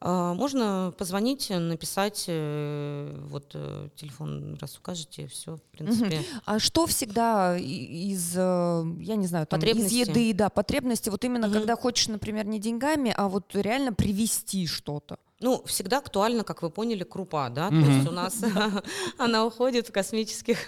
А, 0.00 0.32
Можно 0.34 0.94
позвонить, 0.96 1.50
написать, 1.50 2.24
э, 2.28 3.18
вот 3.28 3.50
э, 3.54 3.88
телефон 3.96 4.56
раз 4.60 4.78
укажете, 4.78 5.26
все, 5.26 5.56
в 5.56 5.62
принципе. 5.62 6.22
А 6.44 6.58
что 6.60 6.86
всегда 6.86 7.56
из, 7.58 8.34
э, 8.36 8.84
я 9.00 9.16
не 9.16 9.26
знаю, 9.26 9.46
там, 9.46 9.60
из 9.60 9.90
еды, 9.90 10.32
да, 10.34 10.50
потребности, 10.50 11.08
вот 11.10 11.24
именно 11.24 11.48
Мгм. 11.48 11.56
когда 11.58 11.74
хочешь, 11.74 12.08
например, 12.08 12.46
не 12.46 12.60
деньгами, 12.60 13.12
а 13.16 13.28
вот 13.28 13.54
реально 13.54 13.92
привезти 13.92 14.66
что-то? 14.66 15.18
Ну, 15.40 15.62
всегда 15.66 15.98
актуально, 15.98 16.42
как 16.44 16.62
вы 16.62 16.70
поняли, 16.70 17.04
крупа, 17.04 17.48
да, 17.48 17.68
то 17.68 17.74
Мгм. 17.74 17.92
есть 17.92 18.06
у 18.08 18.12
нас 18.12 18.40
она 19.18 19.44
уходит 19.44 19.88
в 19.88 19.92
космических 19.92 20.58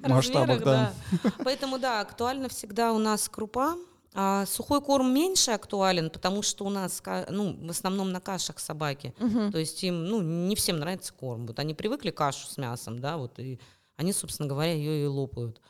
Масштабах, 0.00 0.60
размерах, 0.60 0.64
да. 0.64 0.94
да. 1.22 1.30
Поэтому, 1.44 1.78
да, 1.78 2.00
актуально 2.00 2.48
всегда 2.48 2.92
у 2.92 2.98
нас 2.98 3.28
крупа. 3.28 3.76
А 4.18 4.46
сухой 4.46 4.80
корм 4.80 5.12
меньше 5.12 5.50
актуален, 5.50 6.08
потому 6.08 6.40
что 6.40 6.64
у 6.64 6.70
нас, 6.70 7.02
ну, 7.28 7.54
в 7.66 7.70
основном 7.70 8.12
на 8.12 8.20
кашах 8.20 8.58
собаки. 8.58 9.14
Мгм. 9.18 9.52
То 9.52 9.58
есть 9.58 9.84
им, 9.84 10.06
ну, 10.06 10.22
не 10.22 10.56
всем 10.56 10.78
нравится 10.78 11.12
корм. 11.12 11.46
Вот 11.46 11.58
они 11.58 11.74
привыкли 11.74 12.10
кашу 12.10 12.46
с 12.46 12.56
мясом, 12.56 12.98
да, 12.98 13.18
вот, 13.18 13.38
и 13.38 13.60
они, 13.96 14.14
собственно 14.14 14.48
говоря, 14.48 14.72
ее 14.72 15.04
и 15.04 15.06
лопают. 15.06 15.60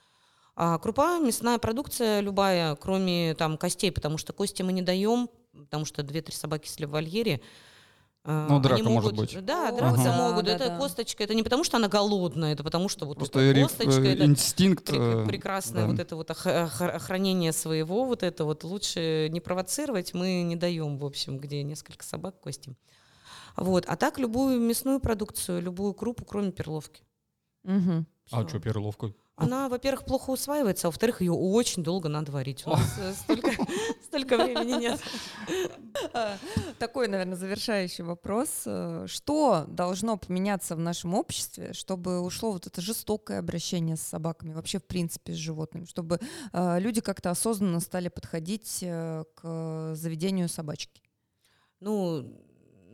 А 0.55 0.79
крупа, 0.79 1.19
мясная 1.19 1.59
продукция 1.59 2.21
любая, 2.21 2.77
кроме 2.77 3.35
там 3.35 3.59
костей, 3.59 3.91
потому 3.91 4.17
что 4.17 4.33
кости 4.33 4.63
мы 4.63 4.73
не 4.73 4.83
даем, 4.83 5.29
потому 5.53 5.85
что 5.85 6.05
две-три 6.05 6.35
собаки, 6.35 6.69
если 6.69 6.85
в 6.85 6.91
вольере, 6.91 7.41
Ну, 8.27 8.55
они 8.55 8.61
драка 8.63 8.83
может 8.85 9.13
могут- 9.13 9.35
быть. 9.35 9.45
Да, 9.45 9.71
драться 9.73 10.05
да, 10.05 10.29
могут. 10.31 10.45
да, 10.47 10.53
это 10.57 10.69
да. 10.69 10.79
косточка, 10.79 11.23
это 11.25 11.35
не 11.35 11.43
потому, 11.43 11.63
что 11.65 11.77
она 11.77 11.89
голодная, 11.89 12.53
это 12.55 12.65
потому, 12.65 12.89
что 12.89 13.07
вот 13.07 13.19
Просто 13.19 13.39
эта 13.41 13.63
косточка, 13.63 14.01
э, 14.03 14.15
это 14.15 14.25
инстинкт. 14.25 14.89
Прек- 14.91 15.23
э, 15.25 15.27
прекрасное 15.27 15.83
да. 15.85 15.89
вот 15.91 15.99
это 16.01 16.17
вот 16.17 16.31
ох- 16.31 16.47
ох- 16.47 16.81
охранение 16.83 17.53
своего, 17.53 18.05
вот 18.05 18.23
это 18.23 18.45
вот 18.45 18.65
лучше 18.65 19.29
не 19.31 19.41
провоцировать, 19.41 20.13
мы 20.15 20.43
не 20.43 20.57
даем, 20.57 20.99
в 20.99 21.05
общем, 21.05 21.39
где 21.39 21.63
несколько 21.63 22.05
собак 22.05 22.41
кости. 22.41 22.77
Вот. 23.57 23.85
А 23.87 23.97
так 23.97 24.19
любую 24.19 24.61
мясную 24.61 25.01
продукцию, 25.01 25.63
любую 25.63 25.95
крупу, 25.95 26.25
кроме 26.25 26.53
перловки. 26.53 27.03
Мгм. 27.65 28.07
А 28.31 28.47
что, 28.49 28.59
перловку? 28.61 29.15
Она, 29.37 29.69
во-первых, 29.69 30.07
плохо 30.07 30.31
усваивается, 30.31 30.87
а 30.87 30.91
во-вторых, 30.91 31.21
ее 31.21 31.33
очень 31.33 31.83
долго 31.83 32.09
надо 32.09 32.33
варить. 32.33 32.67
У 32.67 32.71
нас 32.71 32.99
э, 32.99 33.13
столько, 33.13 33.51
столько 34.05 34.39
времени 34.39 34.81
нет. 34.81 35.01
Такой, 36.79 37.07
наверное, 37.07 37.37
завершающий 37.37 38.03
вопрос. 38.03 38.67
Что 39.07 39.65
должно 39.69 40.17
поменяться 40.17 40.75
в 40.75 40.79
нашем 40.79 41.13
обществе, 41.13 41.75
чтобы 41.75 42.21
ушло 42.21 42.53
вот 42.53 42.67
это 42.67 42.81
жестокое 42.81 43.39
обращение 43.39 43.97
с 43.97 44.03
собаками, 44.03 44.55
вообще, 44.55 44.79
в 44.79 44.85
принципе, 44.85 45.35
с 45.35 45.37
животными, 45.37 45.85
чтобы 45.85 46.19
э, 46.55 46.81
люди 46.81 47.03
как-то 47.03 47.29
осознанно 47.29 47.81
стали 47.81 48.09
подходить 48.09 48.79
э, 48.81 49.25
к 49.35 49.95
заведению 49.95 50.49
собачки? 50.49 51.03
Ну, 51.81 52.27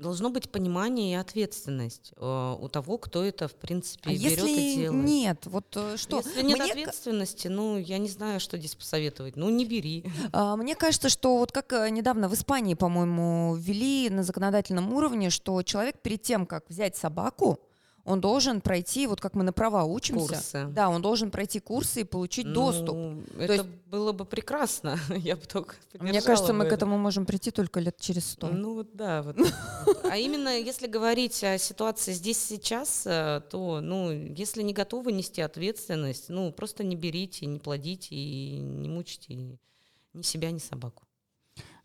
должно 0.02 0.28
быть 0.28 0.50
понимание 0.50 1.12
и 1.12 1.14
ответственность 1.16 2.12
э, 2.16 2.56
у 2.60 2.68
того, 2.68 2.98
кто 2.98 3.24
это, 3.24 3.48
в 3.48 3.54
принципе, 3.54 4.10
А 4.10 4.12
берет 4.12 4.22
и 4.22 4.26
если 4.26 4.82
делает. 4.82 5.04
нет, 5.04 5.46
вот 5.46 5.66
э, 5.76 5.96
что? 5.96 6.18
Если 6.18 6.42
нет 6.42 6.58
Мне 6.58 6.70
ответственности, 6.70 7.48
ну, 7.48 7.78
я 7.78 7.98
не 7.98 8.08
знаю, 8.08 8.40
что 8.40 8.58
здесь 8.58 8.74
посоветовать. 8.74 9.36
Ну, 9.36 9.48
не 9.48 9.64
бери. 9.64 10.04
А, 10.32 10.56
Мне 10.56 10.74
кажется, 10.74 11.08
что 11.08 11.38
вот 11.38 11.52
как 11.52 11.72
э, 11.72 11.88
недавно 11.90 12.28
в 12.28 12.34
Испании, 12.34 12.74
по-моему, 12.74 13.54
ввели 13.54 14.10
на 14.10 14.22
законодательном 14.22 14.92
уровне, 14.92 15.30
что 15.30 15.62
человек 15.62 16.00
перед 16.02 16.22
тем, 16.22 16.44
как 16.46 16.68
взять 16.68 16.96
собаку, 16.96 17.60
он 18.04 18.20
должен 18.20 18.60
пройти, 18.60 19.06
вот 19.06 19.20
как 19.20 19.34
мы 19.34 19.44
на 19.44 19.52
права 19.52 19.84
учимся, 19.84 20.34
Курсы. 20.34 20.66
да, 20.70 20.88
он 20.88 21.02
должен 21.02 21.30
пройти 21.30 21.60
курсы 21.60 22.00
и 22.00 22.04
получить 22.04 22.52
доступ. 22.52 22.94
Ну, 22.96 23.22
это 23.38 23.52
есть- 23.54 23.66
было 23.86 24.12
бы 24.12 24.24
прекрасно. 24.24 24.98
Я 25.16 25.36
бы 25.36 25.42
только 25.42 25.76
Мне 26.00 26.20
кажется, 26.20 26.52
мы 26.52 26.66
к 26.66 26.72
этому 26.72 26.98
можем 26.98 27.26
прийти 27.26 27.50
только 27.50 27.80
лет 27.80 27.96
через 28.00 28.30
сто. 28.30 28.48
Ну 28.48 28.74
вот 28.74 28.94
да, 28.94 29.22
вот. 29.22 29.36
А 30.10 30.16
именно 30.18 30.58
если 30.58 30.86
говорить 30.88 31.42
о 31.44 31.58
ситуации 31.58 32.12
здесь 32.12 32.38
сейчас, 32.38 33.06
э, 33.06 33.40
то, 33.50 33.80
ну, 33.80 34.10
если 34.10 34.62
не 34.62 34.72
готовы 34.72 35.12
нести 35.12 35.40
ответственность, 35.40 36.28
ну, 36.28 36.52
просто 36.52 36.84
не 36.84 36.96
берите, 36.96 37.46
не 37.46 37.58
плодите 37.58 38.14
и 38.14 38.58
не 38.58 38.88
мучите 38.88 39.34
ни 39.34 40.22
себя, 40.22 40.50
ни 40.50 40.58
собаку. 40.58 41.04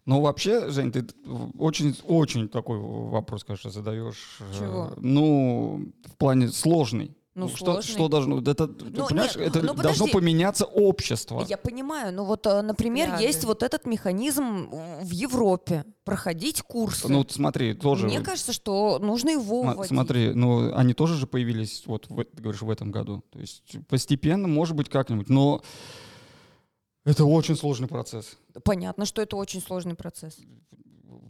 Ну, 0.08 0.22
вообще, 0.22 0.70
Жень, 0.70 0.93
ты 0.93 1.05
очень-очень 1.60 2.47
такой 2.47 2.80
вопрос, 2.80 3.43
конечно, 3.43 3.70
задаешь. 3.72 4.38
э, 4.39 4.58
Чего? 4.58 4.93
Ну, 4.95 5.91
в 6.05 6.16
плане 6.16 6.47
сложный. 6.47 7.14
Ну, 7.36 7.49
что, 7.49 7.66
сложный. 7.66 7.91
что 7.91 8.08
должно... 8.08 8.39
Это, 8.39 8.70
ты 8.70 8.86
Ну, 8.86 9.05
понимаешь, 9.05 9.36
нет, 9.36 9.47
это 9.47 9.62
ну, 9.62 9.74
должно 9.74 10.08
поменяться 10.08 10.64
общество. 10.64 11.45
Я 11.49 11.58
понимаю, 11.58 12.14
но 12.14 12.24
вот, 12.24 12.47
э, 12.47 12.62
например, 12.62 13.08
Взгляды. 13.08 13.24
есть 13.26 13.43
вот 13.43 13.64
этот 13.64 13.86
механизм 13.86 14.70
в 15.01 15.12
Европе, 15.12 15.84
проходить 16.05 16.62
курсы. 16.62 17.10
Ну, 17.10 17.18
вот 17.18 17.34
смотри, 17.34 17.74
тоже... 17.74 18.08
Мне 18.08 18.22
кажется, 18.22 18.53
что 18.53 18.99
нужно 18.99 19.32
его 19.32 19.64
вводить. 19.64 19.88
Смотри, 19.88 20.32
ну 20.34 20.74
они 20.74 20.93
тоже 20.93 21.16
же 21.16 21.28
появились, 21.28 21.84
вот 21.86 22.10
в, 22.10 22.24
ты 22.24 22.41
говоришь, 22.41 22.62
в 22.62 22.70
этом 22.70 22.91
году. 22.91 23.26
То 23.30 23.39
есть 23.39 23.62
постепенно, 23.89 24.47
может 24.47 24.78
быть, 24.78 24.88
как-нибудь, 24.88 25.28
но 25.28 25.62
это 27.08 27.24
очень 27.24 27.55
сложный 27.55 27.88
процесс. 27.88 28.38
Понятно, 28.66 29.05
что 29.05 29.22
это 29.22 29.38
очень 29.38 29.62
сложный 29.62 29.95
процесс. 29.95 30.38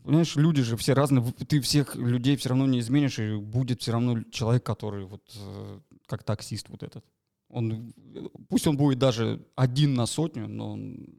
Понимаешь, 0.04 0.36
люди 0.36 0.64
же 0.64 0.76
все 0.76 0.94
разные, 0.94 1.24
ты 1.24 1.62
всех 1.62 1.96
людей 1.96 2.36
все 2.36 2.50
равно 2.50 2.66
не 2.66 2.80
изменишь, 2.80 3.20
и 3.20 3.36
будет 3.36 3.82
все 3.82 3.92
равно 3.92 4.24
человек, 4.32 4.64
который 4.64 5.06
вот 5.06 5.22
э, 5.36 5.80
как 6.08 6.24
таксист 6.24 6.70
вот 6.70 6.82
этот. 6.82 7.06
Он, 7.50 7.94
э, 8.16 8.28
пусть 8.50 8.66
он 8.66 8.76
будет 8.76 8.98
даже 8.98 9.46
один 9.56 9.94
на 9.94 10.08
сотню, 10.08 10.48
но 10.48 10.72
он 10.72 11.10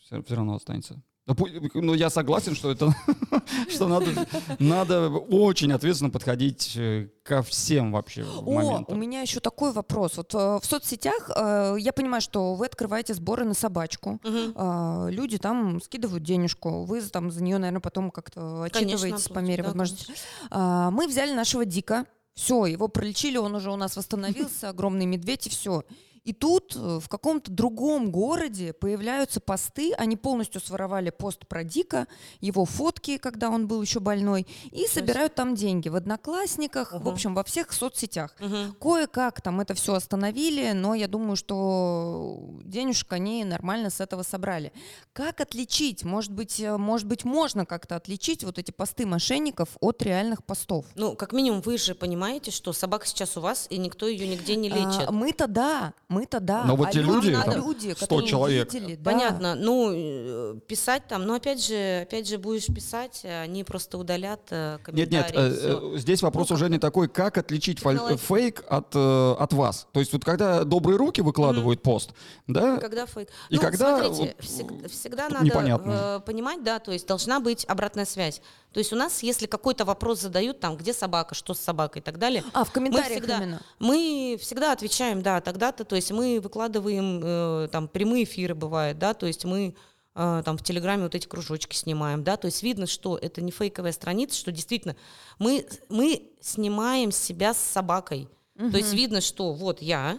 все, 0.00 0.20
равно 0.34 0.56
останется. 0.56 1.00
Пу- 1.34 1.70
Ну, 1.74 1.94
я 1.94 2.10
согласен, 2.10 2.54
что 2.54 2.70
это 2.70 2.94
что 3.68 3.88
надо, 3.88 4.26
надо 4.58 5.08
очень 5.10 5.72
ответственно 5.72 6.10
подходить 6.10 6.72
э, 6.76 7.08
ко 7.22 7.42
всем 7.42 7.92
вообще 7.92 8.24
О, 8.24 8.42
моментам. 8.50 8.96
у 8.96 8.98
меня 8.98 9.20
еще 9.20 9.40
такой 9.40 9.72
вопрос. 9.72 10.16
Вот 10.16 10.34
э, 10.34 10.38
в 10.38 10.64
соцсетях 10.64 11.30
э, 11.34 11.76
я 11.78 11.92
понимаю, 11.92 12.20
что 12.22 12.54
вы 12.54 12.66
открываете 12.66 13.14
сборы 13.14 13.44
на 13.44 13.54
собачку. 13.54 14.20
А, 14.54 15.08
люди 15.08 15.38
там 15.38 15.80
скидывают 15.82 16.22
денежку, 16.24 16.84
вы 16.84 17.00
там 17.02 17.30
за 17.30 17.42
нее, 17.42 17.58
наверное, 17.58 17.80
потом 17.80 18.10
как-то 18.10 18.66
Конечно, 18.72 18.94
отчитываетесь 18.96 19.24
по 19.24 19.30
оплатить, 19.32 19.48
мере 19.48 19.62
да, 19.62 19.68
возможности. 19.68 20.12
А, 20.50 20.90
мы 20.90 21.06
взяли 21.06 21.32
нашего 21.34 21.64
Дика, 21.64 22.06
все, 22.34 22.66
его 22.66 22.88
пролечили, 22.88 23.36
он 23.36 23.54
уже 23.54 23.70
у 23.70 23.76
нас 23.76 23.96
восстановился, 23.96 24.68
огромный 24.68 25.06
медведь 25.06 25.46
и 25.46 25.50
все. 25.50 25.82
И 26.24 26.32
тут 26.32 26.74
э, 26.76 27.00
в 27.00 27.08
каком-то 27.08 27.50
другом 27.50 28.10
городе 28.10 28.72
появляются 28.72 29.40
посты, 29.40 29.92
они 29.94 30.16
полностью 30.16 30.60
своровали 30.60 31.10
пост 31.10 31.46
про 31.46 31.64
Дика, 31.64 32.06
его 32.40 32.64
фотки, 32.64 33.18
когда 33.18 33.50
он 33.50 33.66
был 33.66 33.82
еще 33.82 34.00
больной, 34.00 34.46
и 34.70 34.86
собирают 34.86 35.34
там 35.34 35.54
деньги 35.54 35.88
в 35.88 35.96
Одноклассниках, 35.96 36.92
в 36.92 36.96
Ого. 36.96 37.10
общем, 37.10 37.34
во 37.34 37.44
всех 37.44 37.72
соцсетях. 37.72 38.34
Мгм. 38.38 38.74
Кое-как 38.80 39.40
там 39.40 39.60
это 39.60 39.74
все 39.74 39.94
остановили, 39.94 40.72
но 40.72 40.94
я 40.94 41.08
думаю, 41.08 41.36
что 41.36 42.40
денежек 42.64 43.12
они 43.12 43.44
нормально 43.44 43.90
с 43.90 44.00
этого 44.00 44.22
собрали. 44.22 44.72
Как 45.12 45.40
отличить? 45.40 46.04
Может 46.04 46.32
быть, 46.32 46.60
э, 46.60 46.76
может 46.76 47.06
быть, 47.06 47.24
можно 47.24 47.66
как-то 47.66 47.96
отличить 47.96 48.44
вот 48.44 48.58
эти 48.58 48.70
посты 48.70 49.06
мошенников 49.06 49.70
от 49.80 50.02
реальных 50.02 50.44
постов? 50.44 50.86
Ну, 50.94 51.14
как 51.14 51.32
минимум, 51.32 51.60
вы 51.60 51.78
же 51.78 51.94
понимаете, 51.94 52.50
что 52.50 52.72
собака 52.72 53.06
сейчас 53.06 53.36
у 53.36 53.40
вас, 53.40 53.66
и 53.70 53.78
никто 53.78 54.06
ее 54.06 54.26
нигде 54.26 54.56
не 54.56 54.68
лечит. 54.68 55.08
А, 55.08 55.12
мы-то 55.12 55.46
да, 55.46 55.94
мы-то 56.18 56.40
да. 56.40 56.64
Но 56.64 56.76
вот 56.76 56.88
а 56.88 56.92
те 56.92 57.00
люди, 57.00 57.30
а 57.32 57.42
там, 57.44 57.54
люди, 57.56 57.92
100 57.94 58.00
которые 58.06 58.28
человек. 58.28 58.72
увидели, 58.72 58.96
да. 58.96 59.10
Понятно. 59.10 59.54
Ну, 59.54 59.90
э, 59.94 60.54
писать 60.66 61.02
там, 61.08 61.24
но 61.26 61.34
опять 61.34 61.64
же, 61.64 62.00
опять 62.02 62.28
же, 62.28 62.38
будешь 62.38 62.66
писать, 62.66 63.22
а 63.24 63.42
они 63.42 63.62
просто 63.64 63.98
удалят 63.98 64.40
э, 64.50 64.78
Нет, 64.88 65.10
нет, 65.10 65.26
комментарии. 65.32 65.92
э, 65.92 65.94
э, 65.94 65.98
здесь 65.98 66.22
вопрос 66.22 66.50
Ну, 66.50 66.56
уже 66.56 66.68
не 66.70 66.78
такой, 66.78 67.08
как 67.08 67.38
отличить 67.38 67.78
Технологи- 67.78 68.16
фейк 68.16 68.64
от, 68.68 68.88
э, 68.94 69.32
от 69.38 69.52
вас. 69.52 69.86
То 69.92 70.00
есть 70.00 70.12
вот 70.12 70.24
когда 70.24 70.64
добрые 70.64 70.96
руки 70.96 71.20
выкладывают 71.20 71.82
пост, 71.82 72.10
да, 72.46 72.78
Когда 72.78 73.06
фейк. 73.06 73.28
И 73.50 73.54
ну, 73.56 73.60
когда 73.60 73.98
смотрите, 73.98 74.34
вот, 74.38 74.44
всег- 74.44 74.84
э, 74.84 74.88
всегда 74.88 75.24
тут 75.24 75.34
надо 75.34 75.44
непонятно. 75.46 75.92
э, 75.92 76.20
понимать, 76.26 76.62
да, 76.64 76.78
то 76.78 76.92
есть 76.92 77.06
должна 77.06 77.40
быть 77.40 77.64
обратная 77.68 78.04
связь. 78.04 78.40
То 78.72 78.78
есть 78.80 78.92
у 78.92 78.96
нас, 78.96 79.22
если 79.22 79.46
какой-то 79.46 79.84
вопрос 79.84 80.20
задают, 80.20 80.60
там, 80.60 80.76
где 80.76 80.92
собака, 80.92 81.34
что 81.34 81.54
с 81.54 81.58
собакой 81.58 82.00
и 82.00 82.04
так 82.04 82.18
далее, 82.18 82.44
А, 82.52 82.64
в 82.64 82.70
комментариях 82.72 83.18
всегда- 83.22 83.38
именно. 83.38 83.62
мы 83.78 84.38
всегда 84.40 84.72
отвечаем, 84.72 85.22
да, 85.22 85.40
тогда-то, 85.40 85.84
то 85.84 85.96
есть 85.96 86.10
мы 86.12 86.38
выкладываем, 86.40 87.20
э, 87.24 87.68
там, 87.72 87.88
прямые 87.88 88.24
эфиры 88.24 88.54
бывают, 88.54 88.98
да, 88.98 89.14
то 89.14 89.26
есть 89.26 89.44
мы 89.44 89.74
э, 90.20 90.42
там 90.44 90.58
в 90.58 90.64
Телеграме 90.64 91.04
вот 91.04 91.14
эти 91.14 91.28
кружочки 91.28 91.76
снимаем, 91.76 92.24
да, 92.24 92.36
то 92.36 92.46
есть 92.46 92.64
видно, 92.64 92.86
что 92.88 93.16
это 93.16 93.40
не 93.40 93.52
фейковая 93.52 93.92
страница, 93.92 94.36
что 94.36 94.50
действительно 94.50 94.96
мы, 95.38 95.64
мы 95.88 96.32
снимаем 96.40 97.12
себя 97.12 97.54
с 97.54 97.58
собакой. 97.58 98.28
То 98.56 98.76
есть 98.78 98.92
видно, 98.92 99.20
что 99.20 99.52
вот 99.52 99.80
я, 99.80 100.18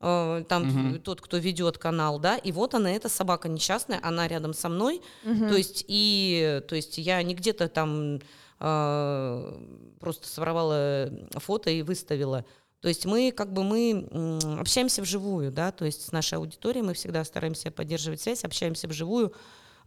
там 0.00 0.62
Мгм. 0.62 1.00
тот, 1.00 1.20
кто 1.20 1.36
ведет 1.36 1.76
канал, 1.76 2.18
да, 2.18 2.36
и 2.38 2.52
вот 2.52 2.74
она, 2.74 2.90
эта 2.90 3.10
собака 3.10 3.48
несчастная, 3.48 4.00
она 4.02 4.26
рядом 4.28 4.54
со 4.54 4.68
мной, 4.70 5.02
то 5.22 5.54
есть 5.56 5.84
и, 5.88 6.62
то 6.68 6.74
есть 6.74 6.96
я 6.96 7.22
не 7.22 7.34
где-то 7.34 7.68
там 7.68 8.20
э, 8.60 9.58
просто 10.00 10.26
своровала 10.28 11.10
фото 11.36 11.70
и 11.70 11.82
выставила. 11.82 12.44
То 12.80 12.88
есть 12.88 13.04
мы 13.04 13.30
как 13.30 13.52
бы 13.52 13.62
мы 13.62 14.08
общаемся 14.58 15.02
вживую, 15.02 15.52
да, 15.52 15.70
то 15.70 15.84
есть 15.84 16.06
с 16.06 16.12
нашей 16.12 16.38
аудиторией 16.38 16.82
мы 16.82 16.94
всегда 16.94 17.22
стараемся 17.24 17.70
поддерживать 17.70 18.22
связь, 18.22 18.42
общаемся 18.42 18.88
вживую, 18.88 19.34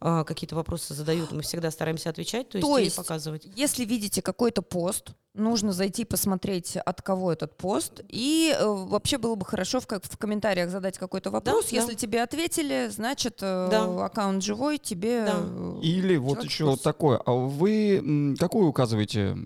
а, 0.05 0.25
какие-то 0.25 0.55
вопросы 0.55 0.93
задают, 0.93 1.31
мы 1.31 1.43
всегда 1.43 1.71
стараемся 1.71 2.09
отвечать, 2.09 2.49
то 2.49 2.57
есть, 2.57 2.67
То 2.67 2.77
есть 2.77 2.95
показывать. 2.97 3.47
Если 3.55 3.85
видите 3.85 4.21
какой-то 4.21 4.61
пост, 4.61 5.11
нужно 5.33 5.71
зайти 5.71 6.03
посмотреть, 6.03 6.75
от 6.75 7.01
кого 7.01 7.31
этот 7.31 7.55
пост. 7.55 8.01
И 8.09 8.53
э, 8.53 8.65
вообще 8.65 9.17
было 9.17 9.35
бы 9.35 9.45
хорошо 9.45 9.79
в, 9.79 9.87
как- 9.87 10.03
в 10.03 10.17
комментариях 10.17 10.69
задать 10.69 10.97
какой-то 10.97 11.31
вопрос. 11.31 11.69
да. 11.69 11.75
Если 11.77 11.93
тебе 11.95 12.21
ответили, 12.21 12.89
значит, 12.91 13.37
э, 13.41 13.69
Да. 13.71 14.05
аккаунт 14.05 14.43
живой, 14.43 14.77
тебе... 14.77 15.23
Да. 15.25 15.35
э, 15.37 15.79
Или 15.83 16.17
вот 16.17 16.43
еще 16.43 16.65
вот 16.65 16.81
такое. 16.83 17.21
А 17.25 17.31
вы 17.31 18.35
какую 18.37 18.67
указываете, 18.67 19.37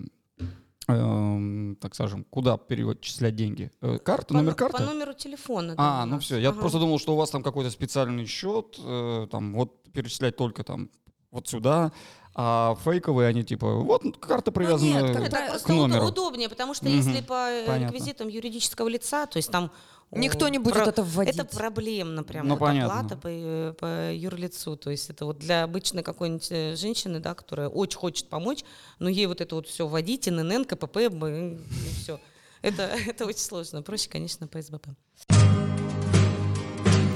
так 0.88 1.94
скажем, 1.94 2.24
куда 2.30 2.56
перечислять 2.56 3.36
деньги? 3.36 3.70
Э, 3.82 3.98
Карта, 3.98 4.28
По, 4.28 4.34
номер 4.34 4.50
но- 4.52 4.56
карты? 4.56 4.78
по 4.78 4.82
номеру 4.84 5.12
телефона. 5.12 5.74
А, 5.76 6.06
ну 6.06 6.18
все. 6.18 6.38
Я 6.38 6.48
Ага. 6.50 6.60
просто 6.60 6.78
думал, 6.78 6.98
что 6.98 7.12
у 7.12 7.16
вас 7.16 7.30
там 7.30 7.42
какой-то 7.42 7.70
специальный 7.70 8.24
счет, 8.26 8.76
э, 8.82 9.26
там 9.30 9.54
вот 9.54 9.82
перечислять 9.92 10.36
только 10.36 10.64
там 10.64 10.88
вот 11.30 11.46
сюда, 11.46 11.92
а 12.34 12.74
фейковые 12.84 13.28
они 13.28 13.44
типа 13.44 13.74
вот 13.74 14.02
карта 14.18 14.50
привязана 14.50 14.88
нет, 14.88 15.04
Это 15.16 15.30
правило, 15.30 15.50
просто 15.50 15.66
к 15.66 15.76
номеру. 15.76 16.06
удобнее, 16.06 16.48
потому 16.48 16.72
что 16.72 16.88
если 16.88 17.20
по 17.20 17.50
Понятно. 17.66 17.92
реквизитам 17.94 18.28
юридического 18.28 18.88
лица, 18.88 19.26
то 19.26 19.36
есть 19.36 19.50
там 19.50 19.70
Никто 20.10 20.48
не 20.48 20.58
будет 20.58 20.74
про- 20.74 20.86
это 20.88 21.02
вводить. 21.02 21.34
Это 21.34 21.44
проблемно 21.44 22.22
прям 22.24 22.48
Ну, 22.48 22.54
вот 22.56 22.60
понятно. 22.60 22.98
оплата 23.00 23.16
по, 23.16 23.76
по 23.78 24.12
юрлицу. 24.12 24.76
То 24.76 24.90
есть 24.90 25.10
это 25.10 25.26
вот 25.26 25.38
для 25.38 25.64
обычной 25.64 26.02
какой-нибудь 26.02 26.48
э, 26.50 26.76
женщины, 26.76 27.20
да, 27.20 27.34
которая 27.34 27.68
очень 27.68 27.98
хочет 27.98 28.28
помочь, 28.28 28.64
но 28.98 29.08
ей 29.10 29.26
вот 29.26 29.40
это 29.42 29.54
вот 29.54 29.66
все 29.66 29.86
вводить, 29.86 30.26
ИНН, 30.28 30.64
КПП, 30.64 30.96
и 30.96 31.58
все. 32.00 32.18
Это, 32.62 32.82
это 33.06 33.26
очень 33.26 33.40
сложно. 33.40 33.82
Проще, 33.82 34.08
конечно, 34.08 34.46
по 34.46 34.60
СБП. 34.62 34.86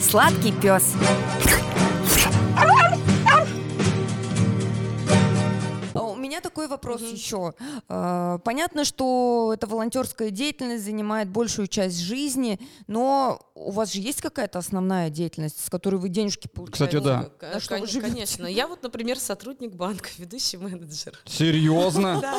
Сладкий 0.01 0.53
пес. 0.53 0.95
Меня 6.33 6.41
такой 6.41 6.67
вопрос 6.67 7.03
еще. 7.03 7.53
А, 7.89 8.39
Понятно, 8.39 8.85
что 8.85 9.53
эта 9.55 9.67
волонтерская 9.67 10.31
деятельность 10.31 10.85
занимает 10.85 11.29
большую 11.29 11.67
часть 11.69 11.99
жизни, 12.01 12.59
но 12.87 13.41
у 13.55 13.71
вас 13.71 13.93
же 13.93 14.01
есть 14.01 14.23
какая-то 14.23 14.59
основная 14.59 15.11
деятельность, 15.11 15.63
с 15.65 15.69
которой 15.69 15.97
вы 15.97 16.09
денежки 16.09 16.49
получаете? 16.49 16.73
Кстати, 16.99 17.05
да. 17.05 17.31
К- 17.39 17.55
На 17.55 17.61
что 17.61 17.77
вы 17.77 17.87
живете? 17.87 18.13
Конечно. 18.13 18.47
Я 18.47 18.67
вот, 18.67 18.83
например, 18.83 19.19
сотрудник 19.19 19.73
банка, 19.75 20.09
ведущий 20.17 20.57
менеджер. 20.57 21.19
Серьезно? 21.27 22.21
Да. 22.33 22.39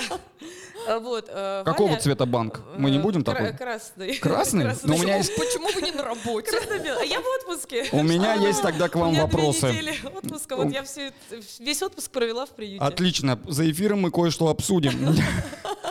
А 0.88 1.00
Вот, 1.00 1.26
э, 1.30 1.62
Какого 1.66 1.90
Валя, 1.90 2.00
цвета 2.02 2.26
банк? 2.26 2.62
Мы 2.78 2.90
не 2.92 2.98
э, 2.98 3.02
будем 3.02 3.24
кра- 3.24 3.34
такой? 3.36 3.54
Красный. 3.58 4.16
Красный? 4.16 4.66
Но 4.84 4.96
у 4.96 5.00
меня 5.00 5.18
есть, 5.18 5.34
Почему 5.36 5.68
вы 5.74 5.82
не 5.82 5.92
на 5.92 6.04
работе? 6.04 6.52
Красно-белый. 6.52 7.02
А 7.02 7.06
я 7.06 7.22
в 7.22 7.26
отпуске. 7.40 7.88
у 7.92 8.02
меня 8.04 8.34
А, 8.34 8.36
есть 8.36 8.62
тогда 8.62 8.90
к 8.90 8.96
У 8.96 9.00
вам 9.00 9.10
меня 9.12 9.28
две 9.28 9.38
вопросы. 9.38 9.68
недели 9.70 9.94
отпуска. 10.04 10.56
Вот 10.58 10.72
я 10.72 10.84
все, 10.84 11.14
весь 11.60 11.82
отпуск 11.84 12.12
провела 12.12 12.46
в 12.46 12.50
приюте. 12.50 12.84
Отлично. 12.84 13.40
За 13.48 13.64
эфиром 13.84 14.00
мы 14.02 14.12
кое-что 14.12 14.48
обсудим 14.48 15.14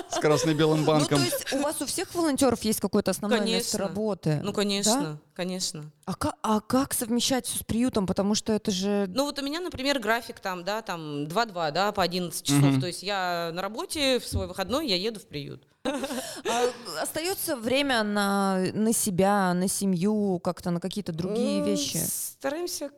с 0.09 0.19
красно-белым 0.19 0.81
Ну, 0.81 0.87
банком. 0.87 1.19
то 1.19 1.25
есть 1.25 1.53
у 1.53 1.59
вас 1.59 1.81
у 1.83 1.87
всех 1.87 2.15
волонтеров 2.15 2.63
есть 2.63 2.81
какое-то 2.81 3.11
основное 3.11 3.41
место 3.41 3.77
Конечно. 3.77 3.79
работы? 3.79 4.41
Ну, 4.43 4.53
конечно, 4.55 5.19
конечно. 5.35 5.85
А, 6.07 6.15
ка- 6.15 6.35
а 6.43 6.61
как 6.61 6.95
совмещать 6.95 7.47
всё 7.47 7.59
с 7.59 7.63
приютом? 7.65 8.07
Потому 8.07 8.35
что 8.35 8.53
это 8.53 8.71
же... 8.71 9.07
Ну 9.15 9.25
вот 9.25 9.39
у 9.39 9.43
меня, 9.43 9.61
например, 9.61 9.99
график 9.99 10.41
там, 10.41 10.65
да, 10.65 10.81
там 10.83 11.25
2-2, 11.25 11.71
да, 11.73 11.93
по 11.93 12.03
11 12.03 12.43
часов. 12.45 12.61
Мгм. 12.63 12.81
То 12.81 12.87
есть 12.87 13.03
я 13.03 13.51
на 13.53 13.61
работе, 13.63 14.19
в 14.21 14.27
свой 14.27 14.47
выходной 14.47 14.87
я 14.89 14.97
еду 14.97 15.21
в 15.21 15.27
приют. 15.27 15.67
А 15.85 17.03
остается 17.03 17.57
время 17.57 18.03
на, 18.03 18.59
на 18.75 18.93
себя, 18.93 19.53
на 19.55 19.69
семью, 19.69 20.41
как-то 20.43 20.71
на 20.71 20.81
какие-то 20.81 21.13
другие 21.13 21.61
М, 21.61 21.65
вещи? 21.65 21.99
Стараемся 21.99 22.91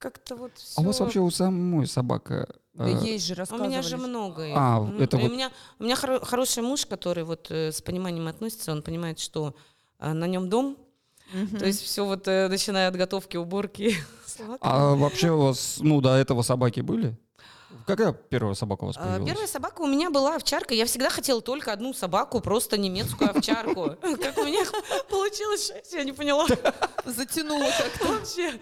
как-то 0.00 0.34
вот 0.34 0.50
А 0.76 0.80
у 0.80 0.84
вас 0.84 0.98
вообще 0.98 1.20
у 1.20 1.30
самой 1.30 1.86
собака? 1.86 2.48
Да 2.74 2.88
э, 2.88 3.04
есть 3.04 3.26
же, 3.26 3.34
У 3.34 3.36
рассказывали. 3.36 3.68
меня 3.68 3.82
же 3.82 3.96
много. 3.98 4.46
их. 4.46 4.54
А, 4.56 4.88
это 4.98 5.16
и 5.18 5.20
вот- 5.22 5.30
У 5.30 5.34
меня, 5.34 5.50
у 5.78 5.84
меня 5.84 5.94
хоро- 5.94 6.24
хороший 6.24 6.62
муж, 6.62 6.86
который 6.86 7.22
вот 7.24 7.50
э, 7.50 7.70
с 7.70 7.80
пониманием 7.82 8.26
относится, 8.26 8.72
он 8.72 8.82
понимает, 8.82 9.18
что 9.20 9.54
э, 10.00 10.12
на 10.12 10.26
нем 10.26 10.48
дом, 10.48 10.76
то 11.58 11.66
есть 11.66 11.82
все 11.82 12.04
вот, 12.04 12.26
э, 12.26 12.48
начиная 12.48 12.88
от 12.88 12.96
готовки, 12.96 13.36
уборки. 13.36 13.94
А 14.62 14.94
вообще 14.94 15.30
у 15.32 15.38
вас, 15.42 15.78
ну, 15.80 16.00
до 16.00 16.14
этого 16.14 16.40
собаки 16.42 16.80
были? 16.80 17.18
Какая 17.86 18.12
первая 18.12 18.54
собака 18.54 18.84
у 18.84 18.86
вас 18.88 18.96
А, 18.96 19.00
появилась? 19.00 19.28
Первая 19.30 19.46
собака 19.48 19.80
у 19.82 19.86
меня 19.86 20.10
была 20.10 20.36
овчарка. 20.36 20.74
Я 20.74 20.86
всегда 20.86 21.10
хотела 21.10 21.40
только 21.40 21.72
одну 21.72 21.92
собаку, 21.92 22.40
просто 22.40 22.78
немецкую 22.78 23.30
овчарку. 23.30 23.96
Как 24.00 24.38
у 24.38 24.44
меня 24.44 24.64
получилось 25.08 25.68
шесть, 25.68 25.92
я 25.92 26.04
не 26.04 26.12
поняла. 26.12 26.46
Затянуло 27.04 27.66
как-то. 27.66 28.12
Вообще. 28.12 28.52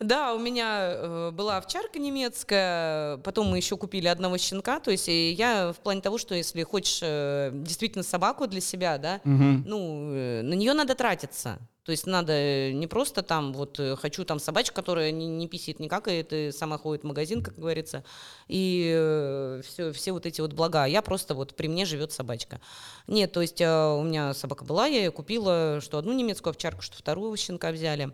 Да, 0.00 0.34
у 0.34 0.38
меня 0.38 0.90
э, 0.92 1.30
была 1.32 1.58
овчарка 1.58 1.98
немецкая, 1.98 3.18
потом 3.18 3.48
мы 3.48 3.58
еще 3.58 3.76
купили 3.76 4.08
одного 4.08 4.38
щенка. 4.38 4.80
То 4.80 4.90
есть 4.90 5.08
я 5.08 5.72
в 5.72 5.80
плане 5.80 6.00
того, 6.00 6.18
что 6.18 6.34
если 6.34 6.62
хочешь 6.62 7.00
э, 7.02 7.50
действительно 7.52 8.04
собаку 8.04 8.46
для 8.46 8.60
себя, 8.60 8.98
да, 8.98 9.20
ну, 9.24 10.10
э, 10.12 10.42
на 10.42 10.54
нее 10.54 10.72
надо 10.74 10.94
тратиться. 10.94 11.58
То 11.84 11.92
есть 11.92 12.06
надо 12.06 12.32
э, 12.32 12.72
не 12.72 12.86
просто 12.86 13.22
там, 13.22 13.52
вот, 13.52 13.78
э, 13.78 13.94
хочу 13.96 14.24
там 14.24 14.38
собачку, 14.38 14.74
которая 14.74 15.10
не, 15.10 15.26
не 15.26 15.48
писит 15.48 15.80
никак, 15.80 16.08
и 16.08 16.12
это 16.12 16.50
сама 16.52 16.78
ходит 16.78 17.04
в 17.04 17.06
магазин, 17.06 17.42
как 17.42 17.56
говорится, 17.56 18.04
и 18.48 19.60
все, 19.64 19.92
все 19.92 20.12
вот 20.12 20.26
эти 20.26 20.40
вот 20.40 20.54
блага. 20.54 20.86
Я 20.86 21.02
просто 21.02 21.34
вот, 21.34 21.54
при 21.54 21.68
мне 21.68 21.84
живет 21.84 22.12
собачка. 22.12 22.60
Нет, 23.06 23.32
то 23.32 23.42
есть 23.42 23.60
э, 23.60 23.66
у 23.68 24.02
меня 24.02 24.32
собака 24.34 24.64
была, 24.64 24.86
я 24.86 24.98
ее 24.98 25.10
купила, 25.10 25.80
что 25.82 25.98
одну 25.98 26.12
немецкую 26.12 26.52
овчарку, 26.52 26.82
что 26.82 26.96
вторую 26.96 27.36
щенка 27.36 27.70
взяли. 27.70 28.12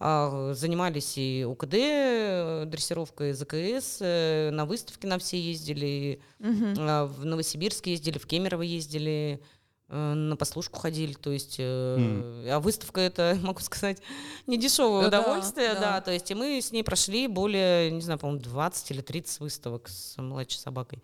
А, 0.00 0.52
Занимались 0.54 1.18
и 1.18 1.44
УКД, 1.44 1.74
э, 1.74 2.64
дрессировкой 2.66 3.32
ЗКС, 3.32 3.98
э, 4.00 4.50
на 4.52 4.64
выставки 4.64 5.06
на 5.06 5.18
все 5.18 5.40
ездили, 5.40 6.20
а, 6.40 7.06
в 7.06 7.24
Новосибирск 7.24 7.86
ездили, 7.86 8.18
в 8.18 8.26
Кемерово 8.26 8.62
ездили, 8.62 9.40
э, 9.42 9.57
на 9.88 10.36
послушку 10.36 10.78
ходили, 10.78 11.14
то 11.14 11.30
есть, 11.30 11.56
э, 11.58 12.50
а 12.50 12.60
выставка 12.60 13.00
это, 13.00 13.38
могу 13.42 13.60
сказать, 13.60 14.02
не 14.46 14.58
дешевое 14.58 15.08
Да, 15.08 15.20
удовольствие, 15.20 15.74
да. 15.74 15.80
да. 15.80 16.00
то 16.02 16.10
есть 16.12 16.30
и 16.30 16.34
мы 16.34 16.60
с 16.60 16.72
ней 16.72 16.82
прошли 16.84 17.26
более, 17.26 17.90
не 17.90 18.02
знаю, 18.02 18.18
по-моему, 18.18 18.42
20 18.42 18.90
или 18.90 19.00
30 19.00 19.40
выставок 19.40 19.88
с 19.88 20.16
младшей 20.20 20.58
собакой. 20.60 21.02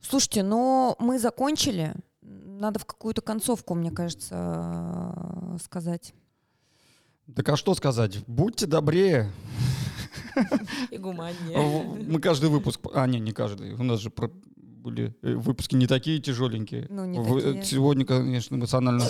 Слушайте, 0.00 0.42
но 0.44 0.94
мы 1.00 1.18
закончили. 1.18 1.94
Надо 2.22 2.78
в 2.78 2.84
какую-то 2.84 3.20
концовку, 3.20 3.74
мне 3.74 3.90
кажется, 3.90 5.12
э, 5.54 5.58
сказать. 5.62 6.14
Так 7.34 7.48
а 7.48 7.56
что 7.56 7.74
сказать? 7.74 8.24
Будьте 8.26 8.66
добрее. 8.66 9.30
И 10.90 10.98
гуманнее. 10.98 12.04
Мы 12.06 12.20
каждый 12.20 12.48
выпуск... 12.48 12.80
А, 12.94 13.06
не, 13.06 13.18
не 13.18 13.32
каждый. 13.32 13.74
У 13.74 13.82
нас 13.82 13.98
же 14.00 14.10
про- 14.10 14.30
были 14.88 15.14
э, 15.22 15.34
выпуски 15.34 15.74
не 15.74 15.86
такие 15.86 16.18
тяжеленькие. 16.18 16.86
Ну, 16.88 17.04
не 17.04 17.18
Вы- 17.18 17.42
такие. 17.42 17.64
Сегодня, 17.64 18.04
конечно, 18.06 18.54
эмоционально 18.56 19.04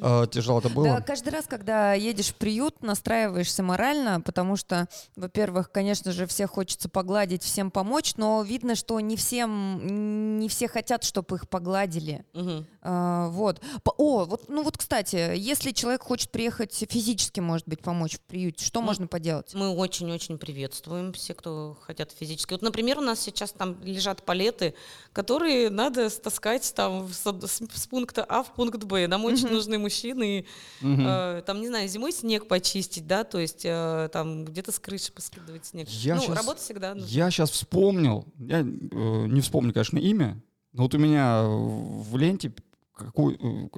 э, 0.00 0.26
тяжело 0.30 0.58
это 0.60 0.68
Да, 0.68 0.74
было. 0.74 1.00
каждый 1.06 1.28
раз, 1.30 1.46
когда 1.46 1.94
едешь 1.94 2.28
в 2.28 2.34
приют, 2.36 2.82
настраиваешься 2.82 3.62
морально, 3.62 4.20
потому 4.20 4.56
что, 4.56 4.88
во-первых, 5.16 5.70
конечно 5.70 6.12
же, 6.12 6.26
всех 6.26 6.50
хочется 6.50 6.88
погладить, 6.88 7.42
всем 7.42 7.70
помочь, 7.70 8.14
но 8.16 8.42
видно, 8.42 8.74
что 8.74 8.98
не 9.00 9.16
всем, 9.16 10.38
не 10.38 10.48
все 10.48 10.68
хотят, 10.68 11.04
чтобы 11.04 11.36
их 11.36 11.48
погладили. 11.48 12.24
Мгм. 12.32 12.66
А, 12.82 13.28
вот. 13.28 13.60
О, 13.98 14.24
вот, 14.24 14.48
ну 14.48 14.62
вот, 14.62 14.78
кстати, 14.78 15.34
если 15.36 15.72
человек 15.72 16.02
хочет 16.02 16.30
приехать 16.30 16.72
физически, 16.88 17.40
может 17.40 17.68
быть, 17.68 17.82
помочь 17.82 18.14
в 18.16 18.20
приюте, 18.20 18.64
что 18.64 18.80
Ну, 18.80 18.86
можно 18.86 19.06
поделать? 19.06 19.52
Мы 19.54 19.68
очень-очень 19.68 20.38
приветствуем 20.38 21.12
все, 21.12 21.34
кто 21.34 21.76
хотят 21.82 22.10
физически. 22.12 22.52
Вот, 22.52 22.62
например, 22.62 22.98
у 22.98 23.02
нас 23.02 23.20
сейчас 23.20 23.52
там 23.52 23.76
лежат 23.82 24.24
палеты, 24.24 24.74
которые 25.12 25.70
надо 25.70 26.08
стаскать 26.08 26.72
там 26.74 27.08
с, 27.08 27.22
с- 27.24 27.62
с 27.80 27.86
пункта 27.86 28.24
А 28.28 28.42
в 28.42 28.54
пункт 28.54 28.84
Б. 28.84 29.06
Нам 29.08 29.24
очень 29.24 29.48
нужны 29.48 29.78
мужчины. 29.78 30.46
Мгм. 30.80 31.06
Э, 31.06 31.42
там, 31.44 31.60
не 31.60 31.68
знаю, 31.68 31.88
зимой 31.88 32.12
снег 32.12 32.46
почистить, 32.46 33.06
да, 33.06 33.24
то 33.24 33.38
есть 33.38 33.62
э, 33.64 34.08
там 34.12 34.44
где-то 34.44 34.70
с 34.72 34.78
крыши 34.78 35.12
поскидывать 35.12 35.66
снег. 35.66 35.88
Я 35.88 36.14
ну, 36.16 36.22
щас- 36.22 36.36
работа 36.36 36.60
всегда 36.60 36.94
нужна. 36.94 37.08
Я 37.08 37.30
сейчас 37.30 37.50
вспомнил, 37.50 38.24
я 38.38 38.60
э, 38.60 38.64
не 38.64 39.40
вспомню, 39.40 39.72
конечно, 39.72 39.98
имя, 39.98 40.40
но 40.72 40.84
вот 40.84 40.94
у 40.94 40.98
меня 40.98 41.42
в 41.44 42.16
ленте 42.16 42.52
какой, 42.94 43.34
э, 43.34 43.68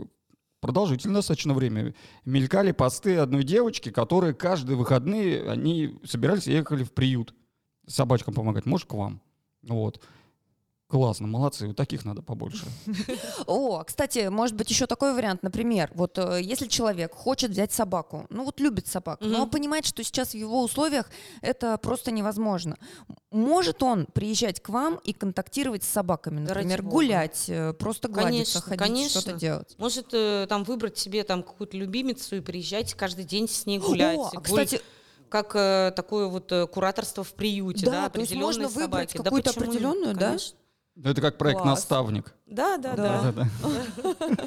продолжительное 0.60 1.16
достаточно 1.16 1.54
время 1.54 1.94
мелькали 2.24 2.72
посты 2.72 3.16
одной 3.16 3.42
девочки, 3.44 3.90
которые 3.90 4.34
каждые 4.34 4.76
выходные 4.76 5.48
они 5.50 5.98
собирались 6.04 6.46
и 6.46 6.52
ехали 6.52 6.84
в 6.84 6.92
приют. 6.92 7.34
собачкам 7.88 8.32
помогать, 8.34 8.64
может, 8.66 8.86
к 8.88 8.92
вам. 8.94 9.20
Вот. 9.62 10.00
Классно, 10.92 11.26
молодцы, 11.26 11.68
вот 11.68 11.76
таких 11.76 12.04
надо 12.04 12.20
побольше. 12.20 12.66
О, 13.46 13.82
кстати, 13.82 14.28
может 14.28 14.54
быть 14.54 14.68
еще 14.68 14.86
такой 14.86 15.14
вариант, 15.14 15.42
например, 15.42 15.90
вот 15.94 16.18
э, 16.18 16.42
если 16.42 16.66
человек 16.66 17.14
хочет 17.14 17.52
взять 17.52 17.72
собаку, 17.72 18.26
ну 18.28 18.44
вот 18.44 18.60
любит 18.60 18.88
собак, 18.88 19.20
но 19.22 19.46
понимает, 19.46 19.86
что 19.86 20.04
сейчас 20.04 20.32
в 20.32 20.34
его 20.34 20.62
условиях 20.62 21.08
это 21.40 21.78
просто 21.78 22.10
невозможно. 22.10 22.76
Может 23.30 23.82
он 23.82 24.04
приезжать 24.04 24.60
к 24.60 24.68
вам 24.68 25.00
и 25.02 25.14
контактировать 25.14 25.82
с 25.82 25.88
собаками, 25.88 26.40
например, 26.40 26.82
гулять, 26.82 27.46
э, 27.48 27.72
просто 27.72 28.08
гладиться, 28.08 28.60
ходить, 28.60 29.12
что-то 29.12 29.32
делать. 29.32 29.74
Может, 29.78 30.08
э, 30.12 30.44
там 30.46 30.62
выбрать 30.64 30.98
себе 30.98 31.24
там 31.24 31.42
какую-то 31.42 31.74
любимицу 31.74 32.36
и 32.36 32.40
приезжать 32.40 32.92
каждый 32.92 33.24
день 33.24 33.48
с 33.48 33.64
ней 33.64 33.78
гулять. 33.78 34.18
О, 34.18 34.30
а, 34.34 34.40
кстати, 34.42 34.82
как 35.30 35.56
э, 35.56 35.90
такое 35.96 36.26
вот 36.26 36.52
э, 36.52 36.66
кураторство 36.66 37.24
в 37.24 37.32
приюте, 37.32 37.86
Да, 37.86 37.92
да, 37.92 38.08
то 38.10 38.20
есть 38.20 38.32
определенные 38.32 38.66
можно 38.66 38.68
выбрать 38.68 39.10
собаки. 39.10 39.24
какую-то 39.24 39.54
почему 39.54 39.64
нет? 39.64 39.70
определенную, 39.70 40.14
да? 40.14 40.26
Конечно. 40.26 40.58
Это 41.00 41.20
как 41.20 41.38
проект 41.38 41.60
Класс. 41.62 41.78
«Наставник». 41.78 42.34
Да, 42.46 42.76
да, 42.76 42.94
Да. 42.94 43.32
да. 43.32 43.32
Да-да-да. 43.32 44.46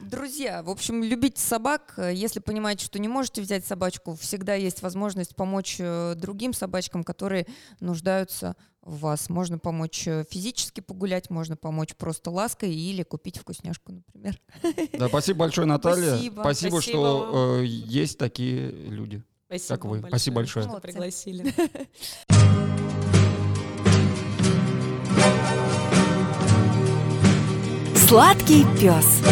Друзья, 0.00 0.62
в 0.62 0.70
общем, 0.70 1.02
любите 1.02 1.40
собак. 1.40 1.94
Если 1.96 2.40
понимаете, 2.40 2.84
что 2.84 2.98
не 2.98 3.08
можете 3.08 3.40
взять 3.40 3.64
собачку, 3.64 4.14
всегда 4.16 4.54
есть 4.54 4.82
возможность 4.82 5.34
помочь 5.36 5.76
э, 5.78 6.14
другим 6.16 6.52
собачкам, 6.52 7.04
которые 7.04 7.46
нуждаются 7.80 8.56
в 8.80 8.98
вас. 9.00 9.28
Можно 9.28 9.58
помочь 9.58 10.06
э, 10.06 10.24
физически 10.28 10.80
погулять, 10.80 11.30
можно 11.30 11.56
помочь 11.56 11.94
просто 11.96 12.30
лаской 12.30 12.74
или 12.74 13.02
купить 13.04 13.38
вкусняшку, 13.38 13.92
например. 13.92 14.40
Да, 14.98 15.08
спасибо 15.08 15.40
большое, 15.40 15.66
Наталья. 15.66 16.10
Спасибо. 16.14 16.40
Спасибо, 16.42 16.70
Спасибо 16.76 16.82
что 16.82 17.58
э, 17.60 17.64
есть 17.64 18.18
такие 18.18 18.70
люди. 18.70 19.22
Спасибо 19.46 19.74
Как 19.76 19.84
вы. 19.84 19.98
вам 20.00 20.08
Спасибо 20.10 20.36
большое. 20.36 20.62
что 20.64 20.70
Молодцы. 20.70 20.88
пригласили. 20.88 21.54
Сладкий 28.12 28.66
пес. 28.78 29.22